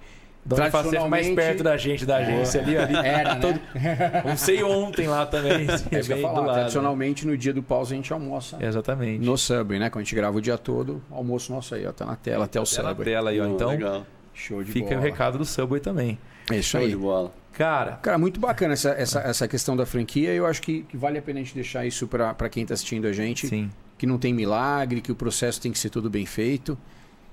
Unifacef 0.48 0.72
mais 0.72 0.72
Tradicionalmente- 0.72 1.36
perto 1.36 1.64
da 1.64 1.78
gente, 1.78 2.06
da 2.06 2.18
agência 2.18 2.62
ali. 2.62 2.78
ali. 2.78 2.96
Era, 2.96 3.36
né? 3.36 4.22
Almocei 4.24 4.64
ontem 4.64 5.08
lá 5.08 5.26
também. 5.26 5.66
É 5.92 6.00
É 6.00 6.04
bem 6.04 6.18
do 6.18 6.22
falar. 6.22 6.40
lado. 6.42 6.54
Tradicionalmente, 6.56 7.26
no 7.26 7.36
dia 7.38 7.52
do 7.54 7.64
pause, 7.64 7.94
a 7.94 7.98
gente 7.98 8.14
almoça 8.14 8.58
Exatamente. 8.64 9.26
no 9.26 9.38
Subway, 9.38 9.80
né? 9.80 9.90
Quando 9.90 10.02
a 10.02 10.04
gente 10.04 10.16
grava 10.16 10.38
o 10.38 10.42
dia 10.42 10.58
todo, 10.58 11.02
o 11.10 11.16
almoço 11.16 11.52
nosso 11.52 11.74
aí, 11.74 11.86
ó. 11.88 11.92
Tá 11.92 12.06
na 12.06 12.16
tela, 12.16 12.46
até 12.46 12.60
o 12.60 12.64
Tá 12.64 12.84
na 12.84 12.90
Subway. 12.90 13.06
tela 13.06 13.30
aí, 13.32 13.42
ó. 13.42 13.48
Então, 13.48 13.70
legal. 13.70 14.06
Show 14.34 14.64
de 14.64 14.72
fica 14.72 14.90
bola. 14.90 15.00
o 15.00 15.04
recado 15.04 15.38
do 15.38 15.46
Subway 15.46 15.80
também. 15.82 16.20
É 16.52 16.58
isso 16.58 16.70
Show 16.70 16.82
aí. 16.82 16.90
de 16.90 16.96
bola. 16.98 17.32
Cara, 17.54 17.94
Cara, 18.02 18.18
muito 18.18 18.38
bacana 18.40 18.74
essa, 18.74 18.90
essa, 18.92 19.22
essa 19.22 19.48
questão 19.48 19.76
da 19.78 19.86
franquia. 19.86 20.32
Eu 20.34 20.46
acho 20.46 20.62
que, 20.62 20.84
que 20.84 20.98
vale 20.98 21.18
a 21.18 21.22
pena 21.22 21.40
a 21.40 21.44
gente 21.44 21.56
deixar 21.56 21.86
isso 21.86 22.06
para 22.06 22.50
quem 22.50 22.64
está 22.64 22.74
assistindo 22.74 23.08
a 23.08 23.14
gente. 23.14 23.48
sim. 23.48 23.72
Que 23.98 24.06
não 24.06 24.18
tem 24.18 24.34
milagre, 24.34 25.00
que 25.00 25.10
o 25.12 25.16
processo 25.16 25.60
tem 25.62 25.72
que 25.72 25.80
ser 25.80 25.90
tudo 25.90 26.10
bem 26.10 26.26
feito. 26.26 26.78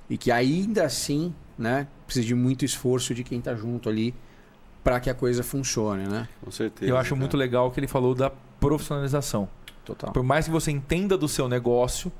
E 0.09 0.16
que 0.16 0.31
ainda 0.31 0.85
assim, 0.85 1.35
né, 1.58 1.86
precisa 2.06 2.26
de 2.26 2.34
muito 2.34 2.64
esforço 2.64 3.14
de 3.14 3.22
quem 3.24 3.38
está 3.38 3.54
junto 3.54 3.88
ali 3.88 4.14
para 4.82 4.98
que 4.98 5.08
a 5.08 5.14
coisa 5.14 5.42
funcione, 5.42 6.08
né? 6.08 6.28
Com 6.44 6.50
certeza. 6.50 6.90
Eu 6.90 6.96
acho 6.96 7.10
cara. 7.10 7.20
muito 7.20 7.36
legal 7.36 7.68
o 7.68 7.70
que 7.70 7.78
ele 7.80 7.86
falou 7.86 8.14
da 8.14 8.30
profissionalização. 8.58 9.48
Total. 9.84 10.12
Por 10.12 10.22
mais 10.22 10.46
que 10.46 10.50
você 10.50 10.70
entenda 10.70 11.16
do 11.16 11.28
seu 11.28 11.48
negócio, 11.48 12.10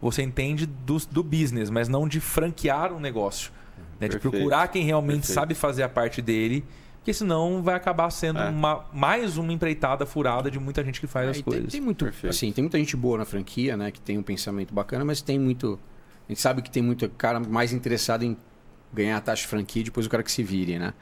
você 0.00 0.22
entende 0.22 0.66
do, 0.66 0.96
do 1.10 1.22
business, 1.22 1.70
mas 1.70 1.88
não 1.88 2.06
de 2.08 2.20
franquear 2.20 2.92
um 2.92 3.00
negócio. 3.00 3.52
Né? 3.98 4.08
De 4.08 4.18
procurar 4.18 4.68
quem 4.68 4.84
realmente 4.84 5.18
perfeito. 5.20 5.34
sabe 5.34 5.54
fazer 5.54 5.82
a 5.82 5.88
parte 5.88 6.20
dele, 6.22 6.64
porque 6.96 7.12
senão 7.14 7.62
vai 7.62 7.74
acabar 7.74 8.10
sendo 8.10 8.38
É. 8.38 8.48
uma, 8.48 8.84
mais 8.92 9.36
uma 9.36 9.52
empreitada 9.52 10.04
furada 10.06 10.50
de 10.50 10.58
muita 10.58 10.82
gente 10.84 11.00
que 11.00 11.06
faz 11.06 11.26
É, 11.26 11.30
as 11.30 11.36
tem, 11.36 11.44
coisas. 11.44 11.72
tem 11.72 11.80
muito, 11.80 12.04
Perfeito. 12.04 12.30
assim, 12.30 12.50
tem 12.52 12.62
muita 12.62 12.78
gente 12.78 12.96
boa 12.96 13.18
na 13.18 13.24
franquia, 13.24 13.76
né? 13.76 13.90
Que 13.90 14.00
tem 14.00 14.16
um 14.18 14.22
pensamento 14.22 14.72
bacana, 14.74 15.04
mas 15.04 15.20
tem 15.22 15.38
muito. 15.38 15.78
A 16.28 16.32
gente 16.32 16.40
sabe 16.40 16.62
que 16.62 16.70
tem 16.70 16.82
muito 16.82 17.08
cara 17.10 17.40
mais 17.40 17.72
interessado 17.72 18.22
em 18.24 18.36
ganhar 18.92 19.16
a 19.16 19.20
taxa 19.20 19.42
de 19.42 19.48
franquia 19.48 19.82
e 19.82 19.84
depois 19.84 20.06
o 20.06 20.10
cara 20.10 20.22
que 20.22 20.32
se 20.32 20.42
vire, 20.42 20.78
né? 20.78 20.92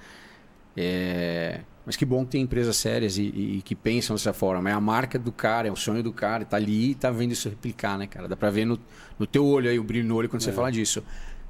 É, 0.77 1.61
Mas 1.85 1.97
que 1.97 2.05
bom 2.05 2.25
que 2.25 2.33
tem 2.33 2.43
empresas 2.43 2.77
sérias 2.77 3.17
e, 3.19 3.23
e 3.23 3.63
que 3.65 3.75
pensam 3.75 4.15
dessa 4.15 4.33
forma. 4.33 4.69
É 4.71 4.73
a 4.73 4.81
marca 4.81 5.19
do 5.19 5.33
cara, 5.33 5.67
é 5.69 5.73
o 5.73 5.77
sonho 5.77 6.03
do 6.03 6.13
cara, 6.13 6.45
tá 6.45 6.57
ali 6.57 6.91
e 6.91 6.95
tá 6.95 7.11
vendo 7.11 7.33
isso 7.33 7.49
replicar, 7.49 7.97
né, 7.99 8.07
cara? 8.07 8.29
Dá 8.29 8.37
pra 8.37 8.51
ver 8.51 8.65
no, 8.65 8.79
no 9.19 9.27
teu 9.27 9.45
olho 9.47 9.69
aí, 9.71 9.79
o 9.79 9.83
brilho 9.83 10.07
no 10.07 10.15
olho 10.15 10.29
quando 10.29 10.43
você 10.43 10.51
É. 10.51 10.53
fala 10.53 10.71
disso. 10.71 11.03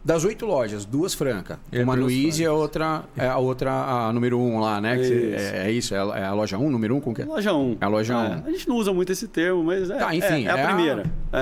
Das 0.05 0.25
oito 0.25 0.47
lojas, 0.47 0.85
duas 0.85 1.13
franca. 1.13 1.59
É, 1.73 1.83
uma 1.83 1.99
Easy 2.11 2.45
e 2.45 2.47
a 2.47 2.53
outra, 2.53 3.05
é 3.17 3.27
a 3.27 3.37
outra 3.37 3.73
a 3.73 4.13
número 4.13 4.39
um 4.39 4.61
lá, 4.61 4.81
né? 4.81 4.97
Que 4.97 5.05
você- 5.05 5.15
Isso. 5.35 5.55
é, 5.55 5.67
é 5.67 5.73
isso, 5.73 5.95
é 5.95 5.99
a, 5.99 6.19
é 6.21 6.25
a 6.25 6.33
loja 6.33 6.57
um, 6.57 6.71
número 6.71 6.95
um, 6.95 7.01
como 7.01 7.17
que 7.17 7.23
é? 7.23 7.25
Loja 7.25 7.53
1. 7.53 7.77
É 7.81 7.85
a 7.85 7.89
loja 7.89 8.15
É, 8.15 8.17
um. 8.17 8.47
A 8.47 8.51
gente 8.51 8.69
não 8.69 8.77
usa 8.77 8.93
muito 8.95 9.11
esse 9.13 9.27
termo, 9.27 9.65
mas 9.65 9.91
é, 9.91 9.97
Tá, 9.99 10.15
enfim, 10.15 10.45
é, 10.47 10.51
é 10.51 10.51
a 10.53 10.57
é 10.57 10.63
a- 10.63 10.67
primeira. 10.69 11.03
É, 11.33 11.39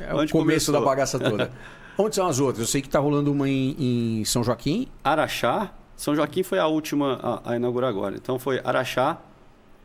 É 0.00 0.12
o 0.12 0.16
começo 0.16 0.32
começou. 0.32 0.74
da 0.74 0.80
bagaça 0.80 1.18
toda. 1.20 1.50
Onde 1.98 2.14
são 2.14 2.26
as 2.26 2.40
outras? 2.40 2.60
Eu 2.60 2.66
sei 2.66 2.80
que 2.80 2.88
tá 2.88 2.98
rolando 2.98 3.30
uma 3.30 3.48
em, 3.48 4.20
em 4.20 4.24
São 4.24 4.42
Joaquim. 4.42 4.88
Araxá. 5.04 5.72
São 5.96 6.14
Joaquim 6.14 6.42
foi 6.42 6.58
a 6.58 6.66
última 6.66 7.20
a, 7.22 7.52
a 7.52 7.56
inaugurar 7.56 7.90
agora. 7.90 8.16
Então 8.16 8.38
foi 8.38 8.60
Araxá, 8.64 9.18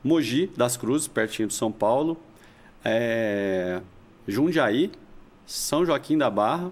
Mogi 0.04 0.48
das 0.56 0.78
Cruzes, 0.78 1.08
pertinho 1.08 1.48
de 1.50 1.54
São 1.54 1.72
Paulo, 1.72 2.18
é, 2.84 3.82
Jundiaí, 4.28 4.92
São 5.46 5.86
Joaquim 5.86 6.18
da 6.18 6.30
Barra, 6.30 6.72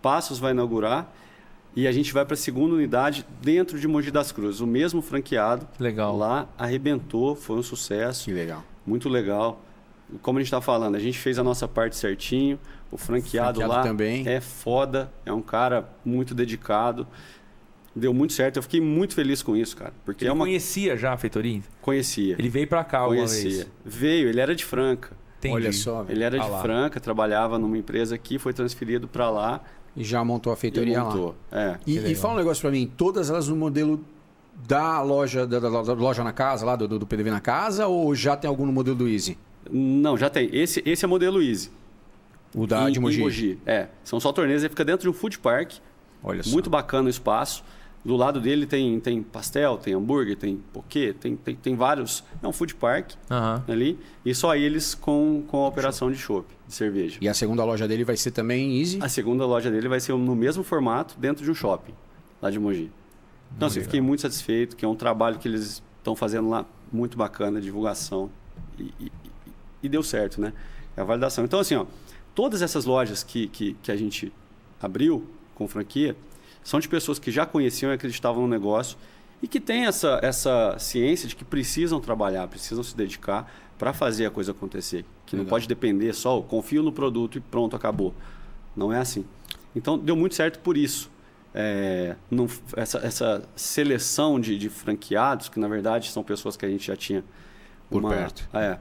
Passos 0.00 0.38
vai 0.38 0.52
inaugurar 0.52 1.12
E 1.74 1.86
a 1.86 1.92
gente 1.92 2.12
vai 2.12 2.24
para 2.24 2.34
a 2.34 2.36
segunda 2.36 2.74
unidade 2.76 3.26
dentro 3.42 3.78
de 3.78 3.86
Mogi 3.88 4.10
das 4.10 4.32
Cruzes. 4.32 4.60
O 4.60 4.66
mesmo 4.66 5.02
franqueado 5.02 5.66
Legal. 5.78 6.16
lá 6.16 6.48
arrebentou, 6.56 7.34
foi 7.36 7.56
um 7.58 7.62
sucesso. 7.62 8.24
Que 8.24 8.32
legal. 8.32 8.62
Muito 8.86 9.08
legal. 9.08 9.60
Como 10.22 10.38
a 10.38 10.40
gente 10.40 10.46
está 10.46 10.60
falando, 10.60 10.94
a 10.94 11.00
gente 11.00 11.18
fez 11.18 11.38
a 11.38 11.44
nossa 11.44 11.66
parte 11.68 11.96
certinho. 11.96 12.58
O 12.90 12.96
franqueado, 12.96 13.60
Franqueado 13.60 13.68
lá 13.68 13.82
também. 13.82 14.26
é 14.28 14.40
foda, 14.40 15.12
é 15.24 15.32
um 15.32 15.42
cara 15.42 15.88
muito 16.04 16.34
dedicado. 16.34 17.06
Deu 17.94 18.12
muito 18.12 18.32
certo. 18.34 18.56
Eu 18.58 18.62
fiquei 18.62 18.80
muito 18.80 19.14
feliz 19.14 19.42
com 19.42 19.56
isso, 19.56 19.76
cara. 19.76 19.92
Porque 20.04 20.24
Ele 20.24 20.30
é 20.30 20.32
uma. 20.32 20.44
conhecia 20.44 20.96
já 20.96 21.12
a 21.14 21.16
feitoria? 21.16 21.62
Conhecia. 21.80 22.36
Ele 22.38 22.48
veio 22.48 22.66
pra 22.68 22.84
cá 22.84 22.98
alguma 22.98 23.16
conhecia. 23.26 23.50
vez. 23.50 23.66
Veio, 23.84 24.28
ele 24.28 24.40
era 24.40 24.54
de 24.54 24.64
Franca. 24.64 25.16
Entendi. 25.38 25.54
Olha 25.54 25.72
só, 25.72 26.02
velho. 26.02 26.16
Ele 26.16 26.24
era 26.24 26.36
Ah 26.40 26.44
de 26.44 26.50
lá. 26.50 26.60
Franca, 26.62 27.00
trabalhava 27.00 27.58
numa 27.58 27.76
empresa 27.78 28.14
aqui, 28.14 28.38
foi 28.38 28.52
transferido 28.52 29.08
para 29.08 29.30
lá 29.30 29.62
E 29.96 30.04
já 30.04 30.22
montou 30.24 30.52
a 30.52 30.56
e 30.56 30.58
feitoria 30.58 31.02
lá. 31.02 31.08
montou. 31.10 31.34
É. 31.50 31.76
E, 31.86 31.96
e 31.96 32.14
fala 32.14 32.34
um 32.34 32.36
negócio 32.38 32.60
pra 32.60 32.70
mim, 32.70 32.90
todas 32.96 33.30
elas 33.30 33.48
no 33.48 33.56
modelo 33.56 34.04
da 34.66 35.00
loja 35.02 35.46
da, 35.46 35.58
da- 35.58 35.82
da 35.82 35.92
loja 35.94 36.22
na 36.24 36.32
casa, 36.32 36.64
lá 36.66 36.76
do, 36.76 36.86
do 36.88 36.98
do 36.98 37.06
PDV 37.06 37.30
na 37.30 37.40
casa, 37.40 37.86
ou 37.86 38.14
já 38.14 38.36
tem 38.36 38.48
algum 38.48 38.64
no 38.66 38.72
modelo 38.72 38.96
do 38.96 39.08
Easy? 39.08 39.36
Não, 39.70 40.16
já 40.16 40.28
tem. 40.30 40.48
Esse, 40.52 40.82
esse 40.86 41.04
é 41.04 41.08
modelo 41.08 41.42
Easy. 41.42 41.70
O 42.56 42.66
da 42.66 42.88
em, 42.88 42.92
de 42.92 42.98
Mogi? 42.98 43.20
Mogi. 43.20 43.58
É. 43.66 43.86
São 44.02 44.18
só 44.18 44.32
torneios, 44.32 44.62
ele 44.62 44.70
fica 44.70 44.84
dentro 44.84 45.02
de 45.02 45.08
um 45.08 45.12
food 45.12 45.38
park. 45.38 45.74
Olha 46.24 46.42
só. 46.42 46.50
Muito 46.50 46.68
bacana 46.70 47.06
o 47.06 47.10
espaço. 47.10 47.62
Do 48.04 48.14
lado 48.16 48.40
dele 48.40 48.66
tem, 48.66 48.98
tem 49.00 49.20
pastel, 49.22 49.76
tem 49.78 49.92
hambúrguer, 49.92 50.36
tem 50.36 50.62
poquê, 50.72 51.12
tem, 51.12 51.34
tem, 51.36 51.56
tem 51.56 51.74
vários. 51.74 52.22
É 52.42 52.46
um 52.46 52.52
food 52.52 52.74
park 52.76 53.12
Aham. 53.30 53.64
ali. 53.68 53.98
E 54.24 54.32
só 54.34 54.54
eles 54.56 54.94
com, 54.94 55.42
com 55.48 55.64
a 55.64 55.68
operação 55.68 56.10
de 56.10 56.16
chopp, 56.16 56.46
de 56.68 56.72
cerveja. 56.74 57.18
E 57.20 57.28
a 57.28 57.34
segunda 57.34 57.64
loja 57.64 57.86
dele 57.88 58.04
vai 58.04 58.16
ser 58.16 58.30
também 58.30 58.78
Easy? 58.80 58.98
A 59.02 59.08
segunda 59.08 59.44
loja 59.44 59.70
dele 59.70 59.88
vai 59.88 59.98
ser 60.00 60.12
no 60.14 60.36
mesmo 60.36 60.62
formato, 60.62 61.16
dentro 61.18 61.44
de 61.44 61.50
um 61.50 61.54
shopping, 61.54 61.92
lá 62.40 62.48
de 62.50 62.60
Mogi. 62.60 62.90
Então, 63.56 63.66
assim, 63.68 63.80
fiquei 63.80 64.00
muito 64.00 64.22
satisfeito, 64.22 64.76
que 64.76 64.84
é 64.84 64.88
um 64.88 64.94
trabalho 64.96 65.38
que 65.38 65.48
eles 65.48 65.82
estão 65.98 66.14
fazendo 66.14 66.48
lá 66.48 66.64
muito 66.92 67.16
bacana, 67.18 67.60
divulgação. 67.60 68.30
E, 68.78 68.92
e- 69.00 69.12
e 69.82 69.88
deu 69.88 70.02
certo, 70.02 70.40
né? 70.40 70.52
É 70.96 71.00
a 71.00 71.04
validação. 71.04 71.44
Então, 71.44 71.58
assim, 71.60 71.74
ó, 71.74 71.86
todas 72.36 72.62
essas 72.62 72.84
lojas 72.84 73.24
que, 73.24 73.48
que, 73.48 73.74
que 73.82 73.90
a 73.90 73.96
gente 73.96 74.32
abriu 74.80 75.26
com 75.56 75.66
franquia 75.66 76.14
são 76.62 76.78
de 76.78 76.88
pessoas 76.88 77.18
que 77.18 77.30
já 77.32 77.44
conheciam 77.46 77.90
e 77.90 77.94
acreditavam 77.94 78.42
no 78.42 78.48
negócio 78.48 78.96
e 79.42 79.48
que 79.48 79.58
têm 79.58 79.86
essa, 79.86 80.20
essa 80.22 80.76
ciência 80.78 81.28
de 81.28 81.34
que 81.34 81.44
precisam 81.44 81.98
trabalhar, 82.00 82.46
precisam 82.48 82.84
se 82.84 82.96
dedicar 82.96 83.50
para 83.78 83.92
fazer 83.92 84.26
a 84.26 84.30
coisa 84.30 84.52
acontecer. 84.52 85.04
Que 85.24 85.34
não 85.34 85.42
Legal. 85.44 85.50
pode 85.56 85.66
depender 85.66 86.12
só, 86.12 86.38
"Oh, 86.38 86.42
confio 86.42 86.82
no 86.82 86.92
produto 86.92 87.36
e 87.38 87.40
pronto, 87.40 87.74
acabou. 87.74 88.14
Não 88.76 88.92
é 88.92 88.98
assim. 88.98 89.24
Então, 89.74 89.98
deu 89.98 90.14
muito 90.14 90.34
certo 90.34 90.58
por 90.60 90.76
isso. 90.76 91.10
É, 91.54 92.16
não- 92.30 92.48
essa, 92.76 92.98
essa 92.98 93.48
seleção 93.56 94.38
de, 94.38 94.58
de 94.58 94.68
franqueados, 94.68 95.48
que 95.48 95.58
na 95.58 95.68
verdade 95.68 96.10
são 96.10 96.22
pessoas 96.22 96.54
que 96.56 96.66
a 96.66 96.68
gente 96.68 96.86
já 96.86 96.96
tinha 96.96 97.24
Por 97.90 98.02
perto. 98.06 98.46
É, 98.52 98.78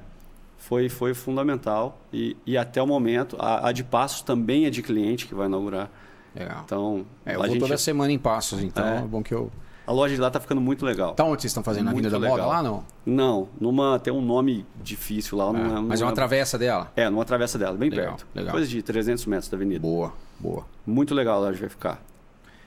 foi, 0.67 0.89
foi 0.89 1.13
fundamental. 1.13 1.99
E, 2.12 2.36
e 2.45 2.58
até 2.58 2.82
o 2.82 2.88
momento, 2.88 3.36
a, 3.39 3.69
a 3.69 3.71
de 3.71 3.84
Passos 3.84 4.21
também 4.21 4.65
é 4.65 4.69
de 4.69 4.82
cliente 4.82 5.28
que 5.28 5.36
vai 5.36 5.47
inaugurar. 5.47 5.89
Legal. 6.36 6.62
Então, 6.65 7.06
É, 7.25 7.32
eu 7.36 7.39
a, 7.39 7.45
vou 7.45 7.54
gente- 7.54 7.60
toda 7.62 7.78
semana 7.78 8.12
em 8.12 8.17
Passos, 8.19 8.62
então 8.63 8.84
é, 8.86 8.97
É. 8.97 9.01
bom 9.01 9.21
que 9.23 9.34
eu... 9.34 9.51
a 9.88 9.91
loja 9.91 10.15
de 10.15 10.19
lá 10.19 10.30
tá 10.32 10.39
ficando 10.39 10.60
muito 10.60 10.84
legal. 10.86 11.13
Tá 11.13 11.23
onde 11.23 11.41
vocês 11.41 11.51
estão 11.51 11.63
fazendo? 11.63 11.86
Na 11.86 11.91
Muito 11.91 12.08
Avenida 12.08 12.19
da 12.28 12.30
Moda 12.36 12.45
lá, 12.47 12.63
não? 12.63 12.84
Não, 13.06 13.47
numa, 13.62 13.99
tem 13.99 14.12
um 14.12 14.21
nome 14.21 14.65
difícil 14.84 15.38
lá. 15.38 15.45
Ah, 15.49 15.54
não, 15.54 15.84
mas 15.84 16.01
é 16.01 16.06
uma 16.06 16.12
travessa 16.13 16.58
dela? 16.58 16.91
É, 16.95 17.10
numa 17.10 17.23
travessa 17.23 17.58
dela, 17.58 17.78
bem 17.78 17.89
Legal, 17.89 18.15
perto. 18.15 18.28
legal. 18.34 18.51
Coisa 18.54 18.67
de 18.67 18.82
300 18.82 19.25
metros 19.28 19.49
da 19.49 19.56
avenida. 19.56 19.80
Boa, 19.80 20.12
boa. 20.39 20.65
Muito 20.86 21.13
legal 21.13 21.38
a 21.38 21.47
loja 21.47 21.60
vai 21.60 21.69
ficar. 21.69 22.04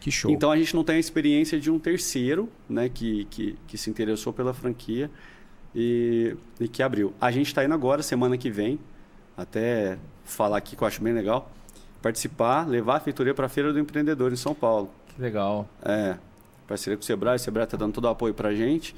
Que 0.00 0.10
show. 0.12 0.30
Então 0.30 0.50
a 0.52 0.56
gente 0.56 0.74
não 0.76 0.84
tem 0.84 0.94
a 0.96 1.00
experiência 1.00 1.58
de 1.58 1.70
um 1.70 1.78
terceiro 1.80 2.48
né, 2.68 2.88
que, 2.88 3.24
que, 3.24 3.58
que 3.66 3.76
se 3.76 3.90
interessou 3.90 4.32
pela 4.32 4.54
franquia 4.54 5.10
e, 5.74 6.36
e 6.60 6.68
que 6.68 6.82
abriu. 6.82 7.12
A 7.20 7.30
gente 7.30 7.46
está 7.48 7.64
indo 7.64 7.74
agora, 7.74 8.02
semana 8.02 8.36
que 8.36 8.50
vem, 8.50 8.78
até 9.36 9.98
falar 10.24 10.58
aqui 10.58 10.76
que 10.76 10.82
eu 10.82 10.88
acho 10.88 11.02
bem 11.02 11.12
legal, 11.12 11.50
participar, 12.02 12.66
levar 12.66 12.96
a 12.96 13.00
feitoria 13.00 13.34
para 13.34 13.46
a 13.46 13.48
Feira 13.48 13.72
do 13.72 13.78
Empreendedor 13.78 14.32
em 14.32 14.36
São 14.36 14.54
Paulo. 14.54 14.90
Que 15.14 15.20
legal. 15.20 15.68
É, 15.82 16.16
parceria 16.66 16.96
com 16.96 17.02
o 17.02 17.06
Sebrae, 17.06 17.36
o 17.36 17.38
Sebrae 17.38 17.64
está 17.64 17.76
dando 17.76 17.92
todo 17.92 18.04
o 18.04 18.08
apoio 18.08 18.34
para 18.34 18.50
a 18.50 18.54
gente. 18.54 18.94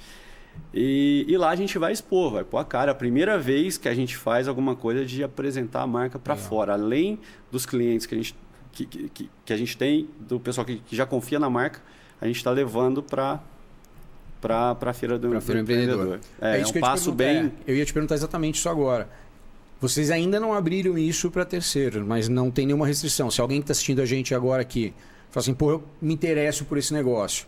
E, 0.75 1.25
e 1.29 1.37
lá 1.39 1.51
a 1.51 1.57
gente 1.57 1.79
vai 1.79 1.93
expor, 1.93 2.33
vai 2.33 2.45
pôr 2.45 2.59
a 2.59 2.65
cara. 2.65 2.93
A 2.93 2.95
primeira 2.95 3.39
vez 3.39 3.79
que 3.79 3.89
a 3.89 3.95
gente 3.95 4.17
faz 4.17 4.49
alguma 4.49 4.75
coisa 4.75 5.05
de 5.07 5.23
apresentar 5.23 5.83
a 5.83 5.87
marca 5.87 6.19
para 6.19 6.35
fora, 6.37 6.73
além 6.75 7.19
dos 7.51 7.65
clientes 7.65 8.05
que 8.07 8.15
a 8.15 8.19
gente, 8.19 8.35
que, 8.73 8.85
que- 8.87 9.31
que 9.45 9.53
a 9.53 9.57
gente 9.57 9.77
tem, 9.77 10.09
do 10.19 10.39
pessoal 10.41 10.65
que, 10.65 10.77
que 10.79 10.95
já 10.97 11.07
confia 11.07 11.39
na 11.39 11.49
marca, 11.49 11.81
a 12.21 12.27
gente 12.27 12.37
está 12.37 12.51
levando 12.51 13.03
para 13.03 13.41
para 14.41 14.77
a 14.81 14.93
feira 14.93 15.19
do, 15.19 15.29
Pra 15.31 15.41
Feira 15.41 15.63
do 15.63 15.65
Empreendedor. 15.71 16.21
É, 16.41 16.57
é 16.59 16.61
isso 16.61 16.77
um 16.77 16.81
passo 16.81 17.13
bem. 17.13 17.53
é, 17.67 17.71
eu 17.73 17.77
ia 17.77 17.85
te 17.85 17.93
perguntar 17.93 18.15
exatamente 18.15 18.57
isso 18.57 18.69
agora. 18.69 19.09
Vocês 19.81 20.11
ainda 20.11 20.39
não 20.39 20.53
abriram 20.53 20.99
isso 20.99 21.31
para 21.31 21.45
terceiros, 21.45 22.05
mas 22.07 22.29
não 22.29 22.51
tem 22.51 22.67
nenhuma 22.67 22.87
restrição. 22.87 23.31
Se 23.31 23.41
alguém 23.41 23.59
que 23.61 23.65
está 23.65 23.73
assistindo 23.73 24.01
a 24.03 24.07
gente 24.07 24.35
agora 24.35 24.63
aqui 24.63 24.93
fala 25.31 25.43
assim, 25.43 25.55
pô, 25.55 25.71
eu 25.73 25.85
me 26.03 26.13
interesso 26.13 26.65
por 26.65 26.77
esse 26.77 26.93
negócio. 26.93 27.47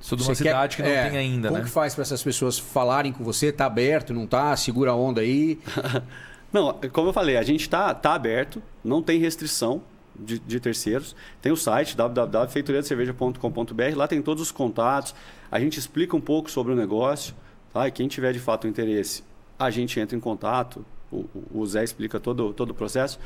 Sou 0.00 0.16
de 0.16 0.22
uma 0.24 0.34
Você 0.34 0.42
quer- 0.44 0.50
cidade 0.50 0.76
que 0.76 0.82
não 0.82 0.88
é, 0.88 1.08
tem 1.10 1.18
ainda, 1.18 1.48
Como 1.48 1.58
né? 1.60 1.64
que 1.66 1.70
faz 1.70 1.94
para 1.94 2.02
essas 2.02 2.22
pessoas 2.22 2.58
falarem 2.58 3.10
com 3.12 3.24
você? 3.24 3.50
Tá 3.50 3.66
aberto, 3.66 4.12
não 4.14 4.26
tá? 4.26 4.54
Segura 4.56 4.90
a 4.90 4.94
onda 4.94 5.20
aí. 5.22 5.58
Não, 6.52 6.72
como 6.92 7.08
eu 7.08 7.12
falei, 7.12 7.36
a 7.36 7.42
gente 7.42 7.62
está 7.62 7.92
tá 7.92 8.14
aberto, 8.14 8.62
não 8.84 9.02
tem 9.02 9.18
restrição 9.18 9.82
de, 10.18 10.38
de 10.38 10.60
terceiros. 10.60 11.14
Tem 11.42 11.52
o 11.52 11.56
site 11.56 11.96
www.feitoriadecerveja.com.br, 11.96 13.96
lá 13.96 14.08
tem 14.08 14.22
todos 14.22 14.42
os 14.42 14.52
contatos, 14.52 15.14
a 15.50 15.58
gente 15.60 15.78
explica 15.78 16.16
um 16.16 16.20
pouco 16.20 16.50
sobre 16.50 16.72
o 16.72 16.76
negócio, 16.76 17.34
tá? 17.72 17.86
E 17.88 17.90
quem 17.90 18.08
tiver 18.08 18.32
de 18.32 18.38
fato 18.38 18.66
interesse, 18.66 19.22
a 19.58 19.70
gente 19.70 19.98
entra 20.00 20.16
em 20.16 20.20
contato, 20.20 20.84
o, 21.10 21.24
o- 21.52 21.66
Zé 21.66 21.84
explica 21.84 22.18
todo, 22.20 22.52
todo 22.52 22.70
o 22.70 22.74
processo. 22.74 23.18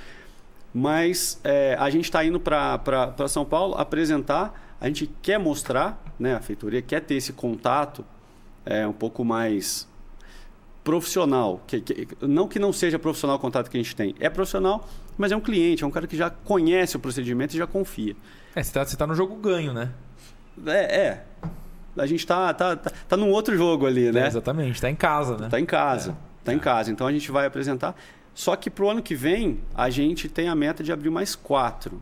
Mas 0.75 1.41
é, 1.45 1.75
a 1.79 1.89
gente 1.89 2.05
está 2.05 2.23
indo 2.25 2.39
para 2.39 3.15
São 3.29 3.45
Paulo 3.45 3.75
apresentar, 3.77 4.77
a 4.81 4.87
gente 4.87 5.11
quer 5.23 5.39
mostrar, 5.39 6.03
né, 6.19 6.35
a 6.35 6.41
feitoria 6.41 6.83
quer 6.83 7.01
ter 7.01 7.15
esse 7.15 7.33
contato 7.33 8.05
é, 8.67 8.87
um 8.87 8.93
pouco 8.93 9.25
mais 9.25 9.89
profissional. 10.85 11.63
Que, 11.67 11.81
que- 11.81 12.09
não 12.21 12.47
que 12.47 12.59
não 12.59 12.73
seja 12.73 12.99
profissional 12.99 13.37
o 13.37 13.41
contato 13.41 13.71
que 13.71 13.79
a 13.79 13.83
gente 13.83 13.97
tem. 13.97 14.15
É 14.21 14.29
profissional, 14.29 14.87
mas 15.19 15.33
é 15.33 15.37
um 15.37 15.41
cliente, 15.41 15.85
é 15.85 15.87
um 15.87 15.91
cara 15.91 16.07
que 16.07 16.17
já 16.17 16.31
conhece 16.31 16.97
o 16.97 17.01
procedimento 17.01 17.55
e 17.55 17.59
já 17.59 17.67
confia. 17.67 18.17
É, 18.55 18.63
você 18.63 18.73
tá, 18.73 18.85
você 18.85 18.97
tá 18.97 19.07
no 19.07 19.15
jogo 19.15 19.35
ganho, 19.37 19.75
né? 19.75 19.91
É, 20.67 20.97
é. 21.01 21.25
A 21.97 22.07
gente 22.07 22.27
tá, 22.27 22.55
tá, 22.55 22.77
tá, 22.77 22.93
tá 23.09 23.17
num 23.17 23.31
outro 23.31 23.57
jogo 23.57 23.87
ali, 23.87 24.11
né? 24.13 24.23
É, 24.23 24.27
exatamente. 24.29 24.81
Tá 24.81 24.89
em 24.89 24.95
casa, 24.97 25.37
né? 25.37 25.49
Tá 25.49 25.59
em 25.61 25.67
casa. 25.67 26.17
Tá 26.45 26.55
em 26.55 26.59
casa. 26.59 26.91
Então 26.91 27.07
a 27.07 27.13
gente 27.13 27.31
vai 27.31 27.45
apresentar. 27.47 27.95
Só 28.35 28.55
que 28.55 28.71
pro 28.71 28.89
ano 28.89 29.03
que 29.03 29.15
vem, 29.17 29.61
a 29.75 29.91
gente 29.91 30.29
tem 30.29 30.49
a 30.49 30.55
meta 30.55 30.83
de 30.85 30.93
abrir 30.93 31.11
mais 31.11 31.35
quatro. 31.35 32.01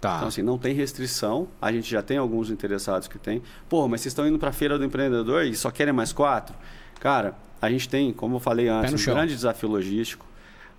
Tá. 0.00 0.16
Então, 0.16 0.28
assim, 0.28 0.40
não 0.42 0.56
tem 0.56 0.74
restrição. 0.74 1.48
A 1.60 1.70
gente 1.70 1.90
já 1.90 2.02
tem 2.02 2.16
alguns 2.16 2.50
interessados 2.50 3.06
que 3.06 3.18
tem. 3.18 3.42
Pô, 3.68 3.86
mas 3.86 4.00
vocês 4.00 4.12
estão 4.12 4.26
indo 4.26 4.38
para 4.38 4.48
a 4.48 4.52
Feira 4.52 4.78
do 4.78 4.84
Empreendedor 4.84 5.44
e 5.44 5.54
só 5.54 5.70
querem 5.70 5.92
mais 5.92 6.10
quatro? 6.12 6.54
Cara, 6.98 7.34
a 7.60 7.68
gente 7.68 7.86
tem, 7.88 8.10
como 8.10 8.36
eu 8.36 8.40
falei 8.40 8.68
antes, 8.68 9.06
um 9.06 9.12
grande 9.12 9.34
desafio 9.34 9.68
logístico. 9.68 10.24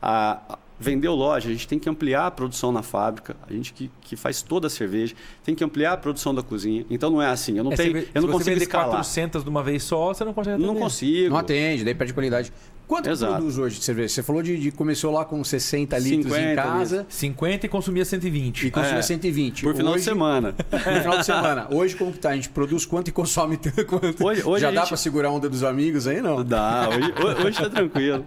A- 0.02 0.58
vendeu 0.82 1.14
loja, 1.16 1.48
a 1.48 1.52
gente 1.52 1.68
tem 1.68 1.78
que 1.80 1.88
ampliar 1.90 2.28
a 2.28 2.32
produção 2.32 2.72
na 2.72 2.82
fábrica. 2.84 3.36
A 3.48 3.54
gente 3.54 3.72
que, 3.74 3.90
que 4.02 4.16
faz 4.16 4.42
toda 4.42 4.68
a 4.68 4.70
cerveja 4.70 5.14
tem 5.44 5.54
que 5.56 5.64
ampliar 5.64 5.94
a 5.94 5.98
produção 5.98 6.34
da 6.36 6.42
cozinha. 6.44 6.86
Então 6.90 7.10
não 7.10 7.22
é 7.22 7.28
assim. 7.28 7.58
Eu 7.58 7.64
não, 7.64 7.72
É, 7.72 7.76
tenho, 7.78 7.92
se- 7.94 7.98
eu 8.00 8.04
se 8.06 8.12
não 8.16 8.22
você 8.24 8.32
consigo 8.32 8.50
vender 8.52 8.62
escalar. 8.64 8.90
400 8.90 9.44
de 9.44 9.50
uma 9.50 9.64
vez 9.64 9.84
só, 9.84 10.14
você 10.14 10.26
não 10.26 10.34
consegue 10.34 10.58
Não 10.62 10.70
atender. 10.72 10.82
consigo. 10.84 11.30
Não 11.30 11.38
atende, 11.38 11.84
daí 11.86 11.94
perde 11.96 12.14
qualidade. 12.14 12.52
Quanto 12.92 13.06
que 13.06 13.10
Exato. 13.12 13.36
produz 13.36 13.58
hoje 13.58 13.78
de 13.80 13.86
cerveja? 13.86 14.10
Você 14.14 14.22
falou 14.22 14.44
de, 14.44 14.58
de 14.60 14.70
começou 14.70 15.14
lá 15.14 15.24
com 15.24 15.42
60 15.42 15.98
litros 15.98 16.26
em 16.36 16.40
50 16.50 16.62
casa 16.62 17.06
50 17.08 17.66
e 17.66 17.70
consumia 17.70 18.04
120. 18.04 18.68
e 18.68 18.72
consumia 18.72 19.00
É, 19.00 19.02
120. 19.02 19.62
Por 19.64 19.74
final 19.74 19.94
hoje, 19.94 20.00
de 20.00 20.10
semana. 20.10 20.54
No 20.72 20.80
final 21.02 21.18
de 21.20 21.26
semana. 21.26 21.68
Hoje 21.72 21.96
como 21.96 22.12
que 22.12 22.20
tá? 22.20 22.32
A 22.32 22.36
gente 22.36 22.50
produz 22.50 22.86
quanto 22.86 23.08
e 23.08 23.12
consome 23.14 23.56
tanto 23.56 23.86
quanto? 23.86 24.26
Hoje- 24.26 24.44
hoje 24.44 24.62
Já 24.62 24.72
dá 24.72 24.82
gente- 24.82 24.90
pra 24.90 24.98
segurar 24.98 25.30
a 25.30 25.32
onda 25.32 25.48
dos 25.48 25.64
amigos 25.64 26.06
aí, 26.06 26.22
não? 26.22 26.44
Dá, 26.44 26.90
hoje, 26.90 27.14
ho- 27.14 27.48
hoje 27.48 27.58
tá 27.62 27.70
tranquilo. 27.70 28.26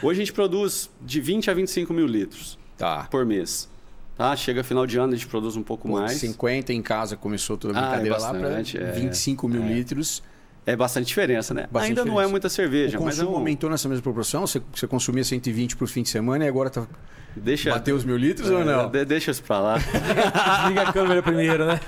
Hoje 0.00 0.20
a 0.20 0.24
gente 0.24 0.32
produz 0.32 0.88
de 1.00 1.20
20 1.20 1.50
a 1.50 1.54
25 1.54 1.92
mil 1.92 2.06
litros 2.06 2.56
Tá. 2.78 3.08
por 3.10 3.26
mês. 3.26 3.68
Tá? 4.16 4.36
Chega 4.36 4.62
final 4.62 4.86
de 4.86 4.96
ano, 4.96 5.12
a 5.12 5.16
gente 5.16 5.26
produz 5.26 5.56
um 5.56 5.62
pouco 5.64 5.88
Pô, 5.88 5.94
mais. 5.98 6.12
50 6.18 6.72
em 6.72 6.82
casa 6.82 7.16
começou 7.16 7.56
toda 7.56 7.76
a 7.76 7.80
Ah, 7.80 7.84
é 7.84 7.88
brincadeira 7.98 8.18
lá 8.20 8.32
bastante, 8.32 8.78
para 8.78 8.86
é. 8.86 8.92
25 8.92 9.48
mil 9.48 9.64
É. 9.64 9.66
litros. 9.74 10.22
É 10.64 10.76
bastante 10.76 11.06
diferença, 11.06 11.52
né? 11.52 11.66
Bastante 11.70 11.90
Ainda 11.90 12.02
não 12.04 12.12
é 12.12 12.14
diferença. 12.14 12.30
muita 12.30 12.48
cerveja, 12.48 12.98
o 12.98 13.04
mas 13.04 13.18
é 13.18 13.24
um... 13.24 13.34
aumentou 13.34 13.68
nessa 13.68 13.88
mesma 13.88 14.02
proporção? 14.02 14.46
Você, 14.46 14.62
você 14.72 14.86
consumia 14.86 15.24
120 15.24 15.76
por 15.76 15.88
fim 15.88 16.02
de 16.02 16.08
semana 16.08 16.44
e 16.44 16.48
agora 16.48 16.70
tá 16.70 16.86
Deixa... 17.34 17.70
bateu 17.70 17.96
os 17.96 18.04
mil 18.04 18.16
litros 18.16 18.48
ou 18.50 18.60
É, 18.60 18.64
não? 18.64 18.88
de- 18.90 19.04
deixa 19.04 19.30
isso 19.32 19.42
pra 19.42 19.58
lá. 19.58 19.78
Desliga 19.78 20.82
a 20.82 20.92
câmera 20.92 21.22
primeiro, 21.22 21.66
né? 21.66 21.80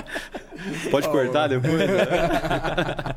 Pode 0.90 1.08
Oh. 1.08 1.10
cortar 1.10 1.48
depois. 1.48 1.74
né? 1.78 1.86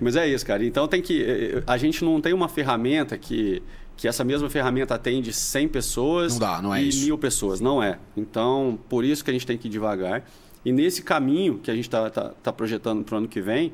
Mas 0.00 0.16
é 0.16 0.26
isso, 0.28 0.44
cara. 0.44 0.64
Então 0.64 0.88
tem 0.88 1.00
que. 1.00 1.22
eh, 1.22 1.62
A 1.66 1.76
gente 1.76 2.04
não 2.04 2.20
tem 2.20 2.32
uma 2.32 2.48
ferramenta 2.48 3.16
que, 3.16 3.62
que 3.96 4.08
essa 4.08 4.24
mesma 4.24 4.50
ferramenta 4.50 4.94
atende 4.94 5.32
100 5.32 5.68
pessoas 5.68 6.32
Não 6.32 6.40
dá, 6.40 6.62
não 6.62 6.74
é 6.74 6.82
e 6.82 6.88
isso. 6.88 7.04
mil 7.04 7.18
pessoas. 7.18 7.60
Não 7.60 7.82
é. 7.82 7.98
Então, 8.16 8.78
por 8.88 9.04
isso 9.04 9.24
que 9.24 9.30
a 9.30 9.32
gente 9.32 9.46
tem 9.46 9.56
que 9.56 9.68
ir 9.68 9.70
devagar. 9.70 10.24
E 10.64 10.72
nesse 10.72 11.02
caminho 11.02 11.58
que 11.58 11.70
a 11.70 11.74
gente 11.74 11.84
está 11.84 12.10
tá, 12.10 12.30
tá 12.42 12.52
projetando 12.52 13.04
para 13.04 13.14
o 13.14 13.18
ano 13.18 13.28
que 13.28 13.40
vem, 13.40 13.72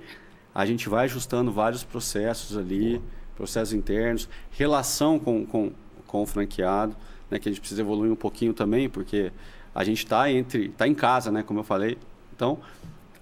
a 0.55 0.65
gente 0.65 0.89
vai 0.89 1.07
ajustando 1.07 1.51
vários 1.51 1.83
processos 1.83 2.57
ali, 2.57 3.01
processos 3.37 3.75
internos, 3.75 4.29
relação 4.53 5.19
com, 5.19 5.45
com, 5.45 5.73
com 6.07 6.23
o 6.23 6.27
franqueado, 6.27 6.95
né, 7.31 7.39
que 7.39 7.49
a 7.49 7.53
gente 7.53 7.61
precisa 7.61 7.81
evoluir 7.81 8.13
um 8.13 8.17
pouquinho 8.17 8.55
também, 8.55 8.89
porque 8.89 9.33
a 9.75 9.83
gente 9.83 10.05
está 10.05 10.31
entre 10.31 10.67
está 10.67 10.87
em 10.87 10.95
casa, 10.95 11.33
né, 11.33 11.43
como 11.43 11.61
eu 11.61 11.65
falei. 11.65 11.99
Então, 12.35 12.59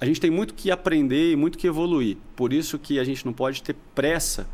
a 0.00 0.04
gente 0.04 0.20
tem 0.20 0.30
muito 0.30 0.52
que 0.54 0.70
aprender 0.70 1.32
e 1.32 1.36
muito 1.36 1.56
que 1.56 1.66
evoluir. 1.66 2.16
Por 2.34 2.52
isso 2.52 2.78
que 2.78 2.98
a 2.98 3.04
gente 3.04 3.24
não 3.24 3.32
pode 3.32 3.62
ter 3.62 3.76
pressa. 3.94 4.46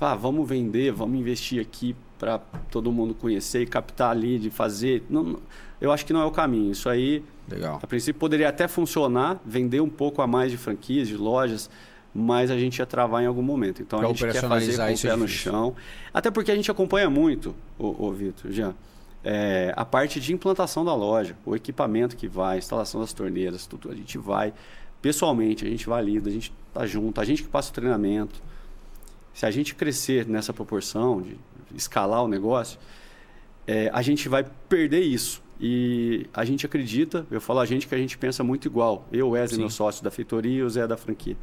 Ah, 0.00 0.14
vamos 0.14 0.48
vender, 0.48 0.92
vamos 0.92 1.18
investir 1.18 1.60
aqui 1.60 1.94
para 2.18 2.38
todo 2.70 2.90
mundo 2.92 3.14
conhecer 3.14 3.62
e 3.62 3.66
captar 3.66 4.10
ali, 4.10 4.38
de 4.38 4.50
fazer. 4.50 5.04
Não- 5.08 5.38
eu 5.80 5.92
acho 5.92 6.04
que 6.04 6.12
não 6.12 6.20
é 6.20 6.24
o 6.24 6.30
caminho. 6.30 6.72
Isso 6.72 6.88
aí, 6.88 7.22
Legal. 7.48 7.78
a 7.82 7.86
princípio, 7.86 8.18
poderia 8.18 8.48
até 8.48 8.66
funcionar, 8.66 9.40
vender 9.44 9.80
um 9.80 9.88
pouco 9.88 10.22
a 10.22 10.26
mais 10.26 10.50
de 10.50 10.56
franquias, 10.56 11.08
de 11.08 11.16
lojas, 11.16 11.70
mas 12.14 12.50
a 12.50 12.58
gente 12.58 12.78
ia 12.78 12.86
travar 12.86 13.22
em 13.22 13.26
algum 13.26 13.42
momento. 13.42 13.82
Então 13.82 13.98
Pra 13.98 14.08
a 14.08 14.12
gente 14.12 14.24
quer 14.24 14.48
fazer 14.48 14.76
com 14.76 14.82
o 14.82 14.90
isso 14.90 15.06
é 15.06 15.10
pé 15.10 15.16
no 15.16 15.28
chão. 15.28 15.74
Até 16.12 16.30
porque 16.30 16.50
a 16.50 16.56
gente 16.56 16.70
acompanha 16.70 17.08
muito, 17.08 17.54
o, 17.78 18.06
o 18.06 18.12
Vitor, 18.12 18.50
Jean, 18.50 18.74
é, 19.22 19.72
a 19.76 19.84
parte 19.84 20.20
de 20.20 20.32
implantação 20.32 20.84
da 20.84 20.94
loja, 20.94 21.36
o 21.44 21.54
equipamento 21.54 22.16
que 22.16 22.28
vai, 22.28 22.56
a 22.56 22.58
instalação 22.58 23.00
das 23.00 23.12
torneiras, 23.12 23.66
tudo. 23.66 23.90
A 23.90 23.94
gente 23.94 24.18
vai 24.18 24.52
pessoalmente, 25.00 25.64
a 25.64 25.68
gente 25.68 25.86
valida, 25.86 26.28
a 26.28 26.32
gente 26.32 26.52
tá 26.72 26.86
junto, 26.86 27.20
a 27.20 27.24
gente 27.24 27.42
que 27.42 27.48
passa 27.48 27.70
o 27.70 27.74
treinamento. 27.74 28.42
Se 29.32 29.46
a 29.46 29.50
gente 29.50 29.74
crescer 29.74 30.26
nessa 30.26 30.52
proporção 30.52 31.22
de 31.22 31.36
escalar 31.74 32.24
o 32.24 32.28
negócio, 32.28 32.78
é, 33.66 33.90
a 33.92 34.02
gente 34.02 34.28
vai 34.28 34.44
perder 34.68 35.00
isso. 35.00 35.42
E 35.60 36.26
a 36.32 36.44
gente 36.44 36.64
acredita, 36.64 37.26
eu 37.30 37.40
falo 37.40 37.58
a 37.58 37.66
gente 37.66 37.88
que 37.88 37.94
a 37.94 37.98
gente 37.98 38.16
pensa 38.16 38.44
muito 38.44 38.66
igual. 38.66 39.06
Eu, 39.12 39.30
Wesley, 39.30 39.56
Sim. 39.56 39.60
meu 39.62 39.70
sócio 39.70 40.04
da 40.04 40.10
feitoria 40.10 40.58
e 40.58 40.62
o 40.62 40.70
Zé 40.70 40.86
da 40.86 40.96
franquia. 40.96 41.36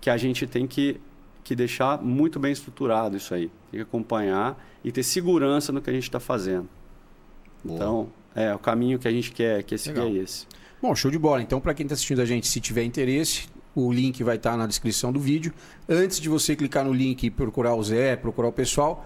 Que 0.00 0.08
a 0.08 0.16
gente 0.16 0.46
tem 0.46 0.66
que, 0.66 1.00
que 1.42 1.56
deixar 1.56 2.00
muito 2.00 2.38
bem 2.38 2.52
estruturado 2.52 3.16
isso 3.16 3.34
aí. 3.34 3.50
Tem 3.70 3.78
que 3.78 3.82
acompanhar 3.82 4.56
e 4.84 4.92
ter 4.92 5.02
segurança 5.02 5.72
no 5.72 5.82
que 5.82 5.90
a 5.90 5.92
gente 5.92 6.04
está 6.04 6.20
fazendo. 6.20 6.68
Boa. 7.64 7.76
Então, 7.76 8.08
é 8.34 8.54
o 8.54 8.58
caminho 8.58 8.98
que 8.98 9.08
a 9.08 9.10
gente 9.10 9.32
quer, 9.32 9.62
quer 9.64 9.78
seguir 9.78 10.00
Legal. 10.00 10.16
é 10.16 10.22
esse. 10.22 10.46
Bom, 10.80 10.94
show 10.94 11.10
de 11.10 11.18
bola. 11.18 11.42
Então, 11.42 11.60
para 11.60 11.74
quem 11.74 11.84
está 11.84 11.94
assistindo 11.94 12.20
a 12.20 12.26
gente, 12.26 12.46
se 12.46 12.60
tiver 12.60 12.84
interesse, 12.84 13.48
o 13.74 13.92
link 13.92 14.22
vai 14.22 14.36
estar 14.36 14.56
na 14.56 14.66
descrição 14.66 15.12
do 15.12 15.18
vídeo. 15.18 15.52
Antes 15.88 16.20
de 16.20 16.28
você 16.28 16.54
clicar 16.54 16.84
no 16.84 16.92
link 16.92 17.24
e 17.24 17.30
procurar 17.30 17.74
o 17.74 17.82
Zé, 17.82 18.14
procurar 18.16 18.48
o 18.48 18.52
pessoal, 18.52 19.04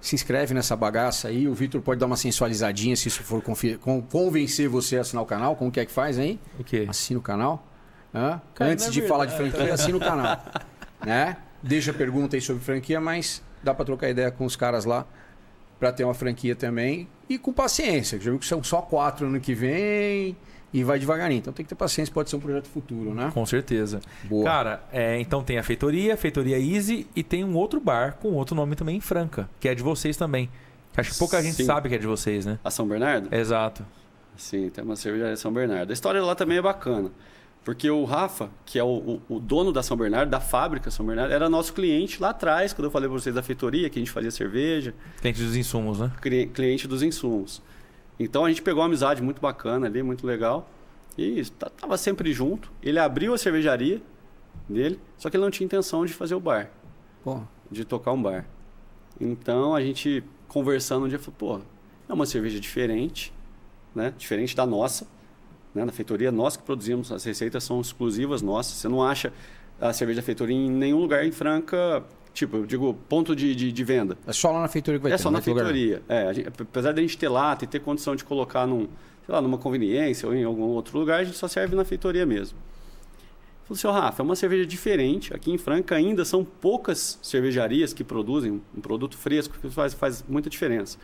se 0.00 0.14
inscreve 0.14 0.54
nessa 0.54 0.76
bagaça 0.76 1.28
aí. 1.28 1.48
O 1.48 1.54
Vitor 1.54 1.80
pode 1.80 2.00
dar 2.00 2.06
uma 2.06 2.16
sensualizadinha 2.16 2.96
se 2.96 3.08
isso 3.08 3.22
for 3.22 3.42
convencer 4.08 4.68
você 4.68 4.98
a 4.98 5.00
assinar 5.00 5.22
o 5.22 5.26
canal. 5.26 5.56
Como 5.56 5.70
que 5.70 5.80
é 5.80 5.86
que 5.86 5.92
faz 5.92 6.18
aí? 6.18 6.38
O 6.58 6.64
quê? 6.64 6.86
Assina 6.88 7.18
o 7.18 7.22
canal. 7.22 7.66
Hã? 8.14 8.40
Cara, 8.54 8.72
Antes 8.72 8.86
é 8.86 8.90
de 8.90 9.02
falar 9.02 9.26
de 9.26 9.36
franquia, 9.36 9.74
assina 9.74 9.96
o 9.96 10.00
canal. 10.00 10.42
né? 11.04 11.36
Deixa 11.62 11.92
pergunta 11.92 12.36
aí 12.36 12.40
sobre 12.40 12.62
franquia, 12.62 13.00
mas 13.00 13.42
dá 13.62 13.74
para 13.74 13.84
trocar 13.84 14.08
ideia 14.08 14.30
com 14.30 14.44
os 14.44 14.56
caras 14.56 14.84
lá 14.84 15.06
para 15.78 15.92
ter 15.92 16.04
uma 16.04 16.14
franquia 16.14 16.56
também. 16.56 17.08
E 17.28 17.38
com 17.38 17.52
paciência. 17.52 18.18
Já 18.18 18.30
viu 18.30 18.38
que 18.38 18.46
são 18.46 18.62
só 18.62 18.80
quatro 18.80 19.26
ano 19.26 19.40
que 19.40 19.54
vem 19.54 20.36
e 20.72 20.84
vai 20.84 20.98
devagarinho. 20.98 21.38
Então 21.38 21.52
tem 21.52 21.64
que 21.64 21.68
ter 21.68 21.74
paciência, 21.74 22.12
pode 22.12 22.28
ser 22.30 22.36
um 22.36 22.40
projeto 22.40 22.66
futuro, 22.68 23.14
né? 23.14 23.30
Com 23.32 23.44
certeza. 23.46 24.00
Boa. 24.24 24.44
Cara, 24.44 24.82
é, 24.92 25.18
então 25.20 25.42
tem 25.42 25.58
a 25.58 25.62
feitoria, 25.62 26.14
a 26.14 26.16
feitoria 26.16 26.58
Easy 26.58 27.06
e 27.16 27.22
tem 27.22 27.44
um 27.44 27.54
outro 27.56 27.80
bar 27.80 28.16
com 28.20 28.32
outro 28.32 28.54
nome 28.54 28.76
também 28.76 28.96
em 28.96 29.00
Franca, 29.00 29.48
que 29.60 29.68
é 29.68 29.74
de 29.74 29.82
vocês 29.82 30.16
também. 30.16 30.48
Acho 30.96 31.12
que 31.12 31.18
pouca 31.18 31.40
gente 31.42 31.54
Sim. 31.54 31.64
sabe 31.64 31.88
que 31.88 31.94
é 31.94 31.98
de 31.98 32.06
vocês, 32.06 32.44
né? 32.44 32.58
A 32.64 32.70
São 32.70 32.86
Bernardo? 32.88 33.32
Exato. 33.34 33.84
Sim, 34.36 34.68
tem 34.70 34.82
uma 34.84 34.96
cervejaria 34.96 35.36
São 35.36 35.52
Bernardo. 35.52 35.90
A 35.90 35.92
história 35.92 36.22
lá 36.22 36.34
também 36.34 36.58
é 36.58 36.62
bacana. 36.62 37.10
Porque 37.64 37.90
o 37.90 38.04
Rafa, 38.04 38.48
que 38.64 38.78
é 38.78 38.82
o, 38.84 39.20
o- 39.28 39.34
o 39.36 39.40
dono 39.40 39.72
da 39.72 39.82
São 39.82 39.96
Bernardo, 39.96 40.30
da 40.30 40.40
fábrica 40.40 40.90
São 40.90 41.04
Bernardo, 41.04 41.32
era 41.34 41.48
nosso 41.50 41.72
cliente 41.74 42.20
lá 42.20 42.30
atrás, 42.30 42.72
quando 42.72 42.86
eu 42.86 42.90
falei 42.90 43.08
para 43.08 43.18
vocês 43.18 43.34
da 43.34 43.42
feitoria, 43.42 43.90
que 43.90 43.98
a 43.98 44.02
gente 44.02 44.10
fazia 44.10 44.30
cerveja, 44.30 44.94
Cliente 45.20 45.42
dos 45.42 45.54
insumos, 45.56 45.98
né? 46.00 46.10
cli- 46.20 46.46
cliente 46.46 46.88
dos 46.88 47.02
insumos. 47.02 47.60
Então 48.18 48.44
a 48.44 48.48
gente 48.48 48.62
pegou 48.62 48.80
uma 48.82 48.86
amizade 48.86 49.22
muito 49.22 49.40
bacana 49.40 49.86
ali, 49.86 50.02
muito 50.02 50.26
legal. 50.26 50.68
E 51.16 51.44
tá- 51.58 51.70
tava 51.70 51.96
sempre 51.96 52.32
junto. 52.32 52.70
Ele 52.82 52.98
abriu 52.98 53.34
a 53.34 53.38
cervejaria 53.38 54.00
dele, 54.68 54.98
só 55.16 55.28
que 55.30 55.36
ele 55.36 55.44
não 55.44 55.50
tinha 55.50 55.64
intenção 55.64 56.04
de 56.04 56.12
fazer 56.12 56.34
o 56.34 56.40
bar 56.40 56.70
Pô, 57.24 57.40
de 57.70 57.84
tocar 57.84 58.12
um 58.12 58.22
bar. 58.22 58.44
Então 59.20 59.74
a 59.74 59.80
gente 59.82 60.22
conversando 60.46 61.06
um 61.06 61.08
dia 61.08 61.18
falou, 61.18 61.34
pô, 61.38 61.60
é 62.08 62.12
uma 62.12 62.26
cerveja 62.26 62.58
diferente, 62.60 63.32
né? 63.94 64.12
Diferente 64.16 64.54
da 64.54 64.64
nossa, 64.66 65.06
né? 65.74 65.84
Na 65.84 65.92
feitoria 65.92 66.30
nós 66.30 66.56
que 66.56 66.62
produzimos, 66.62 67.10
as 67.12 67.24
receitas 67.24 67.64
são 67.64 67.80
exclusivas 67.80 68.42
nossas. 68.42 68.74
Você 68.74 68.88
não 68.88 69.02
acha 69.02 69.32
a 69.80 69.92
cerveja 69.92 70.20
da 70.20 70.24
feitoria 70.24 70.56
em 70.56 70.70
nenhum 70.70 70.98
lugar 71.00 71.24
em 71.24 71.32
Franca, 71.32 72.04
tipo, 72.38 72.56
eu 72.58 72.66
digo, 72.66 72.94
ponto 73.08 73.34
de, 73.34 73.54
de, 73.54 73.72
de 73.72 73.84
venda. 73.84 74.16
é 74.26 74.32
só 74.32 74.50
lá 74.50 74.60
na 74.62 74.68
feitoria 74.68 74.98
que 74.98 75.02
vai 75.02 75.12
é 75.12 75.16
ter. 75.16 75.22
só 75.22 75.30
não 75.30 75.38
na 75.38 75.42
feitoria. 75.42 76.02
É, 76.08 76.28
a 76.28 76.32
gente- 76.32 76.48
apesar 76.48 76.92
da 76.92 77.00
gente 77.00 77.16
ter 77.18 77.28
lata 77.28 77.64
e 77.64 77.68
ter 77.68 77.80
condição 77.80 78.14
de 78.14 78.24
colocar 78.24 78.66
num, 78.66 78.86
sei 79.26 79.34
lá, 79.34 79.40
numa 79.40 79.58
conveniência 79.58 80.28
ou 80.28 80.34
em 80.34 80.44
algum 80.44 80.62
outro 80.62 80.98
lugar, 80.98 81.20
a 81.20 81.24
gente 81.24 81.36
só 81.36 81.48
serve 81.48 81.74
na 81.74 81.84
feitoria 81.84 82.24
mesmo. 82.24 82.56
Falei, 83.66 83.80
seu 83.80 83.90
Rafa, 83.90 84.22
é 84.22 84.24
uma 84.24 84.36
cerveja 84.36 84.64
diferente. 84.64 85.34
Aqui 85.34 85.50
em 85.50 85.58
Franca 85.58 85.94
ainda 85.94 86.24
são 86.24 86.44
poucas 86.44 87.18
cervejarias 87.22 87.92
que 87.92 88.02
produzem 88.02 88.62
um 88.76 88.80
produto 88.80 89.16
fresco 89.16 89.56
que 89.60 89.68
faz, 89.68 89.92
faz 89.92 90.24
muita 90.28 90.48
diferença. 90.48 90.96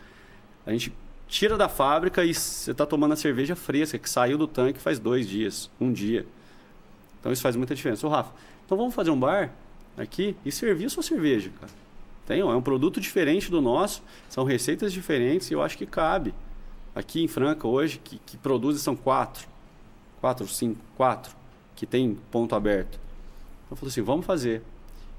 A 0.65 0.71
gente 0.71 0.91
tira 1.27 1.57
da 1.57 1.67
fábrica 1.69 2.23
e 2.23 2.33
você 2.33 2.71
está 2.71 2.85
tomando 2.85 3.11
a 3.13 3.15
cerveja 3.15 3.55
fresca 3.55 3.97
que 3.99 4.09
saiu 4.09 4.37
do 4.37 4.47
tanque 4.47 4.79
faz 4.79 4.97
dois 4.99 5.27
dias, 5.27 5.69
um 5.79 5.91
dia. 5.91 6.25
Então 7.19 7.31
isso 7.31 7.41
faz 7.41 7.55
muita 7.55 7.75
diferença. 7.75 8.05
Ô 8.07 8.09
Rafa, 8.09 8.31
então 8.65 8.77
vamos 8.77 8.95
fazer 8.95 9.11
um 9.11 9.19
bar 9.19 9.51
aqui 9.97 10.35
e 10.45 10.51
servir 10.51 10.85
a 10.85 10.89
sua 10.89 11.03
cerveja, 11.03 11.51
cara. 11.59 11.71
Tem, 12.25 12.41
ó, 12.41 12.51
é 12.51 12.55
um 12.55 12.61
produto 12.61 12.99
diferente 12.99 13.51
do 13.51 13.61
nosso, 13.61 14.01
são 14.27 14.43
receitas 14.43 14.91
diferentes 14.91 15.51
e 15.51 15.53
eu 15.53 15.61
acho 15.61 15.77
que 15.77 15.85
cabe. 15.85 16.33
Aqui 16.95 17.23
em 17.23 17.27
Franca 17.27 17.67
hoje, 17.67 17.99
que, 18.03 18.19
que 18.25 18.37
produzem 18.37 18.81
são 18.81 18.95
quatro, 18.95 19.47
quatro, 20.21 20.47
cinco, 20.47 20.79
quatro, 20.95 21.35
que 21.75 21.85
tem 21.85 22.17
ponto 22.31 22.55
aberto. 22.55 22.99
Eu 23.69 23.75
falei 23.75 23.91
assim, 23.91 24.01
vamos 24.01 24.25
fazer. 24.25 24.63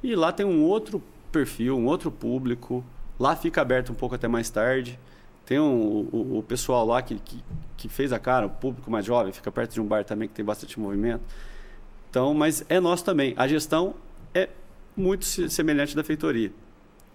E 0.02 0.14
lá 0.16 0.32
tem 0.32 0.46
um 0.46 0.62
outro 0.62 1.02
perfil, 1.30 1.76
um 1.76 1.86
outro 1.86 2.10
público. 2.10 2.84
Lá 3.18 3.36
fica 3.36 3.60
aberto 3.60 3.92
um 3.92 3.94
pouco 3.94 4.14
até 4.14 4.26
mais 4.26 4.50
tarde. 4.50 4.98
Tem 5.44 5.60
um, 5.60 6.08
o, 6.12 6.38
o 6.38 6.42
pessoal 6.42 6.84
lá 6.86 7.02
que, 7.02 7.14
que, 7.16 7.44
que 7.76 7.88
fez 7.88 8.12
a 8.12 8.18
cara, 8.18 8.46
o 8.46 8.50
público 8.50 8.90
mais 8.90 9.04
jovem, 9.04 9.32
fica 9.32 9.52
perto 9.52 9.74
de 9.74 9.80
um 9.80 9.86
bar 9.86 10.04
também 10.04 10.28
que 10.28 10.34
tem 10.34 10.44
bastante 10.44 10.80
movimento. 10.80 11.22
Então, 12.10 12.34
mas 12.34 12.64
é 12.68 12.80
nosso 12.80 13.04
também. 13.04 13.34
A 13.36 13.46
gestão 13.46 13.94
muito 14.96 15.24
se- 15.24 15.48
semelhante 15.50 15.94
da 15.94 16.02
feitoria. 16.04 16.52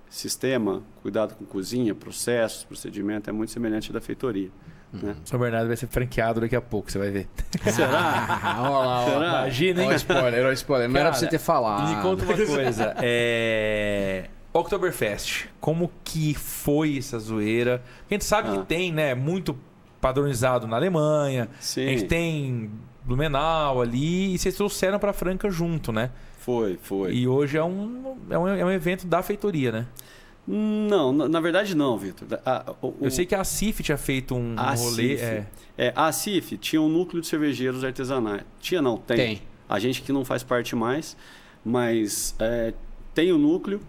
Sistema, 0.10 0.84
cuidado 1.02 1.36
com 1.36 1.46
cozinha, 1.46 1.96
processos, 1.96 2.64
procedimento, 2.66 3.30
é 3.30 3.34
muito 3.34 3.52
semelhante 3.52 3.94
da 3.94 4.02
feitoria. 4.02 4.50
Né? 4.92 5.16
São 5.24 5.40
Bernardo 5.40 5.68
vai 5.70 5.78
ser 5.78 5.88
franqueado 5.88 6.42
daqui 6.42 6.54
a 6.56 6.60
pouco, 6.60 6.92
você 6.92 7.00
vai 7.00 7.10
ver. 7.10 7.28
Ah, 7.94 8.58
olha 8.62 8.70
lá. 8.86 9.06
Será? 9.06 9.28
Imagina, 9.40 9.82
hein? 9.82 9.88
Olha 9.88 9.94
o 9.94 9.98
spoiler, 9.98 10.40
olha 10.42 10.50
o 10.50 10.54
spoiler. 10.54 10.90
Não 10.90 11.00
era 11.00 11.10
pra 11.12 11.18
Cara, 11.18 11.20
você 11.26 11.28
ter 11.30 11.40
falado. 11.40 11.96
Me 11.96 12.02
conta 12.02 12.26
uma 12.26 12.34
coisa. 12.46 12.94
É... 13.02 14.30
Oktoberfest, 14.54 15.46
como 15.62 15.90
que 16.04 16.34
foi 16.34 16.98
essa 16.98 17.18
zoeira? 17.18 17.82
A 18.10 18.14
gente 18.14 18.26
sabe 18.26 18.50
Ah. 18.50 18.52
que 18.60 18.66
tem, 18.66 18.92
né, 18.92 19.16
muito 19.16 19.58
padronizado 20.02 20.68
na 20.68 20.76
Alemanha. 20.76 21.48
Sim. 21.62 21.86
A 21.86 21.90
gente 21.92 22.04
tem 22.06 22.70
Blumenau 23.06 23.82
ali 23.82 24.34
e 24.34 24.38
vocês 24.38 24.56
trouxeram 24.56 25.00
pra 25.00 25.14
Franca 25.14 25.50
junto, 25.50 25.94
né? 25.94 26.12
Foi, 26.42 26.78
foi. 26.82 27.14
E 27.14 27.28
hoje 27.28 27.56
é 27.56 27.64
um, 27.64 28.18
é 28.28 28.38
um, 28.38 28.48
é 28.48 28.66
um 28.66 28.72
evento 28.72 29.06
da 29.06 29.22
feitoria, 29.22 29.72
né? 29.72 29.88
Não, 30.48 31.14
na, 31.14 31.30
na 31.30 31.40
verdade 31.40 31.76
não, 31.76 31.96
Vitor. 31.96 32.28
Eu 33.00 33.12
sei 33.12 33.28
que 33.28 33.36
a 33.36 33.44
CIF 33.44 33.84
tinha 33.84 33.98
feito 33.98 34.34
um 34.34 34.56
a 34.58 34.74
rolê. 34.74 35.18
CIF, 35.18 35.24
É, 35.24 35.46
é, 35.78 35.94
a 35.96 36.12
CIF 36.12 36.58
tinha 36.58 36.82
um 36.82 36.90
núcleo 36.90 37.22
de 37.22 37.28
cervejeiros 37.28 37.84
artesanais. 37.84 38.42
Tinha 38.60 38.82
não, 38.82 38.98
tem. 38.98 39.18
Tem. 39.18 39.42
A 39.70 39.78
gente 39.78 40.02
que 40.02 40.12
não 40.12 40.26
faz 40.26 40.42
parte 40.42 40.76
mais, 40.76 41.16
mas 41.64 42.36
é, 42.40 42.74
tem 43.14 43.32
o 43.32 43.38
núcleo. 43.38 43.80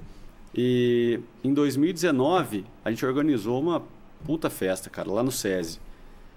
E 0.55 1.21
em 1.43 1.55
2019 1.55 2.67
a 2.85 2.91
gente 2.91 3.05
organizou 3.07 3.59
uma 3.59 3.83
puta 4.27 4.51
festa, 4.51 4.91
cara, 4.91 5.11
lá 5.11 5.23
no 5.23 5.33
SESI. 5.33 5.81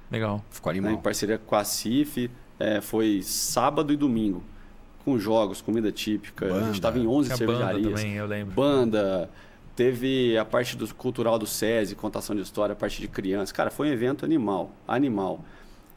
legal. 0.10 0.42
Ficou 0.50 0.72
né, 0.72 0.80
animal. 0.80 0.98
em 0.98 1.02
parceria 1.02 1.38
com 1.38 1.58
a 1.58 1.64
CIF. 1.66 2.32
é, 2.58 2.80
foi 2.80 3.22
sábado 3.22 3.92
e 3.92 3.98
domingo. 3.98 4.42
Com 5.06 5.18
jogos, 5.20 5.62
comida 5.62 5.92
típica. 5.92 6.48
A 6.48 6.50
Banda. 6.50 6.66
gente 6.66 6.76
estava 6.76 7.00
em 7.00 7.08
11 7.08 7.34
Tinha 7.36 7.48
banda 7.48 7.60
cervejarias. 7.60 8.02
também, 8.02 8.16
eu 8.16 8.26
lembro. 8.26 8.54
banda, 8.56 9.30
teve 9.76 10.38
a 10.38 10.44
parte 10.44 10.76
do 10.76 10.94
cultural 10.96 11.38
do 11.40 11.46
SESI, 11.46 11.96
contação 11.96 12.36
de 12.36 12.42
história, 12.42 12.74
a 12.74 12.76
parte 12.76 13.00
de 13.00 13.08
criança. 13.08 13.54
Cara, 13.54 13.70
foi 13.70 13.88
um 13.90 13.92
evento 13.94 14.26
animal, 14.26 14.72
animal. 14.88 15.46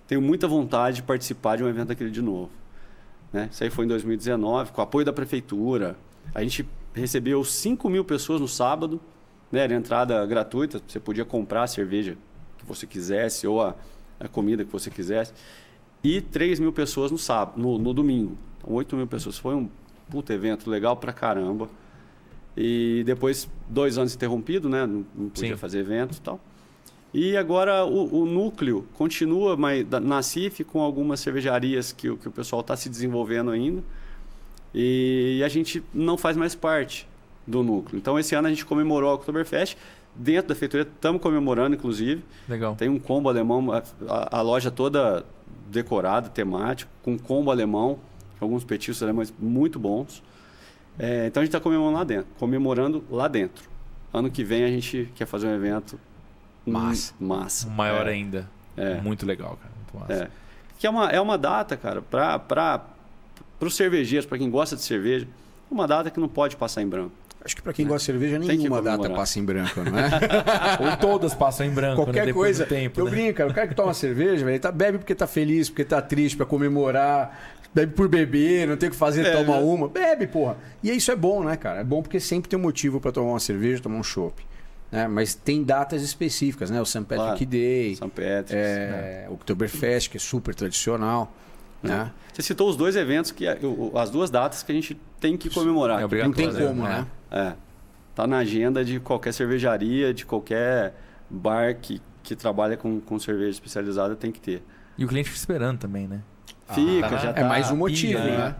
Tenho 0.06 0.20
muita 0.20 0.46
vontade 0.46 0.96
de 0.96 1.02
participar 1.02 1.56
de 1.56 1.64
um 1.64 1.68
evento 1.68 1.88
daquele 1.88 2.10
de 2.10 2.20
novo. 2.22 2.50
Né? 3.32 3.48
Isso 3.50 3.64
aí 3.64 3.70
foi 3.70 3.86
em 3.86 3.88
2019, 3.88 4.72
com 4.72 4.80
o 4.80 4.84
apoio 4.84 5.04
da 5.04 5.12
prefeitura. 5.12 5.96
A 6.34 6.42
gente 6.42 6.66
recebeu 6.94 7.42
5 7.44 7.88
mil 7.88 8.04
pessoas 8.04 8.40
no 8.40 8.48
sábado, 8.48 9.00
né, 9.50 9.60
era 9.60 9.74
entrada 9.74 10.24
gratuita, 10.26 10.80
você 10.86 11.00
podia 11.00 11.24
comprar 11.24 11.62
a 11.62 11.66
cerveja 11.66 12.16
que 12.58 12.66
você 12.66 12.86
quisesse 12.86 13.46
ou 13.46 13.62
a, 13.62 13.74
a 14.20 14.28
comida 14.28 14.64
que 14.64 14.72
você 14.72 14.90
quisesse. 14.90 15.32
E 16.02 16.20
3 16.20 16.60
mil 16.60 16.72
pessoas 16.72 17.10
no 17.10 17.18
sábado, 17.18 17.60
no, 17.60 17.78
no 17.78 17.92
domingo. 17.92 18.36
Então, 18.58 18.74
8 18.74 18.96
mil 18.96 19.06
pessoas. 19.06 19.36
Foi 19.38 19.54
um 19.54 19.68
puta 20.10 20.32
evento 20.32 20.70
legal 20.70 20.96
pra 20.96 21.12
caramba. 21.12 21.68
E 22.56 23.02
depois, 23.06 23.48
dois 23.68 23.98
anos 23.98 24.14
interrompido, 24.14 24.68
né? 24.68 24.86
Não, 24.86 25.04
não 25.14 25.28
podia 25.28 25.50
Sim. 25.50 25.56
fazer 25.56 25.80
evento 25.80 26.16
e 26.16 26.20
tal. 26.20 26.40
E 27.14 27.36
agora 27.36 27.84
o, 27.84 28.22
o 28.22 28.26
núcleo 28.26 28.86
continua 28.94 29.56
mas, 29.56 29.84
da- 29.86 30.00
na 30.00 30.22
CIF 30.22 30.62
com 30.64 30.80
algumas 30.82 31.20
cervejarias 31.20 31.90
que, 31.92 32.10
o- 32.10 32.16
que 32.16 32.28
o 32.28 32.30
pessoal 32.30 32.60
está 32.60 32.76
se 32.76 32.88
desenvolvendo 32.88 33.50
ainda. 33.50 33.82
E 34.74 35.40
a 35.44 35.48
gente 35.48 35.82
não 35.94 36.18
faz 36.18 36.36
mais 36.36 36.54
parte 36.54 37.08
do 37.46 37.62
núcleo. 37.62 37.96
Então 37.98 38.18
esse 38.18 38.34
ano 38.34 38.46
a 38.46 38.50
gente 38.50 38.64
comemorou 38.66 39.10
o 39.10 39.14
Oktoberfest. 39.14 39.76
Dentro 40.14 40.48
da 40.48 40.54
feitoria 40.54 40.82
estamos 40.86 41.22
comemorando, 41.22 41.76
inclusive. 41.76 42.22
Legal. 42.48 42.74
Tem 42.74 42.88
um 42.88 42.98
combo 42.98 43.28
alemão, 43.28 43.72
a, 43.72 43.82
a- 44.08 44.38
a 44.38 44.42
loja 44.42 44.70
toda 44.70 45.24
decorada, 45.68 46.28
temático, 46.28 46.90
com 47.02 47.18
combo 47.18 47.50
alemão, 47.50 47.98
alguns 48.40 48.64
petiscos 48.64 49.02
alemães 49.02 49.32
muito 49.38 49.78
bons. 49.78 50.22
É, 50.98 51.26
então 51.26 51.40
a 51.40 51.44
gente 51.44 51.54
está 51.54 51.60
comemorando 51.60 51.96
lá 51.96 52.04
dentro, 52.04 52.28
comemorando 52.38 53.04
lá 53.10 53.28
dentro. 53.28 53.68
Ano 54.12 54.30
que 54.30 54.42
vem 54.42 54.64
a 54.64 54.68
gente 54.68 55.10
quer 55.14 55.26
fazer 55.26 55.46
um 55.46 55.54
evento 55.54 55.98
Massa. 56.66 57.14
hum, 57.20 57.26
massa. 57.26 57.68
Maior 57.68 58.06
é, 58.06 58.10
ainda. 58.10 58.48
É. 58.76 59.00
Muito 59.00 59.24
legal, 59.24 59.58
cara. 59.60 59.72
Muito 59.76 59.98
massa. 60.08 60.24
É. 60.24 60.30
Que 60.78 60.86
é 60.86 60.90
uma, 60.90 61.10
é 61.10 61.20
uma 61.20 61.36
data, 61.36 61.76
cara, 61.76 62.02
para 62.02 62.38
para 63.58 63.66
os 63.66 63.74
cervejeiros, 63.74 64.24
para 64.24 64.38
quem 64.38 64.48
gosta 64.48 64.76
de 64.76 64.82
cerveja, 64.82 65.26
uma 65.70 65.86
data 65.86 66.10
que 66.10 66.20
não 66.20 66.28
pode 66.28 66.56
passar 66.56 66.80
em 66.80 66.88
branco. 66.88 67.12
Acho 67.48 67.56
que 67.56 67.62
pra 67.62 67.72
quem 67.72 67.86
gosta 67.86 68.00
de 68.12 68.18
cerveja, 68.18 68.38
nenhuma 68.38 68.82
data 68.82 69.08
passa 69.08 69.38
em 69.38 69.42
branco, 69.42 69.80
não 69.82 69.98
é? 69.98 70.10
Ou 70.90 70.96
todas 70.98 71.32
passam 71.32 71.64
em 71.64 71.70
branco, 71.70 72.00
né? 72.00 72.04
Qualquer 72.04 72.26
Depois 72.26 72.58
coisa. 72.58 72.66
do 72.66 72.68
tempo, 72.68 73.00
eu 73.00 73.04
né? 73.06 73.10
brinco, 73.10 73.38
cara. 73.38 73.50
O 73.50 73.54
cara 73.54 73.66
que 73.66 73.74
toma 73.74 73.94
cerveja, 73.94 74.44
velho, 74.44 74.50
ele 74.50 74.58
tá, 74.58 74.70
bebe 74.70 74.98
porque 74.98 75.14
tá 75.14 75.26
feliz, 75.26 75.70
porque 75.70 75.82
tá 75.82 76.02
triste, 76.02 76.36
pra 76.36 76.44
comemorar. 76.44 77.56
Bebe 77.74 77.94
por 77.94 78.06
beber, 78.06 78.68
não 78.68 78.76
tem 78.76 78.90
o 78.90 78.92
que 78.92 78.98
fazer, 78.98 79.24
É, 79.26 79.30
toma 79.32 79.56
né? 79.58 79.62
uma. 79.64 79.88
Bebe, 79.88 80.26
porra. 80.26 80.58
E 80.82 80.90
isso 80.90 81.10
é 81.10 81.16
bom, 81.16 81.42
né, 81.42 81.56
cara? 81.56 81.80
É 81.80 81.84
bom 81.84 82.02
porque 82.02 82.20
sempre 82.20 82.50
tem 82.50 82.58
um 82.58 82.62
motivo 82.62 83.00
pra 83.00 83.10
tomar 83.12 83.30
uma 83.30 83.40
cerveja, 83.40 83.82
tomar 83.82 83.96
um 83.98 84.02
chopp. 84.02 84.46
Né? 84.92 85.08
Mas 85.08 85.34
tem 85.34 85.62
datas 85.64 86.02
específicas, 86.02 86.70
né? 86.70 86.80
O 86.82 86.84
St. 86.84 87.00
Patrick 87.00 87.16
Claro. 87.16 87.46
Day, 87.46 87.96
São 87.96 88.08
Patrick's. 88.10 88.52
é, 88.52 89.26
o 89.30 89.32
Oktoberfest, 89.34 90.10
que 90.10 90.18
é 90.18 90.20
super 90.20 90.54
tradicional. 90.54 91.32
Né? 91.82 92.10
Você 92.32 92.42
citou 92.42 92.68
os 92.68 92.76
dois 92.76 92.96
eventos, 92.96 93.30
que 93.30 93.46
é- 93.46 93.58
as 93.94 94.10
duas 94.10 94.30
datas 94.30 94.62
que 94.62 94.72
a 94.72 94.74
gente 94.74 94.98
tem 95.20 95.36
que 95.36 95.48
comemorar. 95.50 96.00
É 96.02 96.22
Não 96.24 96.32
tem 96.32 96.52
como, 96.52 96.82
né? 96.84 97.06
É. 97.30 97.52
Tá 98.14 98.26
na 98.26 98.38
agenda 98.38 98.84
de 98.84 98.98
qualquer 98.98 99.32
cervejaria, 99.32 100.12
de 100.12 100.26
qualquer 100.26 100.94
bar 101.30 101.76
que, 101.80 102.02
que 102.22 102.34
trabalha 102.34 102.76
com, 102.76 103.00
com 103.00 103.18
cerveja 103.18 103.50
especializada, 103.50 104.16
tem 104.16 104.32
que 104.32 104.40
ter. 104.40 104.62
E 104.96 105.04
o 105.04 105.08
cliente 105.08 105.28
fica 105.28 105.38
esperando 105.38 105.78
também, 105.78 106.08
né? 106.08 106.20
Fica, 106.74 107.08
tá. 107.08 107.16
já 107.18 107.30
É 107.30 107.32
tá. 107.34 107.44
mais 107.44 107.70
um 107.70 107.76
motivo, 107.76 108.18
pilha, 108.20 108.24
né? 108.24 108.36
né? 108.38 108.54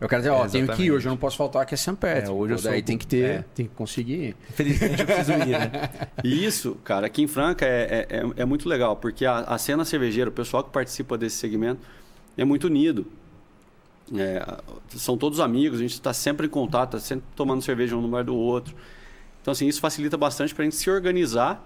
Eu 0.00 0.08
quero 0.08 0.20
dizer, 0.22 0.30
ó, 0.30 0.44
É, 0.44 0.48
tenho 0.48 0.68
que 0.68 0.82
ir, 0.84 0.92
hoje 0.92 1.08
eu 1.08 1.10
não 1.10 1.16
posso 1.16 1.36
faltar 1.36 1.66
que 1.66 1.74
é 1.74 1.76
St. 1.76 1.92
Patrick. 1.96 2.28
É, 2.28 2.30
hoje 2.30 2.52
eu 2.54 2.58
sou 2.58 2.70
daí 2.70 2.82
bu- 2.82 2.86
tem 2.86 2.96
que 2.98 3.06
ter, 3.06 3.24
é. 3.24 3.44
tem 3.52 3.66
que 3.66 3.74
conseguir. 3.74 4.36
Infelizmente 4.50 5.00
eu 5.00 5.06
preciso 5.06 5.32
ir, 5.32 5.46
né? 5.58 5.70
E 6.22 6.44
isso, 6.44 6.76
cara, 6.84 7.06
aqui 7.06 7.22
em 7.22 7.26
Franca 7.26 7.64
é, 7.66 8.06
é, 8.08 8.16
é- 8.18 8.42
é 8.42 8.44
muito 8.44 8.68
legal, 8.68 8.94
porque 8.94 9.24
a, 9.26 9.38
a 9.40 9.58
cena 9.58 9.84
cervejeira, 9.84 10.30
o 10.30 10.32
pessoal 10.32 10.62
que 10.62 10.70
participa 10.70 11.18
desse 11.18 11.36
segmento, 11.36 11.80
é 12.38 12.44
muito 12.44 12.66
unido. 12.68 13.06
É, 14.16 14.42
são 14.96 15.18
todos 15.18 15.38
amigos, 15.38 15.78
a 15.78 15.82
gente 15.82 15.92
está 15.92 16.14
sempre 16.14 16.46
em 16.46 16.50
contato, 16.50 16.96
está 16.96 17.06
sempre 17.06 17.26
tomando 17.36 17.60
cerveja 17.60 17.94
um 17.94 18.00
no 18.00 18.08
bar 18.08 18.22
do 18.24 18.34
outro. 18.34 18.74
Então, 19.42 19.52
assim, 19.52 19.66
isso 19.66 19.80
facilita 19.80 20.16
bastante 20.16 20.54
para 20.54 20.62
a 20.62 20.64
gente 20.64 20.76
se 20.76 20.88
organizar 20.90 21.62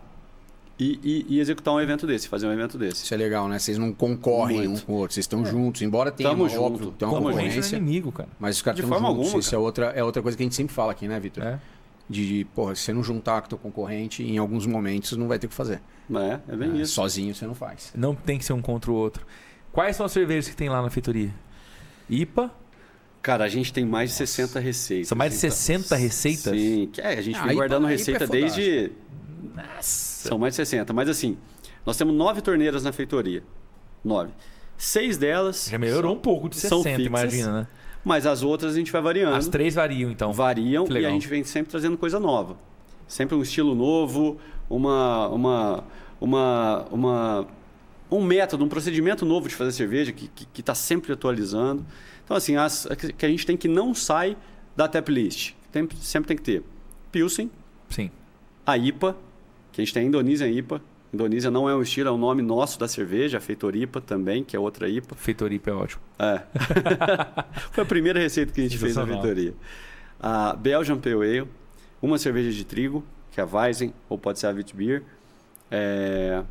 e, 0.78 0.98
e- 1.28 1.36
e 1.36 1.40
executar 1.40 1.72
um 1.72 1.80
evento 1.80 2.04
desse, 2.04 2.26
fazer 2.28 2.48
um 2.48 2.52
evento 2.52 2.76
desse. 2.76 3.04
Isso 3.04 3.14
é 3.14 3.16
legal, 3.16 3.46
né? 3.46 3.58
Vocês 3.60 3.78
não 3.78 3.92
concorrem 3.92 4.66
Muito. 4.66 4.82
um 4.82 4.86
com 4.86 4.92
o 4.94 4.96
outro, 4.96 5.14
vocês 5.14 5.22
estão 5.24 5.44
juntos, 5.44 5.82
embora 5.82 6.10
tenha 6.10 6.30
Tamo 6.30 6.42
uma, 6.42 6.48
junto. 6.48 6.62
óbvio, 6.64 6.90
tem 6.98 7.06
uma 7.06 7.14
Tamo 7.14 7.26
Concorrente 7.28 7.36
não 7.36 7.40
é 7.40 7.44
concorrência, 7.54 7.76
inimigo, 7.76 8.10
cara. 8.10 8.28
mas 8.40 8.56
os 8.56 8.62
caras 8.62 8.76
De 8.76 8.82
estão 8.82 8.92
forma 8.98 9.08
juntos. 9.08 9.26
alguma, 9.26 9.40
Isso 9.40 9.54
é 9.54 9.58
outra, 9.58 9.86
é 9.90 10.02
outra 10.02 10.20
coisa 10.22 10.36
que 10.36 10.42
a 10.42 10.46
gente 10.46 10.54
sempre 10.56 10.74
fala 10.74 10.90
aqui, 10.90 11.06
né, 11.06 11.20
Vitor? 11.20 11.44
É. 11.44 11.60
De, 12.10 12.26
de, 12.38 12.44
porra, 12.46 12.74
se 12.74 12.82
você 12.82 12.92
não 12.92 13.04
juntar 13.04 13.40
com 13.42 13.46
o 13.46 13.48
teu 13.50 13.58
concorrente, 13.58 14.24
em 14.24 14.36
alguns 14.38 14.66
momentos 14.66 15.12
não 15.16 15.28
vai 15.28 15.38
ter 15.38 15.46
o 15.46 15.50
que 15.50 15.54
fazer. 15.54 15.80
É, 16.12 16.40
é 16.52 16.56
bem 16.56 16.72
É, 16.72 16.82
isso. 16.82 16.94
Sozinho 16.94 17.32
você 17.34 17.46
não 17.46 17.54
faz. 17.54 17.92
Não 17.94 18.14
tem 18.14 18.36
que 18.38 18.44
ser 18.44 18.52
um 18.52 18.60
contra 18.60 18.90
o 18.90 18.94
outro. 18.94 19.24
Quais 19.72 19.96
são 19.96 20.06
as 20.06 20.12
cervejas 20.12 20.48
que 20.48 20.56
tem 20.56 20.68
lá 20.68 20.82
na 20.82 20.90
feitoria? 20.90 21.30
IPA? 22.08 22.50
Cara, 23.22 23.44
a 23.44 23.48
gente 23.48 23.72
tem 23.72 23.84
mais 23.84 24.10
de 24.10 24.16
60 24.16 24.58
receitas. 24.60 25.08
São 25.08 25.16
mais 25.16 25.32
de 25.32 25.38
Então, 25.38 25.50
60 25.50 25.96
receitas? 25.96 26.52
Sim, 26.60 26.90
é, 26.98 27.08
a 27.14 27.22
gente 27.22 27.38
Ah, 27.38 27.46
vem 27.46 27.56
guardando 27.56 27.86
aí 27.86 27.92
receita 27.92 28.24
é 28.24 28.26
desde. 28.26 28.92
Nossa. 29.54 30.28
São 30.28 30.38
mais 30.38 30.52
de 30.52 30.56
60. 30.56 30.92
Mas 30.92 31.08
assim, 31.08 31.38
nós 31.86 31.96
temos 31.96 32.14
nove 32.14 32.40
torneiras 32.40 32.82
na 32.82 32.92
feitoria. 32.92 33.42
Nove. 34.04 34.30
Seis 34.76 35.16
delas. 35.16 35.68
Já 35.70 35.78
melhorou 35.78 36.14
um 36.14 36.18
pouco 36.18 36.48
de 36.48 36.56
são 36.56 36.82
60, 36.82 36.96
fixas. 36.96 37.06
imagina, 37.06 37.60
né? 37.60 37.66
Mas 38.04 38.26
as 38.26 38.42
outras 38.42 38.74
a 38.74 38.76
gente 38.76 38.90
vai 38.90 39.00
variando. 39.00 39.36
As 39.36 39.46
três 39.46 39.74
variam, 39.74 40.10
então. 40.10 40.32
variam 40.32 40.84
e 40.90 41.06
a 41.06 41.10
gente 41.10 41.28
vem 41.28 41.44
sempre 41.44 41.70
trazendo 41.70 41.96
coisa 41.96 42.18
nova. 42.18 42.56
Sempre 43.06 43.36
um 43.36 43.42
estilo 43.42 43.74
novo, 43.74 44.38
uma, 44.68 45.28
uma, 45.28 45.84
uma, 46.20 46.86
uma, 46.90 47.46
um 48.16 48.24
método, 48.24 48.64
um 48.64 48.68
procedimento 48.68 49.24
novo 49.24 49.48
de 49.48 49.54
fazer 49.54 49.72
cerveja 49.72 50.12
que 50.12 50.26
está 50.26 50.46
que, 50.52 50.62
tá 50.62 50.74
sempre 50.74 51.12
atualizando. 51.12 51.84
Então, 52.24 52.36
assim, 52.36 52.56
as 52.56 52.86
que 53.16 53.26
a 53.26 53.28
gente 53.28 53.46
tem 53.46 53.56
que 53.56 53.68
não 53.68 53.94
sai 53.94 54.36
da 54.76 54.88
tap 54.88 55.08
list. 55.08 55.54
Tem, 55.70 55.88
sempre 56.00 56.28
tem 56.28 56.36
que 56.36 56.42
ter 56.42 56.62
Pilsen, 57.10 57.50
Sim. 57.88 58.10
a 58.66 58.76
IPA, 58.76 59.16
que 59.72 59.80
a 59.80 59.84
gente 59.84 59.94
tem 59.94 60.04
a 60.04 60.06
Indonésia 60.06 60.46
IPA. 60.46 60.82
Indonésia 61.12 61.50
não 61.50 61.68
é 61.68 61.76
um 61.76 61.82
estilo, 61.82 62.08
é 62.08 62.12
o 62.12 62.16
nome 62.16 62.40
nosso 62.40 62.78
da 62.78 62.88
cerveja, 62.88 63.36
a 63.36 63.40
Feitoripa 63.40 64.00
também, 64.00 64.42
que 64.42 64.56
é 64.56 64.58
outra 64.58 64.88
IPA. 64.88 65.14
Feitoria 65.14 65.56
IPA 65.56 65.70
é 65.70 65.74
ótimo. 65.74 66.02
É. 66.18 66.42
Foi 67.70 67.84
a 67.84 67.86
primeira 67.86 68.18
receita 68.18 68.50
que 68.52 68.60
a 68.60 68.64
gente 68.64 68.78
fez 68.78 68.96
na 68.96 69.06
feitoria. 69.06 69.54
A 70.18 70.54
Belgian 70.54 70.98
Pale 70.98 71.14
Ale, 71.14 71.48
uma 72.00 72.16
cerveja 72.16 72.50
de 72.50 72.64
trigo, 72.64 73.04
que 73.30 73.40
é 73.40 73.44
a 73.44 73.46
Weizen, 73.46 73.92
ou 74.08 74.16
pode 74.16 74.38
ser 74.38 74.46
a 74.46 74.50
Witbier. 74.50 75.02
É, 75.70 76.42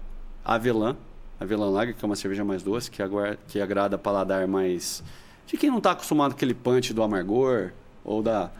Avelã, 0.45 0.95
a 1.41 1.43
Avelã 1.43 1.71
Lager, 1.71 1.95
que 1.95 2.05
é 2.05 2.07
uma 2.07 2.15
cerveja 2.15 2.45
mais 2.45 2.61
doce, 2.61 2.91
que, 2.91 3.01
agora, 3.01 3.37
que 3.47 3.59
agrada 3.59 3.97
paladar 3.97 4.47
mais... 4.47 5.03
De 5.47 5.57
quem 5.57 5.71
não 5.71 5.79
está 5.79 5.91
acostumado 5.91 6.31
com 6.31 6.35
aquele 6.35 6.53
punch 6.53 6.93
do 6.93 7.01
amargor, 7.01 7.71
ou 8.05 8.21
da... 8.21 8.51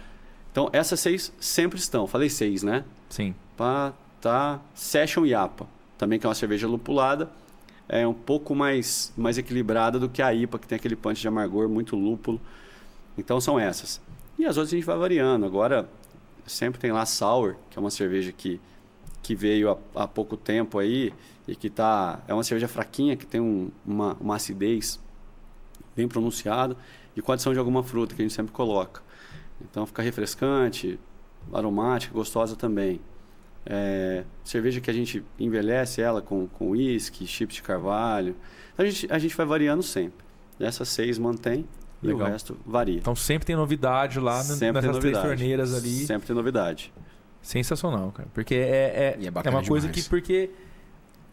Então, 0.52 0.68
essas 0.74 1.00
seis 1.00 1.32
sempre 1.40 1.78
estão. 1.78 2.08
Falei 2.08 2.28
seis, 2.28 2.64
né? 2.64 2.84
Sim. 3.08 3.36
Pá, 3.56 3.94
tá. 4.20 4.60
Session 4.74 5.26
Yapa, 5.26 5.68
também 5.96 6.20
que 6.20 6.26
é 6.26 6.30
uma 6.30 6.34
cerveja 6.34 6.68
lupulada. 6.68 7.30
É 7.88 8.06
um 8.08 8.16
pouco 8.16 8.56
mais, 8.56 9.14
mais 9.16 9.38
equilibrada 9.38 10.00
do 10.00 10.10
que 10.10 10.22
a 10.22 10.34
IPA, 10.34 10.58
que 10.58 10.68
tem 10.68 10.76
aquele 10.76 10.96
punch 10.96 11.22
de 11.22 11.28
amargor, 11.28 11.70
muito 11.70 11.96
lúpulo. 11.96 12.42
Então 13.16 13.40
são 13.40 13.60
essas. 13.60 14.02
E 14.40 14.46
as 14.46 14.58
outras 14.58 14.74
a 14.74 14.76
gente 14.76 14.86
vai 14.86 14.98
variando. 14.98 15.46
Agora, 15.46 15.88
sempre 16.48 16.82
tem 16.82 16.92
lá 16.92 17.06
Sour, 17.06 17.58
que 17.70 17.78
é 17.78 17.80
uma 17.80 17.92
cerveja 17.92 18.32
que, 18.32 18.60
que 19.22 19.36
veio 19.36 19.70
há, 19.70 20.04
há 20.04 20.08
pouco 20.08 20.36
tempo 20.36 20.80
aí 20.80 21.14
e 21.48 21.56
que 21.56 21.70
tá, 21.70 22.20
é 22.28 22.34
uma 22.34 22.44
cerveja 22.44 22.68
fraquinha, 22.68 23.16
que 23.16 23.26
tem 23.26 23.42
um- 23.42 23.70
uma, 23.86 24.16
uma 24.20 24.36
acidez 24.36 25.00
bem 25.96 26.08
pronunciada 26.08 26.76
e 27.16 27.22
com 27.22 27.32
adição 27.32 27.52
de 27.54 27.60
alguma 27.60 27.84
fruta 27.84 28.16
que 28.16 28.22
a 28.22 28.26
gente 28.26 28.34
sempre 28.34 28.52
coloca. 28.52 29.02
Então 29.62 29.86
fica 29.86 30.02
refrescante, 30.02 31.00
aromática, 31.54 32.14
gostosa 32.14 32.56
também. 32.56 33.00
É, 33.66 34.24
cerveja 34.44 34.82
que 34.82 34.90
a 34.90 34.94
gente 34.94 35.24
envelhece 35.40 36.02
ela 36.02 36.22
com, 36.22 36.48
com 36.48 36.70
uísque, 36.72 37.28
chips 37.28 37.56
de 37.58 37.62
carvalho. 37.64 38.36
A 38.78 38.84
gente, 38.86 39.08
a 39.12 39.20
gente 39.20 39.36
vai 39.36 39.46
variando 39.46 39.84
sempre. 39.84 40.26
Essas 40.60 40.90
seis 40.90 41.20
mantém 41.20 41.66
e 42.02 42.08
Legal. 42.08 42.28
o 42.28 42.32
resto 42.32 42.58
varia. 42.66 42.98
Então 42.98 43.16
sempre 43.16 43.46
tem 43.46 43.56
novidade 43.56 44.20
lá 44.20 44.42
Sempre 44.42 44.82
nessas 44.82 44.98
três 44.98 45.18
torneiras 45.18 45.74
ali. 45.76 46.06
Sempre 46.06 46.28
tem 46.28 46.36
novidade. 46.36 46.92
Sensacional, 47.42 48.12
cara. 48.12 48.30
Porque 48.34 48.56
é, 48.56 48.60
é, 48.60 49.18
E 49.20 49.26
é 49.26 49.28
é, 49.28 49.50
uma 49.50 49.64
coisa 49.64 49.88
demais. 49.88 50.04
que. 50.04 50.10
Porque 50.10 50.50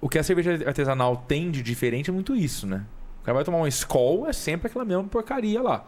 o 0.01 0.09
que 0.09 0.19
a 0.19 0.23
cerveja 0.23 0.53
artesanal 0.67 1.17
tem 1.17 1.51
de 1.51 1.63
diferente 1.63 2.11
é 2.11 2.13
muito 2.13 2.35
isso, 2.37 2.67
né? 2.67 2.85
O 3.21 3.25
cara 3.25 3.35
vai 3.37 3.45
tomar 3.45 3.59
um 3.59 3.67
Skol, 3.67 4.27
é 4.29 4.33
sempre 4.33 4.69
aquela 4.69 4.85
mesma 4.85 5.05
porcaria 5.05 5.61
lá. 5.61 5.85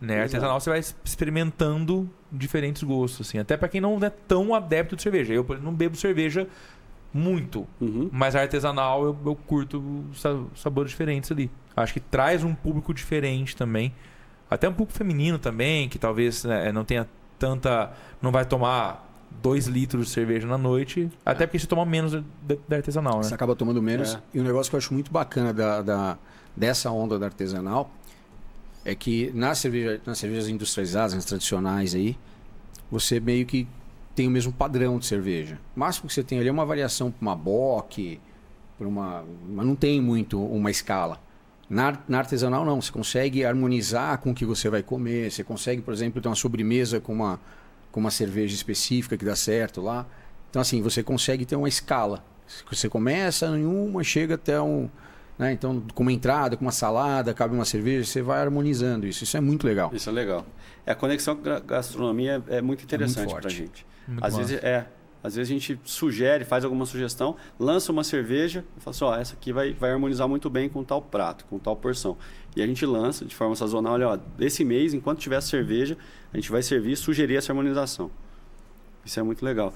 Né? 0.00 0.14
Exato. 0.14 0.22
Artesanal 0.36 0.60
você 0.60 0.70
vai 0.70 0.80
experimentando 1.04 2.10
diferentes 2.30 2.82
gostos, 2.82 3.28
assim. 3.28 3.38
Até 3.38 3.56
pra 3.56 3.68
quem 3.68 3.80
não 3.80 3.98
é 4.02 4.10
tão 4.10 4.52
adepto 4.54 4.96
de 4.96 5.02
cerveja. 5.02 5.32
Eu 5.32 5.46
não 5.62 5.72
bebo 5.72 5.96
cerveja 5.96 6.48
muito. 7.14 7.66
Uhum. 7.80 8.08
Mas 8.10 8.34
artesanal 8.34 9.04
eu, 9.04 9.16
eu 9.24 9.36
curto 9.36 10.04
sa- 10.14 10.42
sabores 10.56 10.90
diferentes 10.90 11.30
ali. 11.30 11.50
Acho 11.76 11.92
que 11.92 12.00
traz 12.00 12.42
um 12.42 12.54
público 12.54 12.92
diferente 12.92 13.54
também. 13.56 13.94
Até 14.50 14.68
um 14.68 14.72
público 14.72 14.92
feminino 14.98 15.38
também, 15.38 15.88
que 15.88 15.98
talvez 15.98 16.44
né, 16.44 16.72
não 16.72 16.84
tenha 16.84 17.06
tanta. 17.38 17.92
Não 18.20 18.32
vai 18.32 18.44
tomar 18.44 19.08
dois 19.42 19.66
litros 19.66 20.06
de 20.06 20.12
cerveja 20.12 20.46
na 20.46 20.58
noite. 20.58 21.10
Até 21.24 21.46
porque 21.46 21.58
você 21.58 21.66
toma 21.66 21.84
menos 21.86 22.12
da, 22.12 22.22
da 22.68 22.76
artesanal, 22.76 23.18
né? 23.18 23.22
Você 23.22 23.34
acaba 23.34 23.54
tomando 23.54 23.80
menos. 23.80 24.14
É. 24.14 24.20
E 24.34 24.40
um 24.40 24.44
negócio 24.44 24.70
que 24.70 24.76
eu 24.76 24.78
acho 24.78 24.92
muito 24.92 25.10
bacana 25.10 25.52
da, 25.52 25.80
da- 25.82 26.18
dessa 26.56 26.90
onda 26.90 27.18
da 27.18 27.26
artesanal 27.26 27.90
é 28.84 28.94
que 28.94 29.30
nas, 29.34 29.58
cerveja, 29.58 30.00
nas 30.04 30.18
cervejas 30.18 30.48
industrializadas, 30.48 31.14
nas 31.14 31.24
tradicionais 31.24 31.94
aí, 31.94 32.16
você 32.90 33.20
meio 33.20 33.46
que 33.46 33.66
tem 34.14 34.26
o 34.26 34.30
mesmo 34.30 34.52
padrão 34.52 34.98
de 34.98 35.06
cerveja. 35.06 35.58
O 35.74 35.80
máximo 35.80 36.08
que 36.08 36.14
você 36.14 36.22
tem 36.22 36.38
ali 36.38 36.48
é 36.48 36.52
uma 36.52 36.66
variação 36.66 37.10
para 37.10 37.22
uma 37.22 37.36
bock, 37.36 38.20
para 38.76 38.86
uma, 38.86 39.24
mas 39.48 39.66
não 39.66 39.74
tem 39.74 40.00
muito 40.00 40.42
uma 40.44 40.70
escala. 40.70 41.18
Na, 41.70 41.96
na, 42.06 42.18
artesanal 42.18 42.66
não, 42.66 42.82
você 42.82 42.92
consegue 42.92 43.44
harmonizar 43.46 44.18
com 44.18 44.32
o 44.32 44.34
que 44.34 44.44
você 44.44 44.68
vai 44.68 44.82
comer, 44.82 45.30
você 45.30 45.42
consegue, 45.42 45.80
por 45.80 45.94
exemplo, 45.94 46.20
ter 46.20 46.28
uma 46.28 46.34
sobremesa 46.34 47.00
com 47.00 47.14
uma 47.14 47.40
com 47.92 48.00
uma 48.00 48.10
cerveja 48.10 48.54
específica 48.54 49.16
que 49.16 49.24
dá 49.24 49.36
certo 49.36 49.80
lá. 49.80 50.06
Então 50.50 50.60
assim, 50.60 50.82
você 50.82 51.02
consegue 51.02 51.44
ter 51.46 51.54
uma 51.54 51.68
escala. 51.68 52.24
Você 52.70 52.88
começa 52.88 53.46
em 53.46 53.64
uma, 53.64 54.02
chega 54.02 54.34
até 54.34 54.60
um, 54.60 54.88
né? 55.38 55.52
Então, 55.52 55.82
com 55.94 56.02
uma 56.02 56.12
entrada, 56.12 56.56
com 56.56 56.64
uma 56.64 56.72
salada, 56.72 57.32
cabe 57.32 57.54
uma 57.54 57.64
cerveja, 57.64 58.04
você 58.04 58.22
vai 58.22 58.40
harmonizando 58.40 59.06
isso. 59.06 59.24
Isso 59.24 59.36
é 59.36 59.40
muito 59.40 59.66
legal. 59.66 59.90
Isso 59.92 60.08
é 60.08 60.12
legal. 60.12 60.46
É, 60.86 60.92
a 60.92 60.94
conexão 60.94 61.36
com 61.36 61.48
a 61.48 61.60
gastronomia 61.60 62.42
é, 62.48 62.58
é 62.58 62.62
muito 62.62 62.84
interessante 62.84 63.32
é 63.32 63.36
para 63.36 63.48
a 63.48 63.50
gente. 63.50 63.86
Muito 64.06 64.24
às 64.24 64.36
vezes 64.36 64.62
é, 64.62 64.86
às 65.22 65.36
vezes 65.36 65.50
a 65.50 65.54
gente 65.54 65.80
sugere, 65.84 66.44
faz 66.44 66.64
alguma 66.64 66.84
sugestão, 66.84 67.36
lança 67.58 67.92
uma 67.92 68.02
cerveja 68.02 68.64
e 68.76 68.80
fala 68.80 68.94
assim, 68.94 69.04
ó, 69.04 69.16
essa 69.16 69.34
aqui 69.34 69.52
vai, 69.52 69.72
vai 69.72 69.92
harmonizar 69.92 70.28
muito 70.28 70.50
bem 70.50 70.68
com 70.68 70.82
tal 70.82 71.00
prato, 71.00 71.44
com 71.46 71.58
tal 71.58 71.76
porção. 71.76 72.16
E 72.56 72.62
a 72.62 72.66
gente 72.66 72.84
lança 72.84 73.24
de 73.24 73.34
forma 73.34 73.54
sazonal, 73.54 73.94
olha, 73.94 74.08
ó, 74.08 74.16
desse 74.16 74.64
mês, 74.64 74.92
enquanto 74.92 75.20
tiver 75.20 75.40
cerveja, 75.40 75.96
a 76.32 76.36
gente 76.36 76.50
vai 76.50 76.62
servir 76.62 76.92
e 76.92 76.96
sugerir 76.96 77.36
essa 77.36 77.52
harmonização. 77.52 78.10
Isso 79.04 79.18
é 79.18 79.22
muito 79.22 79.44
legal. 79.44 79.72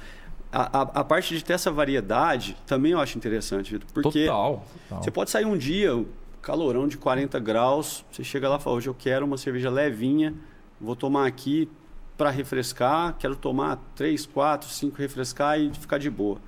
A, 0.51 0.79
a, 0.79 0.83
a, 0.83 1.05
parte 1.05 1.37
de 1.37 1.45
ter 1.45 1.53
essa 1.53 1.71
variedade 1.71 2.57
também 2.67 2.93
eu 2.93 3.01
acho 3.01 3.19
interessante, 3.19 3.73
Vitor. 3.73 3.89
Porque 3.93 4.27
total, 4.27 4.65
total. 4.89 5.03
você 5.03 5.11
pode 5.11 5.31
sair 5.31 5.45
um 5.45 5.57
dia, 5.57 6.05
calorão 6.41 6.89
de 6.89 6.97
40 6.97 7.39
graus, 7.41 8.05
você 8.11 8.25
chega 8.25 8.49
lá 8.49 8.57
e 8.57 8.61
fala, 8.61 8.77
hoje 8.77 8.89
eu 8.89 8.95
quero 8.95 9.27
uma 9.27 9.37
cerveja 9.37 9.71
levinha, 9.71 10.35
vou 10.81 10.95
tomar 10.95 11.27
aqui, 11.27 11.69
para 12.17 12.31
refrescar, 12.31 13.15
quero 13.19 13.37
tomar 13.37 13.79
três, 13.95 14.27
quatro, 14.27 14.69
cinco 14.69 14.97
refrescar 14.99 15.61
e 15.61 15.73
ficar 15.75 15.99
de 15.99 16.11
boa. 16.11 16.39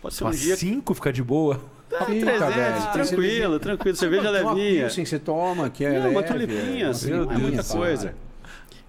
Pode 0.00 0.14
ser 0.14 0.24
um 0.24 0.30
dia. 0.30 0.56
Cinco 0.56 0.94
ficar 0.94 1.12
de 1.12 1.22
boa? 1.22 1.60
Ah, 1.94 2.04
300, 2.06 2.54
velho. 2.54 2.92
tranquilo, 2.92 3.60
tranquilo. 3.60 3.96
Cerveja 3.96 4.30
levinha. 4.30 4.88
Sim, 4.88 5.04
você 5.04 5.18
toma, 5.18 5.68
que 5.68 5.84
é. 5.84 6.00
Não, 6.00 6.10
uma 6.10 6.22
tulipinha, 6.22 6.88
assim, 6.90 7.10
não 7.10 7.30
é 7.30 7.36
muita 7.36 7.62
coisa. 7.62 8.14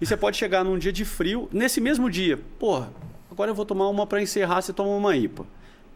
E 0.00 0.06
você 0.06 0.16
pode 0.16 0.36
chegar 0.36 0.64
num 0.64 0.78
dia 0.78 0.92
de 0.92 1.04
frio, 1.04 1.48
nesse 1.52 1.80
mesmo 1.80 2.10
dia, 2.10 2.38
porra, 2.58 2.90
agora 3.30 3.50
eu 3.50 3.54
vou 3.54 3.64
tomar 3.64 3.88
uma 3.88 4.06
para 4.06 4.20
encerrar, 4.20 4.60
você 4.60 4.72
toma 4.72 4.90
uma 4.90 5.16
IPA. 5.16 5.46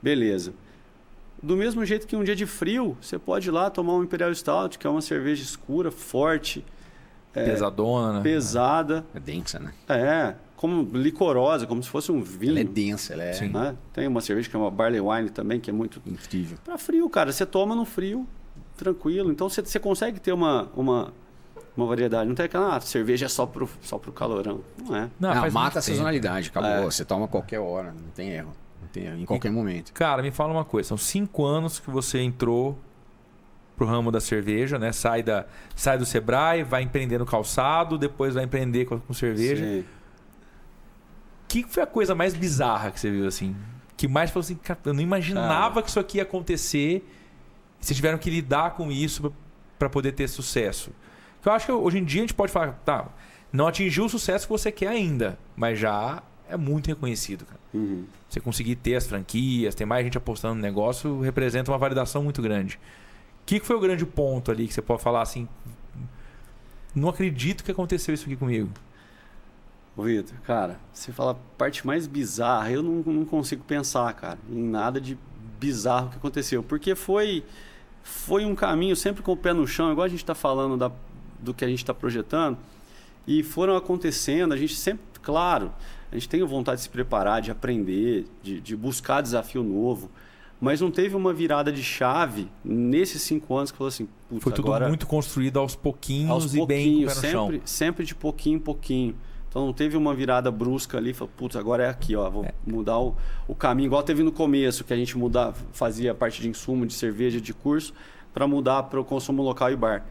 Beleza. 0.00 0.52
Do 1.42 1.56
mesmo 1.56 1.84
jeito 1.84 2.06
que 2.06 2.16
um 2.16 2.24
dia 2.24 2.36
de 2.36 2.46
frio, 2.46 2.96
você 3.00 3.18
pode 3.18 3.48
ir 3.48 3.52
lá 3.52 3.70
tomar 3.70 3.94
um 3.94 4.02
Imperial 4.02 4.34
Stout, 4.34 4.78
que 4.78 4.86
é 4.86 4.90
uma 4.90 5.00
cerveja 5.00 5.42
escura, 5.42 5.90
forte, 5.90 6.64
é, 6.64 6.77
Pesadona, 7.32 8.14
né? 8.14 8.20
Pesada. 8.22 9.04
É 9.14 9.20
densa, 9.20 9.58
né? 9.58 9.72
É, 9.88 10.34
como 10.56 10.82
licorosa, 10.92 11.66
como 11.66 11.82
se 11.82 11.88
fosse 11.88 12.10
um 12.10 12.20
vinho. 12.20 12.52
Ela 12.52 12.60
é 12.60 12.64
densa, 12.64 13.12
ela 13.12 13.22
é. 13.22 13.48
Né? 13.48 13.76
Tem 13.92 14.08
uma 14.08 14.20
cerveja 14.20 14.50
que 14.50 14.56
é 14.56 14.58
uma 14.58 14.70
Barley 14.70 15.00
Wine 15.00 15.30
também, 15.30 15.60
que 15.60 15.70
é 15.70 15.72
muito. 15.72 16.02
Incrível. 16.04 16.58
Para 16.64 16.76
frio, 16.76 17.08
cara. 17.08 17.30
Você 17.30 17.46
toma 17.46 17.76
no 17.76 17.84
frio, 17.84 18.26
tranquilo. 18.76 19.30
Então 19.30 19.48
você, 19.48 19.62
você 19.62 19.78
consegue 19.78 20.18
ter 20.18 20.32
uma, 20.32 20.68
uma, 20.74 21.12
uma 21.76 21.86
variedade. 21.86 22.28
Não 22.28 22.34
tem 22.34 22.46
aquela 22.46 22.76
ah, 22.76 22.80
cerveja 22.80 23.26
é 23.26 23.28
só 23.28 23.46
pro, 23.46 23.68
só 23.80 23.98
pro 23.98 24.10
calorão. 24.10 24.60
Não 24.84 24.96
é. 24.96 25.08
Não, 25.20 25.34
não 25.34 25.50
mata 25.52 25.78
a 25.78 25.82
sazonalidade, 25.82 26.48
acabou. 26.48 26.70
É. 26.70 26.84
Você 26.84 27.04
toma 27.04 27.26
a 27.26 27.28
qualquer 27.28 27.60
hora, 27.60 27.92
não 27.92 28.10
tem 28.14 28.30
erro. 28.30 28.52
Não 28.82 28.88
tem 28.88 29.04
erro, 29.04 29.16
em 29.16 29.24
qualquer 29.26 29.48
e, 29.48 29.52
momento. 29.52 29.92
Cara, 29.92 30.22
me 30.22 30.32
fala 30.32 30.52
uma 30.52 30.64
coisa: 30.64 30.88
são 30.88 30.98
cinco 30.98 31.44
anos 31.44 31.78
que 31.78 31.88
você 31.88 32.20
entrou 32.20 32.76
pro 33.78 33.86
ramo 33.86 34.10
da 34.10 34.20
cerveja, 34.20 34.78
né? 34.78 34.90
Sai, 34.92 35.22
da, 35.22 35.46
sai 35.74 35.96
do 35.96 36.04
Sebrae, 36.04 36.64
vai 36.64 36.82
empreender 36.82 37.16
no 37.16 37.24
calçado, 37.24 37.96
depois 37.96 38.34
vai 38.34 38.44
empreender 38.44 38.84
com, 38.84 38.98
com 38.98 39.14
cerveja. 39.14 39.64
O 39.64 39.84
que 41.46 41.62
foi 41.62 41.82
a 41.82 41.86
coisa 41.86 42.14
mais 42.14 42.34
bizarra 42.34 42.90
que 42.90 43.00
você 43.00 43.10
viu 43.10 43.26
assim? 43.26 43.56
Que 43.96 44.08
mais 44.08 44.30
falou 44.30 44.40
assim, 44.40 44.56
cara, 44.56 44.78
eu 44.84 44.92
não 44.92 45.00
imaginava 45.00 45.80
que 45.82 45.88
isso 45.88 46.00
aqui 46.00 46.18
ia 46.18 46.24
acontecer. 46.24 47.08
E 47.80 47.84
vocês 47.86 47.96
tiveram 47.96 48.18
que 48.18 48.28
lidar 48.28 48.72
com 48.72 48.90
isso 48.90 49.32
para 49.78 49.88
poder 49.88 50.12
ter 50.12 50.28
sucesso. 50.28 50.90
Eu 51.44 51.52
acho 51.52 51.64
que 51.66 51.72
hoje 51.72 51.98
em 51.98 52.04
dia 52.04 52.20
a 52.20 52.24
gente 52.24 52.34
pode 52.34 52.52
falar, 52.52 52.72
tá, 52.84 53.06
não 53.50 53.66
atingiu 53.66 54.04
o 54.04 54.08
sucesso 54.08 54.46
que 54.46 54.52
você 54.52 54.70
quer 54.70 54.88
ainda, 54.88 55.38
mas 55.56 55.78
já 55.78 56.22
é 56.50 56.56
muito 56.56 56.88
reconhecido, 56.88 57.46
cara. 57.46 57.60
Uhum. 57.72 58.04
Você 58.28 58.40
conseguir 58.40 58.76
ter 58.76 58.96
as 58.96 59.06
franquias, 59.06 59.74
ter 59.74 59.86
mais 59.86 60.04
gente 60.04 60.18
apostando 60.18 60.56
no 60.56 60.60
negócio, 60.60 61.20
representa 61.20 61.70
uma 61.70 61.78
validação 61.78 62.22
muito 62.22 62.42
grande 62.42 62.78
que, 63.56 63.60
foi 63.60 63.76
o 63.76 63.80
grande 63.80 64.04
ponto 64.04 64.50
ali 64.50 64.66
que 64.66 64.74
você 64.74 64.82
pode 64.82 65.02
falar 65.02 65.22
assim? 65.22 65.48
Não 66.94 67.08
acredito 67.08 67.64
que 67.64 67.70
aconteceu 67.70 68.14
isso 68.14 68.26
aqui 68.26 68.36
comigo. 68.36 68.68
Vitor, 69.96 70.36
cara, 70.44 70.78
você 70.92 71.10
fala 71.10 71.34
parte 71.56 71.86
mais 71.86 72.06
bizarra, 72.06 72.70
eu 72.70 72.82
não, 72.82 73.02
não 73.12 73.24
consigo 73.24 73.64
pensar, 73.64 74.12
cara, 74.12 74.38
em 74.48 74.62
nada 74.62 75.00
de 75.00 75.18
bizarro 75.58 76.10
que 76.10 76.16
aconteceu. 76.16 76.62
Porque 76.62 76.94
foi, 76.94 77.42
foi 78.02 78.44
um 78.44 78.54
caminho 78.54 78.94
sempre 78.94 79.22
com 79.22 79.32
o 79.32 79.36
pé 79.36 79.52
no 79.52 79.66
chão, 79.66 79.90
igual 79.90 80.04
a 80.04 80.08
gente 80.08 80.22
está 80.22 80.34
falando 80.34 80.76
da, 80.76 80.92
do 81.40 81.52
que 81.54 81.64
a 81.64 81.68
gente 81.68 81.82
está 81.82 81.94
projetando. 81.94 82.58
E 83.26 83.42
foram 83.42 83.76
acontecendo, 83.76 84.52
a 84.52 84.56
gente 84.56 84.76
sempre, 84.76 85.04
claro, 85.22 85.72
a 86.12 86.14
gente 86.14 86.28
tem 86.28 86.42
vontade 86.44 86.76
de 86.76 86.82
se 86.84 86.90
preparar, 86.90 87.40
de 87.40 87.50
aprender, 87.50 88.26
de, 88.42 88.60
de 88.60 88.76
buscar 88.76 89.20
desafio 89.20 89.62
novo. 89.62 90.10
Mas 90.60 90.80
não 90.80 90.90
teve 90.90 91.14
uma 91.14 91.32
virada 91.32 91.70
de 91.70 91.82
chave 91.82 92.48
nesses 92.64 93.22
cinco 93.22 93.56
anos 93.56 93.70
que 93.70 93.78
falou 93.78 93.88
assim, 93.88 94.08
Foi 94.40 94.52
tudo 94.52 94.66
agora... 94.66 94.88
muito 94.88 95.06
construído 95.06 95.58
aos 95.58 95.76
pouquinhos 95.76 96.30
aos 96.30 96.54
e 96.54 96.66
bem 96.66 97.04
com 97.04 97.10
sempre, 97.10 97.30
chão. 97.30 97.60
sempre 97.64 98.04
de 98.04 98.14
pouquinho 98.14 98.56
em 98.56 98.60
pouquinho. 98.60 99.14
Então 99.48 99.64
não 99.64 99.72
teve 99.72 99.96
uma 99.96 100.14
virada 100.14 100.50
brusca 100.50 100.98
ali, 100.98 101.14
falou, 101.14 101.32
putz, 101.36 101.56
agora 101.56 101.84
é 101.84 101.88
aqui, 101.88 102.14
ó, 102.14 102.28
vou 102.28 102.44
é. 102.44 102.52
mudar 102.66 102.98
o, 102.98 103.16
o 103.46 103.54
caminho, 103.54 103.86
igual 103.86 104.02
teve 104.02 104.22
no 104.22 104.32
começo, 104.32 104.84
que 104.84 104.92
a 104.92 104.96
gente 104.96 105.16
mudar, 105.16 105.54
fazia 105.72 106.12
a 106.12 106.14
parte 106.14 106.42
de 106.42 106.48
insumo, 106.48 106.84
de 106.84 106.92
cerveja, 106.92 107.40
de 107.40 107.54
curso, 107.54 107.94
para 108.34 108.46
mudar 108.46 108.82
para 108.84 109.00
o 109.00 109.04
consumo 109.04 109.42
local 109.42 109.70
e 109.72 109.76
bar. 109.76 110.04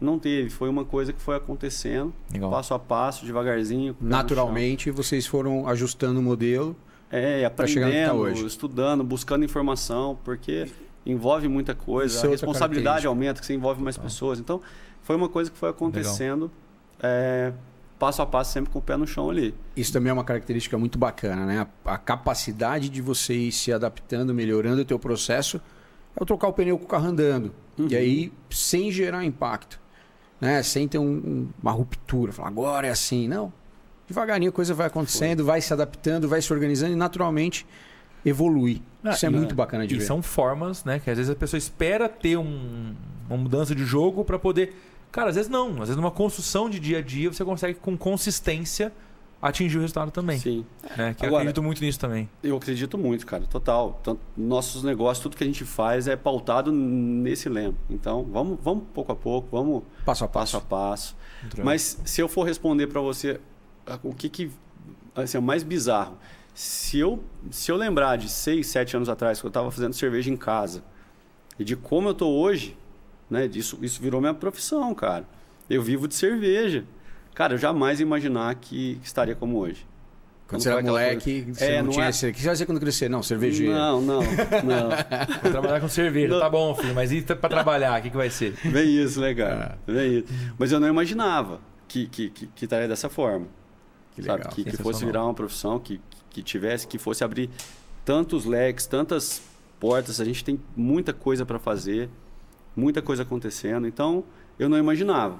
Não 0.00 0.18
teve, 0.18 0.50
foi 0.50 0.68
uma 0.68 0.84
coisa 0.84 1.12
que 1.12 1.20
foi 1.20 1.36
acontecendo, 1.36 2.12
Legal. 2.32 2.50
passo 2.50 2.74
a 2.74 2.78
passo, 2.78 3.24
devagarzinho. 3.24 3.94
Naturalmente, 4.00 4.90
vocês 4.90 5.26
foram 5.26 5.68
ajustando 5.68 6.18
o 6.18 6.22
modelo 6.22 6.74
é, 7.10 7.48
tá 7.48 7.64
aprendendo, 7.64 8.46
estudando, 8.46 9.02
buscando 9.02 9.44
informação, 9.44 10.18
porque 10.24 10.68
envolve 11.04 11.48
muita 11.48 11.74
coisa. 11.74 12.14
Isso 12.14 12.24
a 12.24 12.28
é 12.28 12.32
responsabilidade 12.32 13.06
aumenta, 13.06 13.40
que 13.40 13.46
você 13.46 13.54
envolve 13.54 13.82
mais 13.82 13.98
pessoas. 13.98 14.38
Então, 14.38 14.60
foi 15.02 15.16
uma 15.16 15.28
coisa 15.28 15.50
que 15.50 15.58
foi 15.58 15.70
acontecendo 15.70 16.50
é, 17.02 17.52
passo 17.98 18.22
a 18.22 18.26
passo, 18.26 18.52
sempre 18.52 18.70
com 18.70 18.78
o 18.78 18.82
pé 18.82 18.96
no 18.96 19.06
chão 19.06 19.28
ali. 19.28 19.54
Isso 19.76 19.92
também 19.92 20.10
é 20.10 20.12
uma 20.12 20.24
característica 20.24 20.78
muito 20.78 20.98
bacana, 20.98 21.44
né? 21.44 21.66
A, 21.84 21.94
a 21.94 21.98
capacidade 21.98 22.88
de 22.88 23.02
você 23.02 23.34
ir 23.34 23.52
se 23.52 23.72
adaptando, 23.72 24.32
melhorando 24.32 24.82
o 24.82 24.84
teu 24.84 24.98
processo, 24.98 25.60
é 26.16 26.22
o 26.22 26.26
trocar 26.26 26.48
o 26.48 26.52
pneu 26.52 26.78
com 26.78 26.84
o 26.84 26.88
carro 26.88 27.08
andando. 27.08 27.52
Uhum. 27.76 27.88
E 27.88 27.96
aí, 27.96 28.32
sem 28.50 28.92
gerar 28.92 29.24
impacto. 29.24 29.80
Né? 30.40 30.62
Sem 30.62 30.86
ter 30.86 30.98
um, 30.98 31.48
uma 31.60 31.72
ruptura. 31.72 32.32
Falar, 32.32 32.48
agora 32.48 32.86
é 32.86 32.90
assim. 32.90 33.26
Não 33.26 33.52
devagarinho 34.10 34.50
a 34.50 34.52
coisa 34.52 34.74
vai 34.74 34.88
acontecendo, 34.88 35.38
Foi. 35.38 35.46
vai 35.46 35.60
se 35.60 35.72
adaptando, 35.72 36.28
vai 36.28 36.42
se 36.42 36.52
organizando 36.52 36.92
e 36.92 36.96
naturalmente 36.96 37.66
evolui. 38.24 38.82
Ah, 39.02 39.10
Isso 39.10 39.24
é 39.24 39.30
muito 39.30 39.54
bacana 39.54 39.86
de 39.86 39.94
e 39.94 39.98
ver. 39.98 40.04
E 40.04 40.06
são 40.06 40.22
formas, 40.22 40.84
né? 40.84 40.98
Que 40.98 41.10
às 41.10 41.16
vezes 41.16 41.30
a 41.30 41.36
pessoa 41.36 41.58
espera 41.58 42.08
ter 42.08 42.36
um, 42.36 42.94
uma 43.28 43.38
mudança 43.38 43.74
de 43.74 43.84
jogo 43.84 44.24
para 44.24 44.38
poder. 44.38 44.74
Cara, 45.10 45.30
às 45.30 45.36
vezes 45.36 45.50
não. 45.50 45.70
Às 45.74 45.88
vezes 45.88 45.96
numa 45.96 46.10
construção 46.10 46.68
de 46.68 46.78
dia 46.78 46.98
a 46.98 47.02
dia 47.02 47.32
você 47.32 47.44
consegue 47.44 47.78
com 47.78 47.96
consistência 47.96 48.92
atingir 49.40 49.78
o 49.78 49.80
resultado 49.80 50.10
também. 50.10 50.38
Sim. 50.38 50.66
Né? 50.96 51.14
Que 51.14 51.24
Agora, 51.24 51.32
eu 51.32 51.36
acredito 51.48 51.62
muito 51.62 51.82
nisso 51.82 51.98
também. 51.98 52.28
Eu 52.42 52.56
acredito 52.56 52.98
muito, 52.98 53.24
cara, 53.24 53.44
total. 53.44 53.98
Tanto, 54.02 54.20
nossos 54.36 54.82
negócios, 54.82 55.22
tudo 55.22 55.36
que 55.36 55.42
a 55.42 55.46
gente 55.46 55.64
faz 55.64 56.06
é 56.06 56.14
pautado 56.14 56.70
nesse 56.70 57.48
lema. 57.48 57.74
Então, 57.88 58.22
vamos, 58.30 58.58
vamos 58.62 58.84
pouco 58.92 59.12
a 59.12 59.16
pouco, 59.16 59.48
vamos 59.50 59.82
passo 60.04 60.24
a 60.24 60.28
passo. 60.28 60.60
passo, 60.60 60.66
a 60.66 60.68
passo. 60.68 61.16
Mas 61.64 61.98
se 62.04 62.20
eu 62.20 62.28
for 62.28 62.42
responder 62.44 62.86
para 62.88 63.00
você 63.00 63.40
o 64.02 64.14
que, 64.14 64.28
que 64.28 64.50
assim, 65.14 65.36
é 65.36 65.40
o 65.40 65.42
mais 65.42 65.62
bizarro. 65.62 66.16
Se 66.54 66.98
eu, 66.98 67.22
se 67.50 67.70
eu 67.70 67.76
lembrar 67.76 68.16
de 68.16 68.28
seis, 68.28 68.66
sete 68.66 68.96
anos 68.96 69.08
atrás, 69.08 69.40
que 69.40 69.46
eu 69.46 69.48
estava 69.48 69.70
fazendo 69.70 69.94
cerveja 69.94 70.30
em 70.30 70.36
casa, 70.36 70.82
e 71.58 71.64
de 71.64 71.76
como 71.76 72.08
eu 72.08 72.12
estou 72.12 72.32
hoje, 72.38 72.76
né? 73.28 73.46
Disso, 73.46 73.78
isso 73.82 74.00
virou 74.00 74.20
minha 74.20 74.34
profissão, 74.34 74.94
cara. 74.94 75.24
Eu 75.68 75.82
vivo 75.82 76.08
de 76.08 76.14
cerveja. 76.14 76.84
Cara, 77.34 77.54
eu 77.54 77.58
jamais 77.58 78.00
ia 78.00 78.04
imaginar 78.04 78.54
que, 78.56 78.96
que 78.96 79.06
estaria 79.06 79.34
como 79.34 79.58
hoje. 79.58 79.86
Quando 80.48 80.62
você 80.62 80.68
era 80.68 80.82
moleque, 80.82 81.42
você 81.42 81.64
é, 81.64 81.76
não, 81.76 81.84
não 81.84 81.92
tinha 81.92 82.06
é... 82.06 82.08
O 82.08 82.12
que 82.12 82.16
você 82.16 82.32
vai 82.32 82.42
fazer 82.42 82.66
quando 82.66 82.80
crescer? 82.80 83.08
Não, 83.08 83.22
cervejeiro. 83.22 83.72
Não, 83.72 84.00
não, 84.00 84.20
não. 84.20 84.88
Vou 85.42 85.50
trabalhar 85.52 85.80
com 85.80 85.88
cerveja. 85.88 86.26
Não. 86.26 86.40
Tá 86.40 86.50
bom, 86.50 86.74
filho, 86.74 86.92
mas 86.92 87.12
e 87.12 87.22
para 87.22 87.48
trabalhar? 87.48 88.00
O 88.00 88.02
que, 88.02 88.10
que 88.10 88.16
vai 88.16 88.30
ser? 88.30 88.54
Bem 88.64 88.88
isso, 89.00 89.20
legal. 89.20 89.48
É. 89.48 89.76
Bem 89.86 90.18
isso. 90.18 90.26
Mas 90.58 90.72
eu 90.72 90.80
não 90.80 90.88
imaginava 90.88 91.60
que, 91.86 92.06
que, 92.08 92.30
que, 92.30 92.46
que 92.48 92.64
estaria 92.64 92.88
dessa 92.88 93.08
forma. 93.08 93.46
Que 94.14 94.22
sabe? 94.22 94.48
Que, 94.48 94.64
que 94.64 94.76
fosse 94.76 95.04
virar 95.04 95.24
uma 95.24 95.34
profissão, 95.34 95.78
que, 95.78 96.00
que 96.30 96.42
tivesse, 96.42 96.86
que 96.86 96.98
fosse 96.98 97.22
abrir 97.24 97.50
tantos 98.04 98.44
leques, 98.44 98.86
tantas 98.86 99.42
portas. 99.78 100.20
A 100.20 100.24
gente 100.24 100.44
tem 100.44 100.60
muita 100.76 101.12
coisa 101.12 101.46
para 101.46 101.58
fazer, 101.58 102.08
muita 102.76 103.00
coisa 103.00 103.22
acontecendo. 103.22 103.86
Então, 103.86 104.24
eu 104.58 104.68
não 104.68 104.76
imaginava. 104.76 105.38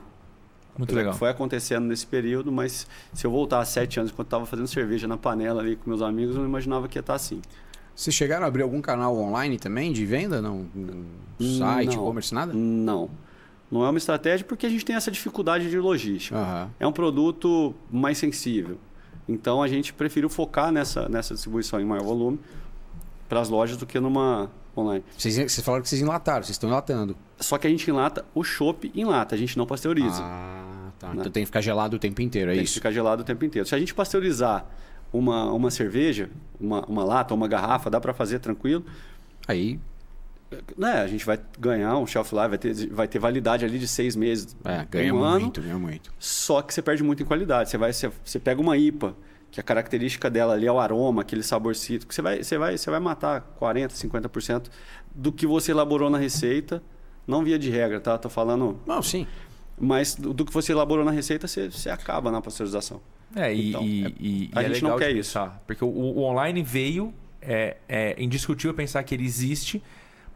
Muito 0.78 0.94
legal. 0.94 1.12
que 1.12 1.18
Foi 1.18 1.28
acontecendo 1.28 1.86
nesse 1.86 2.06
período, 2.06 2.50
mas 2.50 2.86
se 3.12 3.26
eu 3.26 3.30
voltar 3.30 3.60
há 3.60 3.64
sete 3.64 3.98
anos, 3.98 4.12
quando 4.12 4.20
eu 4.20 4.24
estava 4.24 4.46
fazendo 4.46 4.68
cerveja 4.68 5.06
na 5.06 5.16
panela 5.16 5.60
ali 5.60 5.76
com 5.76 5.90
meus 5.90 6.00
amigos, 6.00 6.36
eu 6.36 6.42
não 6.42 6.48
imaginava 6.48 6.88
que 6.88 6.96
ia 6.96 7.00
estar 7.00 7.14
assim. 7.14 7.42
Vocês 7.94 8.14
chegaram 8.14 8.44
a 8.44 8.48
abrir 8.48 8.62
algum 8.62 8.80
canal 8.80 9.14
online 9.16 9.58
também 9.58 9.92
de 9.92 10.06
venda? 10.06 10.40
Não? 10.40 10.66
Site, 11.38 11.94
e-commerce, 11.94 12.34
nada? 12.34 12.52
Não. 12.54 13.10
Não 13.70 13.84
é 13.84 13.88
uma 13.88 13.98
estratégia 13.98 14.44
porque 14.44 14.66
a 14.66 14.68
gente 14.68 14.84
tem 14.84 14.96
essa 14.96 15.10
dificuldade 15.10 15.70
de 15.70 15.78
logística. 15.78 16.36
Aham. 16.36 16.70
É 16.80 16.86
um 16.86 16.92
produto 16.92 17.74
mais 17.90 18.18
sensível. 18.18 18.78
Então 19.28 19.62
a 19.62 19.68
gente 19.68 19.92
preferiu 19.92 20.28
focar 20.28 20.72
nessa, 20.72 21.08
nessa 21.08 21.34
distribuição 21.34 21.80
em 21.80 21.84
maior 21.84 22.02
volume 22.02 22.40
para 23.28 23.40
as 23.40 23.48
lojas 23.48 23.76
do 23.76 23.86
que 23.86 24.00
numa 24.00 24.50
online. 24.76 25.04
Vocês, 25.16 25.36
vocês 25.36 25.60
falaram 25.60 25.82
que 25.82 25.88
vocês 25.88 26.00
enlataram, 26.00 26.42
vocês 26.42 26.56
estão 26.56 26.68
enlatando. 26.68 27.16
Só 27.38 27.56
que 27.58 27.66
a 27.66 27.70
gente 27.70 27.88
enlata 27.88 28.24
o 28.34 28.42
chopp 28.42 28.90
em 28.94 29.04
lata, 29.04 29.34
a 29.36 29.38
gente 29.38 29.56
não 29.56 29.66
pasteuriza. 29.66 30.20
Ah, 30.20 30.90
tá. 30.98 31.08
Né? 31.08 31.14
Então 31.20 31.30
tem 31.30 31.42
que 31.42 31.46
ficar 31.46 31.60
gelado 31.60 31.96
o 31.96 31.98
tempo 31.98 32.20
inteiro, 32.20 32.50
é 32.50 32.54
Tem 32.54 32.62
que 32.64 32.68
isso? 32.68 32.74
ficar 32.74 32.90
gelado 32.90 33.22
o 33.22 33.24
tempo 33.24 33.44
inteiro. 33.44 33.68
Se 33.68 33.74
a 33.74 33.78
gente 33.78 33.94
pasteurizar 33.94 34.66
uma, 35.12 35.52
uma 35.52 35.70
cerveja, 35.70 36.28
uma, 36.60 36.84
uma 36.86 37.04
lata, 37.04 37.32
uma 37.32 37.46
garrafa, 37.46 37.88
dá 37.88 38.00
para 38.00 38.12
fazer 38.12 38.40
tranquilo. 38.40 38.84
Aí, 39.46 39.78
Né, 40.76 40.94
a 41.00 41.06
gente 41.06 41.24
vai 41.24 41.38
ganhar 41.58 41.96
um 41.96 42.06
shelf 42.06 42.32
life, 42.34 42.48
vai 42.48 42.58
ter, 42.58 42.88
vai 42.90 43.06
ter 43.08 43.18
validade 43.20 43.64
ali 43.64 43.78
de 43.78 43.86
seis 43.86 44.16
meses, 44.16 44.56
é, 44.64 44.84
ganha 44.90 45.14
um 45.14 45.22
ano. 45.22 45.40
muito, 45.42 45.60
ganha 45.60 45.78
muito. 45.78 46.12
Só 46.18 46.60
que 46.60 46.74
você 46.74 46.82
perde 46.82 47.02
muito 47.04 47.22
em 47.22 47.26
qualidade. 47.26 47.70
Você, 47.70 47.78
vai, 47.78 47.92
você, 47.92 48.10
você 48.24 48.38
pega 48.40 48.60
uma 48.60 48.76
IPA, 48.76 49.14
que 49.50 49.60
a 49.60 49.62
característica 49.62 50.28
dela 50.30 50.54
ali 50.54 50.66
é 50.66 50.72
o 50.72 50.78
aroma, 50.80 51.22
aquele 51.22 51.42
sabor 51.42 51.74
cítrico. 51.76 52.12
Você 52.14 52.20
vai, 52.22 52.42
você 52.42 52.58
vai, 52.58 52.76
você 52.76 52.90
vai 52.90 53.00
matar 53.00 53.56
40%, 53.60 53.90
50% 53.92 54.66
do 55.14 55.30
que 55.32 55.46
você 55.46 55.70
elaborou 55.72 56.10
na 56.10 56.18
receita. 56.18 56.82
Não 57.26 57.44
via 57.44 57.58
de 57.58 57.70
regra, 57.70 58.00
tá? 58.00 58.16
Tô 58.18 58.28
falando. 58.28 58.80
Não, 58.86 59.02
sim. 59.02 59.26
Mas 59.78 60.14
do, 60.14 60.32
do 60.34 60.44
que 60.44 60.52
você 60.52 60.72
elaborou 60.72 61.04
na 61.04 61.10
receita, 61.10 61.46
você, 61.48 61.70
você 61.70 61.90
acaba 61.90 62.30
na 62.30 62.40
pasteurização. 62.40 63.00
É, 63.36 63.54
e, 63.54 63.68
Então, 63.70 63.82
e- 63.82 64.04
é- 64.04 64.12
e- 64.20 64.50
a 64.52 64.62
e 64.62 64.64
é 64.66 64.68
gente 64.68 64.82
não 64.82 64.90
legal 64.94 64.98
quer 64.98 65.10
isso. 65.16 65.30
pensar, 65.38 65.62
Porque 65.66 65.84
o, 65.84 65.88
o 65.88 66.22
online 66.24 66.62
veio, 66.62 67.14
é, 67.40 67.76
é 67.88 68.22
indiscutível 68.22 68.74
pensar 68.74 69.02
que 69.04 69.14
ele 69.14 69.24
existe, 69.24 69.82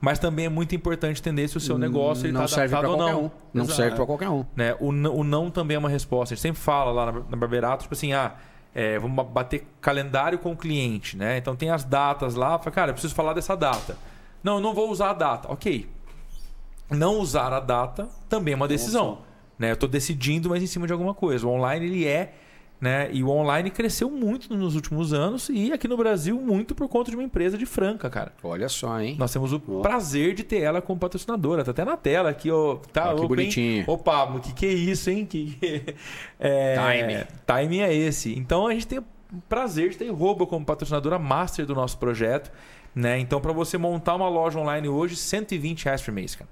mas 0.04 0.18
também 0.18 0.44
é 0.44 0.48
muito 0.50 0.74
importante 0.74 1.18
entender 1.18 1.48
se 1.48 1.56
o 1.56 1.60
seu 1.60 1.78
negócio 1.78 2.30
não 2.30 2.44
está 2.44 2.56
serve 2.56 2.76
para 2.76 2.80
adaptado 2.80 2.92
ou 2.92 2.98
qualquer 2.98 3.14
não. 3.14 3.24
um. 3.24 3.30
Não 3.54 3.64
Exato. 3.64 3.76
serve 3.76 3.96
para 3.96 4.06
qualquer 4.06 4.28
um. 4.28 4.44
Né? 4.54 4.76
O, 4.78 4.92
não, 4.92 5.16
o 5.16 5.24
não 5.24 5.50
também 5.50 5.76
é 5.76 5.78
uma 5.78 5.88
resposta. 5.88 6.34
A 6.34 6.36
gente 6.36 6.42
sempre 6.42 6.60
fala 6.60 6.92
lá 6.92 7.06
na, 7.10 7.20
na 7.30 7.36
Barberato, 7.38 7.84
tipo 7.84 7.94
assim, 7.94 8.12
ah, 8.12 8.34
é, 8.74 8.98
vamos 8.98 9.16
ba- 9.16 9.24
bater 9.24 9.66
calendário 9.80 10.38
com 10.38 10.52
o 10.52 10.56
cliente, 10.56 11.16
né? 11.16 11.38
Então 11.38 11.56
tem 11.56 11.70
as 11.70 11.84
datas 11.84 12.34
lá, 12.34 12.58
fala, 12.58 12.70
cara, 12.70 12.90
eu 12.90 12.92
preciso 12.94 13.14
falar 13.14 13.32
dessa 13.32 13.56
data. 13.56 13.96
Não, 14.42 14.56
eu 14.56 14.60
não 14.60 14.74
vou 14.74 14.90
usar 14.90 15.08
a 15.08 15.14
data. 15.14 15.50
Ok. 15.50 15.88
Não 16.90 17.18
usar 17.18 17.50
a 17.54 17.60
data 17.60 18.06
também 18.28 18.52
é 18.52 18.56
uma 18.56 18.68
decisão. 18.68 19.20
Né? 19.58 19.70
Eu 19.70 19.74
estou 19.74 19.88
decidindo, 19.88 20.50
mas 20.50 20.62
em 20.62 20.66
cima 20.66 20.86
de 20.86 20.92
alguma 20.92 21.14
coisa. 21.14 21.46
O 21.46 21.50
online 21.50 21.86
ele 21.86 22.06
é, 22.06 22.34
né? 22.84 23.08
E 23.10 23.24
o 23.24 23.30
online 23.30 23.70
cresceu 23.70 24.10
muito 24.10 24.54
nos 24.54 24.74
últimos 24.74 25.14
anos 25.14 25.48
e 25.48 25.72
aqui 25.72 25.88
no 25.88 25.96
Brasil 25.96 26.38
muito 26.38 26.74
por 26.74 26.86
conta 26.86 27.10
de 27.10 27.16
uma 27.16 27.22
empresa 27.22 27.56
de 27.56 27.64
Franca, 27.64 28.10
cara. 28.10 28.30
Olha 28.42 28.68
só, 28.68 29.00
hein? 29.00 29.16
Nós 29.18 29.32
temos 29.32 29.54
o 29.54 29.58
prazer 29.58 30.34
de 30.34 30.44
ter 30.44 30.60
ela 30.60 30.82
como 30.82 31.00
patrocinadora. 31.00 31.64
Tá 31.64 31.70
até 31.70 31.82
na 31.82 31.96
tela 31.96 32.28
aqui, 32.28 32.50
ó. 32.50 32.76
Tá, 32.92 33.14
Ó, 33.14 33.20
que 33.20 33.26
bonitinho. 33.26 33.84
Ô, 33.86 33.96
Pablo, 33.96 34.38
que 34.38 34.52
que 34.52 34.66
é 34.66 34.72
isso, 34.74 35.08
hein? 35.08 35.24
Que... 35.24 35.56
é... 36.38 36.74
Timing. 36.74 37.24
Timing 37.46 37.80
é 37.80 37.94
esse. 37.94 38.38
Então 38.38 38.66
a 38.66 38.74
gente 38.74 38.86
tem 38.86 38.98
o 38.98 39.04
prazer 39.48 39.88
de 39.88 39.96
ter 39.96 40.10
Robo 40.10 40.46
como 40.46 40.62
patrocinadora 40.66 41.18
master 41.18 41.64
do 41.64 41.74
nosso 41.74 41.96
projeto. 41.96 42.52
Né? 42.94 43.18
Então, 43.18 43.40
para 43.40 43.52
você 43.54 43.78
montar 43.78 44.14
uma 44.14 44.28
loja 44.28 44.58
online 44.58 44.90
hoje, 44.90 45.16
120 45.16 45.86
reais 45.86 46.02
por 46.02 46.12
mês, 46.12 46.34
cara. 46.34 46.50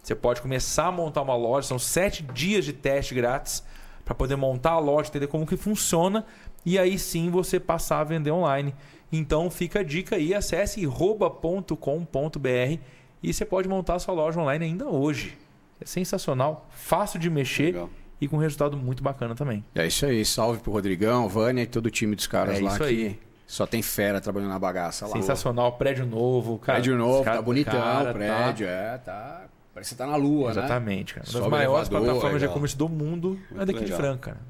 Você 0.00 0.14
pode 0.14 0.40
começar 0.40 0.86
a 0.86 0.92
montar 0.92 1.22
uma 1.22 1.34
loja, 1.34 1.66
são 1.66 1.78
sete 1.78 2.22
dias 2.22 2.64
de 2.64 2.72
teste 2.72 3.16
grátis 3.16 3.64
para 4.04 4.14
poder 4.14 4.36
montar 4.36 4.72
a 4.72 4.78
loja, 4.78 5.08
entender 5.08 5.26
como 5.28 5.46
que 5.46 5.56
funciona 5.56 6.24
e 6.64 6.78
aí 6.78 6.98
sim 6.98 7.30
você 7.30 7.58
passar 7.60 8.00
a 8.00 8.04
vender 8.04 8.30
online. 8.30 8.74
Então 9.10 9.50
fica 9.50 9.80
a 9.80 9.82
dica 9.82 10.16
aí, 10.16 10.34
acesse 10.34 10.84
roba.com.br 10.86 12.78
e 13.22 13.32
você 13.32 13.44
pode 13.44 13.68
montar 13.68 13.94
a 13.94 13.98
sua 13.98 14.14
loja 14.14 14.40
online 14.40 14.64
ainda 14.64 14.86
hoje. 14.88 15.36
É 15.80 15.84
sensacional, 15.86 16.66
fácil 16.70 17.18
de 17.18 17.28
mexer 17.28 17.66
Legal. 17.66 17.90
e 18.20 18.28
com 18.28 18.36
resultado 18.36 18.76
muito 18.76 19.02
bacana 19.02 19.34
também. 19.34 19.64
É 19.74 19.86
isso 19.86 20.06
aí. 20.06 20.24
Salve 20.24 20.60
pro 20.60 20.72
Rodrigão, 20.72 21.28
Vânia 21.28 21.62
e 21.62 21.66
todo 21.66 21.86
o 21.86 21.90
time 21.90 22.14
dos 22.16 22.26
caras 22.26 22.58
É 22.58 22.62
lá 22.62 22.70
isso 22.70 22.78
que 22.78 22.84
aí. 22.84 23.18
só 23.46 23.66
tem 23.66 23.82
fera 23.82 24.20
trabalhando 24.20 24.50
na 24.50 24.58
bagaça 24.58 25.06
lá. 25.06 25.12
Sensacional, 25.12 25.72
prédio 25.72 26.06
novo, 26.06 26.58
cara. 26.58 26.78
prédio 26.78 26.96
novo, 26.96 27.16
Esse 27.16 27.24
cara- 27.24 27.36
tá 27.36 27.42
bonitão 27.42 27.80
o 28.10 28.12
prédio, 28.12 28.66
é, 28.68 28.98
tá. 28.98 29.44
Parece 29.74 29.90
que 29.90 29.96
você 29.96 30.04
tá 30.04 30.06
na 30.06 30.16
lua, 30.16 30.52
né? 30.52 30.60
Exatamente, 30.60 31.14
cara. 31.14 31.26
Uma 31.26 31.32
das 31.32 31.42
Sobe 31.42 31.50
maiores 31.50 31.88
elevador, 31.88 32.04
plataformas 32.06 32.40
de 32.40 32.46
legal. 32.46 32.52
e-commerce 32.52 32.76
do 32.76 32.88
mundo 32.88 33.38
é 33.58 33.64
daqui 33.64 33.84
de. 33.84 33.92
Franca. 33.92 34.30
cara. 34.32 34.40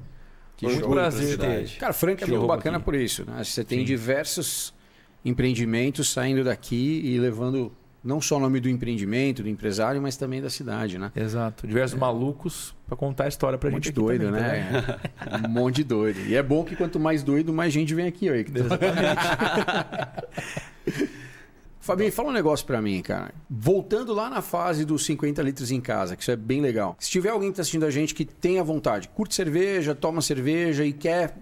Que 0.57 0.65
Muito 0.67 0.81
de 0.81 0.87
prazer 0.93 1.37
ter. 1.37 1.69
Cara, 1.77 1.93
Franca 1.93 2.25
é 2.25 2.27
muito 2.27 2.45
bacana 2.47 2.77
aqui. 2.77 2.85
por 2.85 2.95
isso, 2.95 3.23
né? 3.25 3.43
Você 3.43 3.63
tem 3.63 3.79
Sim. 3.79 3.85
diversos 3.85 4.73
empreendimentos 5.25 6.09
saindo 6.11 6.43
daqui 6.43 7.01
e 7.05 7.17
levando 7.17 7.71
não 8.03 8.19
só 8.19 8.35
o 8.35 8.39
nome 8.39 8.59
do 8.59 8.67
empreendimento, 8.69 9.41
do 9.41 9.47
empresário, 9.49 10.01
mas 10.01 10.17
também 10.17 10.41
da 10.41 10.49
cidade, 10.49 10.97
né? 10.99 11.09
Exato. 11.15 11.65
Diversos 11.65 11.97
malucos 11.97 12.75
pra 12.85 12.97
contar 12.97 13.23
a 13.23 13.27
história 13.29 13.57
pra 13.57 13.69
Um 13.69 13.73
gente 13.73 13.85
monte 13.85 13.85
de 13.85 13.91
doido, 13.93 14.25
também, 14.25 14.41
tá 14.43 15.39
né? 15.39 15.47
um 15.47 15.49
monte 15.49 15.75
de 15.77 15.83
doido. 15.85 16.19
E 16.27 16.35
é 16.35 16.43
bom 16.43 16.65
que 16.65 16.75
quanto 16.75 16.99
mais 16.99 17.23
doido, 17.23 17.53
mais 17.53 17.71
gente 17.71 17.95
vem 17.95 18.05
aqui. 18.05 18.29
Ó, 18.29 18.33
aí. 18.33 18.45
Fabinho, 21.83 22.13
fala 22.13 22.29
um 22.29 22.31
negócio 22.31 22.65
pra 22.65 22.81
mim, 22.81 23.01
cara. 23.01 23.33
Voltando 23.49 24.13
lá 24.13 24.29
na 24.29 24.41
fase 24.41 24.85
dos 24.85 25.03
50 25.03 25.41
litros 25.41 25.69
em 25.69 25.81
casa, 25.81 26.15
que 26.15 26.21
isso 26.21 26.31
é 26.31 26.35
bem 26.37 26.61
legal. 26.61 26.95
Se 26.97 27.11
tiver 27.11 27.29
alguém 27.29 27.51
que 27.51 27.57
tá 27.57 27.61
assistindo 27.61 27.85
a 27.85 27.91
gente 27.91 28.15
que 28.15 28.23
tem 28.23 28.57
a 28.57 28.63
vontade, 28.63 29.09
curte 29.09 29.35
cerveja, 29.35 29.93
toma 29.93 30.21
cerveja 30.21 30.85
e 30.85 30.93
quer 30.93 31.35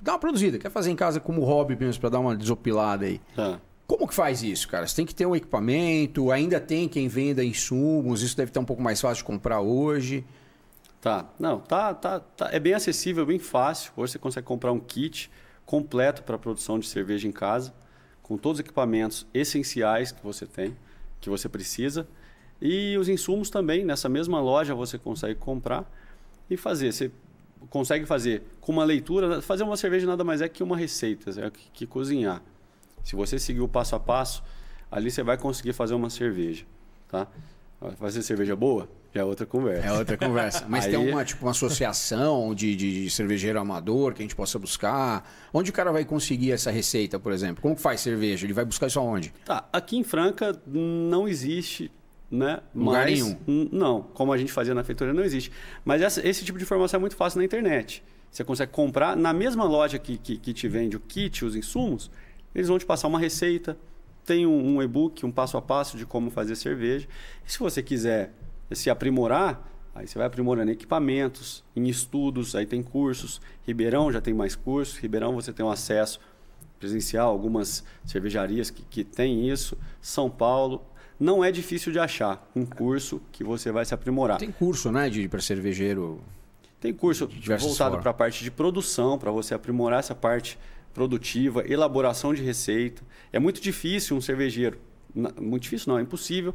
dar 0.00 0.12
uma 0.12 0.18
produzida, 0.18 0.58
quer 0.58 0.70
fazer 0.70 0.90
em 0.90 0.96
casa 0.96 1.20
como 1.20 1.44
hobby 1.44 1.76
mesmo, 1.76 2.00
pra 2.00 2.08
dar 2.08 2.20
uma 2.20 2.34
desopilada 2.34 3.04
aí. 3.04 3.20
Tá. 3.36 3.60
Como 3.86 4.08
que 4.08 4.14
faz 4.14 4.42
isso, 4.42 4.66
cara? 4.66 4.86
Você 4.86 4.96
tem 4.96 5.04
que 5.04 5.14
ter 5.14 5.26
um 5.26 5.36
equipamento, 5.36 6.30
ainda 6.30 6.58
tem 6.58 6.88
quem 6.88 7.06
venda 7.06 7.44
insumos, 7.44 8.22
isso 8.22 8.34
deve 8.34 8.48
estar 8.48 8.60
um 8.60 8.64
pouco 8.64 8.82
mais 8.82 8.98
fácil 8.98 9.18
de 9.18 9.24
comprar 9.24 9.60
hoje. 9.60 10.24
Tá. 11.02 11.28
Não, 11.38 11.60
tá, 11.60 11.92
tá, 11.92 12.18
tá. 12.18 12.48
É 12.50 12.58
bem 12.58 12.72
acessível, 12.72 13.26
bem 13.26 13.38
fácil. 13.38 13.92
Hoje 13.94 14.12
você 14.12 14.18
consegue 14.18 14.46
comprar 14.46 14.72
um 14.72 14.80
kit 14.80 15.30
completo 15.66 16.22
para 16.22 16.38
produção 16.38 16.78
de 16.78 16.86
cerveja 16.86 17.28
em 17.28 17.32
casa, 17.32 17.74
com 18.32 18.38
todos 18.38 18.56
os 18.56 18.60
equipamentos 18.60 19.26
essenciais 19.34 20.10
que 20.10 20.22
você 20.22 20.46
tem, 20.46 20.74
que 21.20 21.28
você 21.28 21.50
precisa. 21.50 22.08
E 22.62 22.96
os 22.96 23.06
insumos 23.06 23.50
também, 23.50 23.84
nessa 23.84 24.08
mesma 24.08 24.40
loja 24.40 24.74
você 24.74 24.96
consegue 24.96 25.34
comprar 25.34 25.84
e 26.48 26.56
fazer. 26.56 26.90
Você 26.92 27.10
consegue 27.68 28.06
fazer 28.06 28.42
com 28.58 28.72
uma 28.72 28.84
leitura. 28.84 29.42
Fazer 29.42 29.64
uma 29.64 29.76
cerveja 29.76 30.06
nada 30.06 30.24
mais 30.24 30.40
é 30.40 30.48
que 30.48 30.62
uma 30.62 30.78
receita, 30.78 31.30
é 31.44 31.50
que, 31.50 31.70
que 31.74 31.86
cozinhar. 31.86 32.42
Se 33.04 33.14
você 33.14 33.38
seguir 33.38 33.60
o 33.60 33.68
passo 33.68 33.94
a 33.96 34.00
passo, 34.00 34.42
ali 34.90 35.10
você 35.10 35.22
vai 35.22 35.36
conseguir 35.36 35.74
fazer 35.74 35.92
uma 35.92 36.08
cerveja. 36.08 36.64
Tá? 37.08 37.28
Fazer 37.98 38.22
cerveja 38.22 38.54
boa 38.56 38.88
já 39.14 39.20
é 39.20 39.24
outra 39.24 39.44
conversa. 39.44 39.86
É 39.86 39.92
outra 39.92 40.16
conversa. 40.16 40.64
Mas 40.68 40.84
Aí- 40.86 40.92
tem 40.92 41.10
uma, 41.12 41.24
tipo, 41.24 41.44
uma 41.44 41.50
associação 41.50 42.54
de, 42.54 42.74
de, 42.74 43.04
de 43.04 43.10
cervejeiro 43.10 43.58
amador 43.60 44.14
que 44.14 44.22
a 44.22 44.24
gente 44.24 44.34
possa 44.36 44.58
buscar. 44.58 45.28
Onde 45.52 45.70
o 45.70 45.72
cara 45.72 45.92
vai 45.92 46.04
conseguir 46.04 46.52
essa 46.52 46.70
receita, 46.70 47.18
por 47.18 47.32
exemplo? 47.32 47.60
Como 47.62 47.74
que 47.76 47.82
faz 47.82 48.00
cerveja? 48.00 48.46
Ele 48.46 48.52
vai 48.54 48.64
buscar 48.64 48.86
isso 48.86 48.98
aonde? 48.98 49.32
Tá, 49.44 49.68
aqui 49.72 49.96
em 49.98 50.02
Franca 50.04 50.58
não 50.66 51.28
existe, 51.28 51.90
né? 52.30 52.60
Lugar 52.74 53.04
Mas, 53.04 53.20
nenhum. 53.22 53.68
Não, 53.70 54.02
como 54.14 54.32
a 54.32 54.38
gente 54.38 54.50
fazia 54.52 54.74
na 54.74 54.82
feitoria, 54.84 55.12
não 55.12 55.22
existe. 55.24 55.52
Mas 55.84 56.00
essa- 56.00 56.26
esse 56.26 56.44
tipo 56.44 56.56
de 56.58 56.64
informação 56.64 56.98
é 56.98 57.00
muito 57.00 57.16
fácil 57.16 57.38
na 57.38 57.44
internet. 57.44 58.02
Você 58.30 58.42
consegue 58.44 58.72
comprar 58.72 59.14
na 59.14 59.34
mesma 59.34 59.64
loja 59.64 59.98
que, 59.98 60.16
que, 60.16 60.38
que 60.38 60.54
te 60.54 60.66
vende 60.66 60.96
o 60.96 61.00
kit, 61.00 61.44
os 61.44 61.54
insumos, 61.54 62.10
eles 62.54 62.68
vão 62.68 62.78
te 62.78 62.86
passar 62.86 63.08
uma 63.08 63.18
receita, 63.18 63.76
tem 64.24 64.46
um, 64.46 64.76
um 64.76 64.82
e-book, 64.82 65.24
um 65.26 65.30
passo 65.30 65.56
a 65.56 65.62
passo 65.62 65.96
de 65.96 66.06
como 66.06 66.30
fazer 66.30 66.56
cerveja. 66.56 67.08
E 67.46 67.52
se 67.52 67.58
você 67.58 67.82
quiser 67.82 68.32
se 68.70 68.88
aprimorar, 68.88 69.68
aí 69.94 70.06
você 70.06 70.16
vai 70.16 70.26
aprimorando 70.26 70.70
em 70.70 70.74
equipamentos, 70.74 71.64
em 71.74 71.88
estudos, 71.88 72.54
aí 72.54 72.66
tem 72.66 72.82
cursos. 72.82 73.40
Ribeirão 73.66 74.12
já 74.12 74.20
tem 74.20 74.32
mais 74.32 74.54
cursos. 74.54 74.96
Ribeirão 74.98 75.34
você 75.34 75.52
tem 75.52 75.64
um 75.64 75.70
acesso 75.70 76.20
presencial, 76.78 77.30
algumas 77.30 77.84
cervejarias 78.04 78.70
que, 78.70 78.82
que 78.82 79.04
têm 79.04 79.48
isso. 79.48 79.76
São 80.00 80.28
Paulo. 80.30 80.84
Não 81.18 81.44
é 81.44 81.52
difícil 81.52 81.92
de 81.92 82.00
achar 82.00 82.50
um 82.54 82.66
curso 82.66 83.20
que 83.30 83.44
você 83.44 83.70
vai 83.70 83.84
se 83.84 83.94
aprimorar. 83.94 84.38
Tem 84.38 84.50
curso, 84.50 84.90
né, 84.90 85.08
de 85.08 85.28
para 85.28 85.40
cervejeiro. 85.40 86.20
Tem 86.80 86.92
curso 86.92 87.28
voltado 87.60 87.98
para 87.98 88.10
a 88.10 88.14
parte 88.14 88.42
de 88.42 88.50
produção, 88.50 89.16
para 89.16 89.30
você 89.30 89.54
aprimorar 89.54 90.00
essa 90.00 90.16
parte 90.16 90.58
produtiva, 90.92 91.62
elaboração 91.64 92.34
de 92.34 92.42
receita. 92.42 93.02
É 93.32 93.38
muito 93.38 93.60
difícil 93.60 94.16
um 94.16 94.20
cervejeiro, 94.20 94.78
muito 95.40 95.62
difícil 95.62 95.92
não, 95.92 95.98
é 95.98 96.02
impossível, 96.02 96.54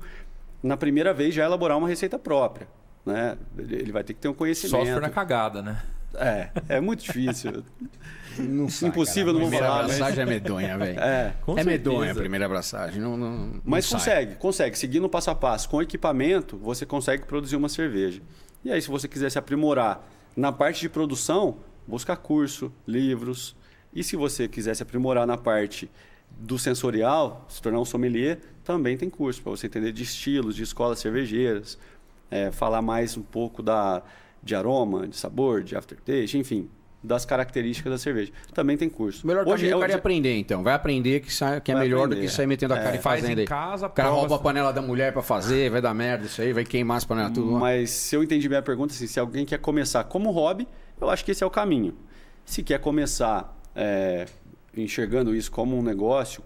na 0.61 0.78
primeira 0.78 1.13
vez 1.13 1.34
já 1.34 1.45
elaborar 1.45 1.78
uma 1.78 1.88
receita 1.88 2.17
própria. 2.19 2.67
Né? 3.05 3.38
Ele 3.57 3.91
vai 3.91 4.03
ter 4.03 4.13
que 4.13 4.19
ter 4.19 4.28
um 4.28 4.34
conhecimento. 4.34 4.78
Só 4.78 4.86
se 4.86 4.91
for 4.91 5.01
na 5.01 5.09
cagada, 5.09 5.61
né? 5.61 5.82
É, 6.15 6.49
é 6.69 6.82
muito 6.82 7.03
difícil. 7.03 7.63
Não 8.39 8.69
sai, 8.69 8.89
Impossível, 8.89 9.34
cara. 9.34 9.34
não 9.34 9.39
vou 9.39 9.49
Primeira 9.49 9.65
falar, 9.65 9.84
mas- 9.88 9.95
abraçagem 9.95 10.21
é 10.21 10.25
medonha, 10.28 10.78
velho. 10.78 10.99
É. 10.99 11.34
Com 11.41 11.57
é 11.57 11.63
medonha 11.63 12.11
a 12.11 12.15
primeira 12.15 12.45
abraçagem. 12.45 13.01
Não, 13.01 13.17
não, 13.17 13.32
não 13.47 13.61
Mas 13.65 13.86
sai. 13.88 13.97
consegue, 13.99 14.36
consegue. 14.36 14.78
Seguindo 14.78 15.09
passo 15.09 15.32
a 15.32 15.36
passo, 15.36 15.67
com 15.67 15.82
equipamento, 15.82 16.55
você 16.55 16.86
consegue 16.86 17.25
produzir 17.25 17.55
uma 17.55 17.67
cerveja. 17.67 18.21
E 18.63 18.71
aí, 18.71 18.80
se 18.80 18.89
você 18.89 19.07
quiser 19.07 19.32
se 19.32 19.39
aprimorar 19.39 20.07
Na 20.36 20.51
parte 20.51 20.82
de 20.82 20.88
produção, 20.89 21.57
busca 21.88 22.15
curso, 22.15 22.71
livros. 22.88 23.55
E 23.91 24.03
se 24.03 24.15
você 24.15 24.47
quiser 24.47 24.75
se 24.75 24.84
aprimorar 24.84 25.25
na 25.25 25.36
parte 25.36 25.89
do 26.30 26.57
sensorial, 26.59 27.45
se 27.49 27.61
tornar 27.61 27.80
um 27.80 27.86
sommelier, 27.86 28.39
também 28.63 28.97
tem 28.97 29.09
curso 29.09 29.41
para 29.41 29.51
você 29.51 29.67
entender 29.67 29.91
de 29.91 30.03
estilos, 30.03 30.55
de 30.55 30.63
escolas 30.63 30.99
cervejeiras, 30.99 31.78
é, 32.30 32.51
falar 32.51 32.82
mais 32.82 33.17
um 33.17 33.21
pouco 33.21 33.63
da, 33.63 34.03
de 34.43 34.53
aroma, 34.55 35.07
de 35.07 35.15
sabor, 35.15 35.63
de 35.63 35.75
aftertaste, 35.75 36.38
enfim, 36.38 36.69
das 37.01 37.25
características 37.25 37.91
da 37.91 37.97
cerveja. 37.97 38.32
Também 38.53 38.75
tem 38.75 38.89
curso. 38.89 39.25
Melhor 39.25 39.43
Hoje 39.47 39.63
caminho 39.67 39.73
é 39.73 39.75
o 39.78 39.80
cara 39.80 39.95
aprender, 39.95 40.36
então. 40.38 40.61
Vai 40.63 40.73
aprender 40.73 41.21
que, 41.21 41.32
sai, 41.34 41.61
que 41.61 41.71
é 41.71 41.73
Vai 41.75 41.84
melhor 41.86 41.99
do 41.99 42.03
aprender. 42.13 42.28
que 42.28 42.32
sair 42.34 42.47
metendo 42.47 42.73
a 42.73 42.78
cara 42.78 42.95
e 42.97 42.99
Faz 42.99 43.21
fazendo 43.21 43.38
em 43.38 43.41
aí. 43.41 43.47
casa, 43.47 43.88
O 43.88 43.89
cara 43.89 44.09
prova- 44.09 44.19
rouba 44.21 44.36
a 44.36 44.39
panela 44.39 44.73
da 44.73 44.82
mulher 44.82 45.13
pra 45.13 45.21
fazer, 45.21 45.69
vai 45.71 45.82
dar 45.82 45.93
merda 45.93 46.25
isso 46.25 46.41
aí, 46.41 46.51
vai 46.51 46.65
queimar 46.65 46.97
as 46.97 47.05
panelas 47.05 47.32
tudo. 47.32 47.51
Mas 47.53 47.89
se 47.91 48.15
eu 48.15 48.21
entendi 48.23 48.49
bem 48.49 48.57
a 48.57 48.61
pergunta, 48.61 48.93
assim, 48.93 49.07
se 49.07 49.19
alguém 49.19 49.45
quer 49.45 49.59
começar 49.59 50.03
como 50.03 50.30
hobby, 50.32 50.67
eu 50.99 51.09
acho 51.09 51.23
que 51.23 51.32
esse 51.32 51.43
é 51.43 51.47
o 51.47 51.51
caminho. 51.51 51.95
Se 52.45 52.61
quer 52.61 52.80
começar 52.80 53.55
é, 53.75 54.25
enxergando 54.82 55.36
isso 55.36 55.51
como 55.51 55.78
um 55.78 55.82
negócio, 55.82 56.43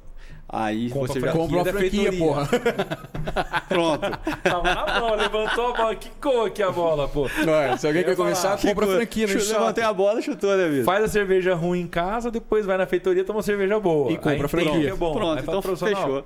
aí 0.48 0.90
Compra 0.90 1.14
você 1.14 1.20
já. 1.20 1.32
Compra 1.32 1.58
uma 1.58 1.66
franquia, 1.66 2.14
porra. 2.14 2.48
pronto. 3.68 4.02
Tava 4.44 4.76
na 4.76 5.00
mão, 5.00 5.16
levantou 5.16 5.74
a 5.74 5.78
bola, 5.78 5.96
quicou 5.96 6.46
aqui 6.46 6.64
a 6.64 6.72
bola, 6.72 7.08
pô. 7.08 7.24
Ué, 7.24 7.78
se 7.78 7.88
alguém 7.88 8.04
quer 8.04 8.16
começar, 8.16 8.58
falar, 8.58 8.74
compra 8.74 8.86
a 8.86 8.96
franquia 8.98 9.28
Chutou, 9.28 9.60
Levantei 9.60 9.84
a 9.84 9.94
bola, 9.94 10.22
chutou, 10.22 10.58
né, 10.58 10.68
vida? 10.68 10.84
Faz 10.84 11.04
a 11.04 11.08
cerveja 11.08 11.56
ruim 11.56 11.82
em 11.82 11.88
casa, 11.88 12.30
depois 12.32 12.66
vai 12.66 12.78
na 12.78 12.86
feitoria, 12.86 13.24
toma 13.24 13.38
uma 13.38 13.44
cerveja 13.44 13.80
boa. 13.80 14.12
E 14.12 14.16
compra 14.18 14.32
Aí 14.34 14.42
a 14.44 14.48
franquia. 14.48 14.82
que 14.82 14.88
É 14.88 14.96
bom. 14.96 15.14
Pronto, 15.14 15.40
Aí 15.40 15.46
fala, 15.46 15.58
então 15.58 15.62
profissional, 15.62 16.24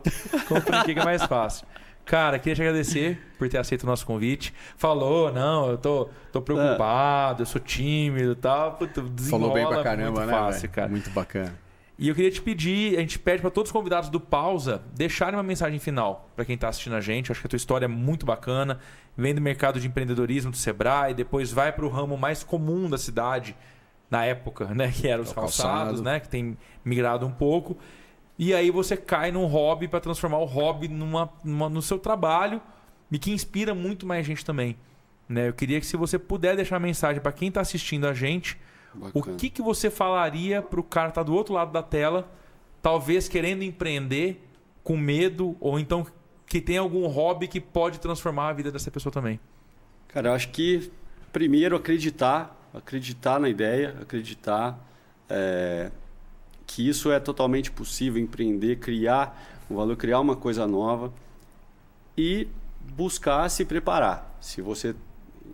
Compra 0.48 0.58
a 0.58 0.62
franquia 0.62 0.94
que 0.94 1.00
é 1.00 1.06
mais 1.06 1.24
fácil. 1.24 1.68
Cara, 2.06 2.38
queria 2.38 2.56
te 2.56 2.62
agradecer 2.62 3.20
por 3.38 3.50
ter 3.50 3.58
aceito 3.58 3.82
o 3.82 3.88
nosso 3.88 4.06
convite. 4.06 4.54
Falou, 4.78 5.34
não, 5.34 5.70
eu 5.72 5.78
tô, 5.80 6.08
tô 6.32 6.40
preocupado, 6.40 7.42
eu 7.42 7.46
sou 7.48 7.60
tímido 7.60 8.34
e 8.34 8.36
tal. 8.36 8.74
Puta, 8.74 9.04
Falou 9.28 9.52
bem 9.52 9.66
pra 9.68 9.82
caramba, 9.82 10.20
muito 10.22 10.28
né? 10.28 10.34
fácil, 10.34 10.70
cara. 10.70 10.88
Muito 10.88 11.10
bacana. 11.10 11.65
E 11.98 12.10
eu 12.10 12.16
queria 12.16 12.30
te 12.30 12.42
pedir, 12.42 12.98
a 12.98 13.00
gente 13.00 13.18
pede 13.18 13.42
para 13.42 13.50
todos 13.50 13.70
os 13.70 13.72
convidados 13.74 14.10
do 14.10 14.20
Pausa 14.20 14.84
deixarem 14.94 15.36
uma 15.38 15.44
mensagem 15.44 15.80
final 15.80 16.30
para 16.36 16.44
quem 16.44 16.56
está 16.56 16.68
assistindo 16.68 16.96
a 16.96 17.00
gente. 17.02 17.30
Eu 17.30 17.34
acho 17.34 17.42
que 17.42 17.48
a 17.48 17.50
tua 17.50 17.56
história 17.58 17.86
é 17.86 17.88
muito 17.88 18.26
bacana. 18.26 18.80
Vem 19.18 19.34
do 19.34 19.40
mercado 19.40 19.80
de 19.80 19.88
empreendedorismo 19.88 20.52
do 20.52 20.58
Sebrae, 20.58 21.14
depois 21.14 21.54
vai 21.54 21.72
para 21.72 21.86
o 21.86 21.90
ramo 21.90 22.18
mais 22.18 22.44
comum 22.44 22.90
da 22.90 22.98
cidade 22.98 23.56
na 24.12 24.26
época, 24.26 24.66
né, 24.76 24.92
que 24.92 25.08
eram 25.08 25.24
os 25.24 25.32
É 25.32 25.34
calçados, 25.34 25.78
calçado. 26.00 26.02
né, 26.04 26.20
que 26.20 26.28
tem 26.28 26.58
migrado 26.84 27.26
um 27.26 27.32
pouco. 27.32 27.78
E 28.38 28.54
aí 28.54 28.70
você 28.70 28.98
cai 28.98 29.32
num 29.32 29.46
hobby 29.46 29.88
para 29.88 30.02
transformar 30.02 30.40
o 30.40 30.46
hobby 30.46 30.90
numa, 30.90 31.30
numa- 31.46 31.70
no 31.70 31.82
seu 31.82 31.98
trabalho 31.98 32.62
e 33.10 33.18
que 33.18 33.32
inspira 33.32 33.74
muito 33.74 34.06
mais 34.06 34.26
gente 34.26 34.44
também. 34.44 34.76
Né? 35.30 35.48
Eu 35.48 35.54
queria 35.54 35.80
que 35.80 35.86
se 35.86 35.96
você 35.96 36.20
puder 36.20 36.58
deixar 36.58 36.76
uma 36.76 36.82
mensagem 36.86 37.22
para 37.22 37.32
quem 37.32 37.48
está 37.48 37.62
assistindo 37.62 38.06
a 38.06 38.14
gente, 38.14 38.58
o 39.14 39.20
Bacana. 39.20 39.38
que, 39.38 39.50
que 39.50 39.62
você 39.62 39.90
falaria 39.90 40.62
pro 40.62 40.84
cara 40.84 41.10
que 41.10 41.16
tá 41.16 41.24
do 41.24 41.34
outro 41.34 41.54
lado 41.54 41.72
da 41.72 41.84
tela, 41.84 42.30
talvez 42.82 43.28
querendo 43.28 43.64
empreender, 43.64 44.42
com 44.84 44.98
medo, 44.98 45.56
ou 45.60 45.80
então 45.80 46.06
que 46.48 46.62
tem 46.62 46.78
algum 46.78 47.08
hobby 47.08 47.48
que 47.48 47.60
pode 47.60 48.00
transformar 48.00 48.50
a 48.50 48.54
vida 48.54 48.72
dessa 48.72 48.92
pessoa 48.92 49.12
também? 49.12 49.40
Cara, 50.08 50.30
eu 50.30 50.34
acho 50.34 50.50
que 50.50 50.92
primeiro 51.34 51.76
acreditar, 51.76 52.56
acreditar 52.74 53.40
na 53.40 53.50
ideia, 53.50 53.96
acreditar 54.02 54.80
é, 55.30 55.92
que 56.66 56.88
isso 56.88 57.12
é 57.12 57.20
totalmente 57.20 57.72
possível, 57.72 58.22
empreender, 58.22 58.78
criar 58.78 59.38
um 59.70 59.76
valor, 59.76 59.96
criar 59.98 60.20
uma 60.20 60.36
coisa 60.36 60.68
nova 60.68 61.12
e 62.18 62.48
buscar 62.96 63.50
se 63.50 63.66
preparar. 63.66 64.38
Se 64.40 64.62
você, 64.62 64.96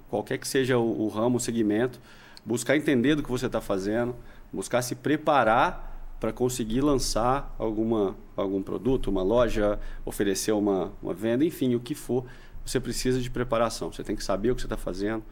qualquer 0.10 0.38
que 0.38 0.48
seja 0.48 0.78
o, 0.78 1.06
o 1.06 1.08
ramo, 1.08 1.38
o 1.38 1.40
segmento, 1.40 2.00
buscar 2.46 2.76
entender 2.76 3.16
do 3.16 3.24
que 3.24 3.30
você 3.30 3.46
está 3.46 3.62
fazendo, 3.62 4.16
buscar 4.52 4.82
se 4.82 4.96
preparar 4.96 5.90
para 6.20 6.32
conseguir 6.32 6.82
lançar 6.82 7.54
alguma, 7.58 8.16
algum 8.36 8.62
produto, 8.62 9.10
uma 9.10 9.24
loja, 9.24 9.80
oferecer 10.06 10.52
uma, 10.52 10.92
uma 11.02 11.14
venda, 11.14 11.44
enfim, 11.44 11.74
o 11.74 11.80
que 11.80 11.96
for, 11.96 12.26
você 12.64 12.80
precisa 12.80 13.20
de 13.20 13.30
preparação. 13.30 13.92
Você 13.92 14.04
tem 14.04 14.16
que 14.16 14.24
saber 14.24 14.52
o 14.52 14.56
que 14.56 14.62
você 14.62 14.68
está 14.68 14.78
fazendo, 14.78 15.24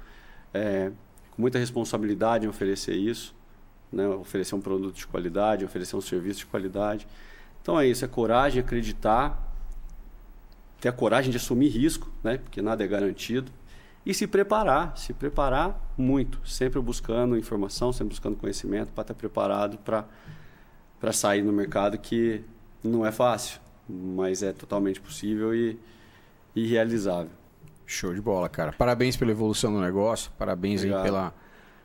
é, 0.51 0.91
com 1.31 1.41
muita 1.41 1.59
responsabilidade 1.59 2.45
em 2.45 2.49
oferecer 2.49 2.95
isso, 2.95 3.35
né? 3.91 4.07
oferecer 4.07 4.55
um 4.55 4.61
produto 4.61 4.95
de 4.95 5.05
qualidade, 5.05 5.63
oferecer 5.63 5.95
um 5.95 6.01
serviço 6.01 6.39
de 6.39 6.45
qualidade. 6.47 7.07
Então 7.61 7.79
é 7.79 7.87
isso, 7.87 8.03
é 8.03 8.07
coragem, 8.07 8.59
acreditar, 8.59 9.47
ter 10.81 10.89
a 10.89 10.91
coragem 10.91 11.29
de 11.29 11.37
assumir 11.37 11.69
risco, 11.69 12.11
né? 12.23 12.37
porque 12.37 12.63
nada 12.63 12.83
é 12.83 12.87
garantido, 12.87 13.51
e 14.05 14.13
se 14.13 14.25
preparar, 14.25 14.97
se 14.97 15.13
preparar 15.13 15.79
muito, 15.97 16.39
sempre 16.47 16.79
buscando 16.79 17.37
informação, 17.37 17.91
sempre 17.91 18.09
buscando 18.09 18.37
conhecimento 18.37 18.91
para 18.93 19.01
estar 19.01 19.13
preparado 19.13 19.77
para 19.77 20.05
para 20.99 21.13
sair 21.13 21.41
no 21.41 21.53
mercado 21.53 21.97
que 21.97 22.41
não 22.83 23.05
é 23.05 23.11
fácil, 23.11 23.59
mas 23.87 24.43
é 24.43 24.51
totalmente 24.51 24.99
possível 24.99 25.55
e, 25.55 25.79
e 26.55 26.67
realizável. 26.67 27.31
Show 27.85 28.13
de 28.13 28.21
bola, 28.21 28.47
cara. 28.49 28.73
Parabéns 28.73 29.15
pela 29.15 29.31
evolução 29.31 29.73
do 29.73 29.79
negócio, 29.79 30.31
parabéns 30.37 30.81
aí 30.81 30.89
Obrigado. 30.89 31.03
pela, 31.03 31.33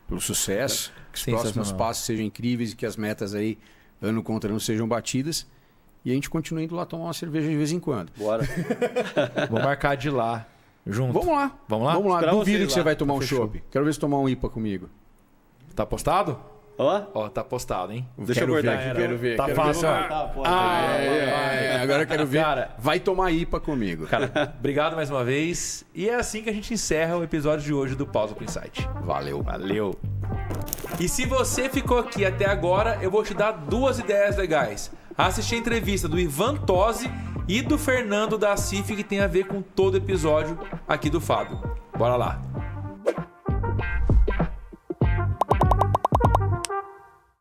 pelo 0.08 0.20
sucesso. 0.20 0.92
Que 1.12 1.18
os 1.18 1.24
próximos 1.24 1.72
passos 1.72 2.04
sejam 2.04 2.26
incríveis 2.26 2.72
e 2.72 2.76
que 2.76 2.84
as 2.84 2.96
metas 2.96 3.34
aí, 3.34 3.56
ano 4.02 4.22
contra 4.22 4.50
ano, 4.50 4.60
sejam 4.60 4.86
batidas. 4.86 5.46
E 6.04 6.10
a 6.10 6.14
gente 6.14 6.28
continue 6.28 6.64
indo 6.64 6.74
lá 6.74 6.84
tomar 6.84 7.04
uma 7.04 7.14
cerveja 7.14 7.48
de 7.48 7.56
vez 7.56 7.72
em 7.72 7.80
quando. 7.80 8.12
Bora. 8.18 8.44
Vou 9.48 9.60
marcar 9.62 9.94
de 9.94 10.10
lá, 10.10 10.46
junto. 10.86 11.12
Vamos 11.12 11.34
lá. 11.34 11.52
Vamos 11.68 11.86
lá? 11.86 11.92
Vamos 11.94 12.08
lá. 12.10 12.16
Esperar 12.18 12.32
Duvido 12.34 12.66
que 12.66 12.72
você 12.72 12.80
lá. 12.80 12.84
vai 12.84 12.96
tomar 12.96 13.14
um 13.14 13.20
chopp. 13.22 13.62
Quero 13.70 13.84
ver 13.84 13.94
você 13.94 14.00
tomar 14.00 14.18
um 14.18 14.28
IPA 14.28 14.48
comigo. 14.48 14.88
Tá 15.74 15.84
postado? 15.84 16.38
Ó, 16.76 17.02
Ó, 17.14 17.28
tá 17.28 17.44
postado, 17.44 17.92
hein? 17.92 18.04
Deixa 18.18 18.40
Quero 18.40 18.50
eu 18.52 18.56
cortar 18.56 18.76
ver, 18.78 18.90
aqui. 18.90 19.00
Quero 19.00 19.16
ver. 19.16 19.36
Tá 19.36 19.44
quero 19.44 19.56
fácil, 19.56 19.82
ver. 19.82 19.88
ó. 19.88 20.08
Tá, 20.08 20.24
pô, 20.34 20.42
Ah, 20.44 20.86
vai, 20.90 21.06
é, 21.06 21.30
vai. 21.30 21.66
é, 21.66 21.80
agora 21.80 22.02
eu 22.02 22.06
quero 22.08 22.26
ver. 22.26 22.42
Cara- 22.42 22.74
vai 22.78 22.98
tomar 22.98 23.30
IPA 23.30 23.60
comigo. 23.60 24.06
Cara, 24.08 24.54
obrigado 24.58 24.96
mais 24.96 25.08
uma 25.08 25.22
vez. 25.22 25.84
E 25.94 26.08
é 26.08 26.16
assim 26.16 26.42
que 26.42 26.50
a 26.50 26.52
gente 26.52 26.74
encerra 26.74 27.16
o 27.16 27.22
episódio 27.22 27.64
de 27.64 27.72
hoje 27.72 27.94
do 27.94 28.04
Pausa 28.04 28.34
pro 28.34 28.44
Insight. 28.44 28.88
Valeu. 29.04 29.40
Valeu! 29.40 29.94
E 30.98 31.08
se 31.08 31.24
você 31.26 31.68
ficou 31.68 31.98
aqui 31.98 32.24
até 32.24 32.46
agora, 32.48 32.98
eu 33.00 33.10
vou 33.10 33.22
te 33.22 33.34
dar 33.34 33.52
duas 33.52 34.00
ideias 34.00 34.36
legais. 34.36 34.90
Assistir 35.16 35.54
a 35.54 35.58
entrevista 35.58 36.08
do 36.08 36.18
Ivan 36.18 36.56
Tosi 36.56 37.10
e 37.46 37.62
do 37.62 37.78
Fernando 37.78 38.36
da 38.36 38.56
CIF, 38.56 38.96
que 38.96 39.04
tem 39.04 39.20
a 39.20 39.26
ver 39.26 39.46
com 39.46 39.62
todo 39.62 39.96
episódio 39.96 40.58
aqui 40.88 41.08
do 41.08 41.20
Fábio. 41.20 41.60
Bora 41.96 42.16
lá! 42.16 42.73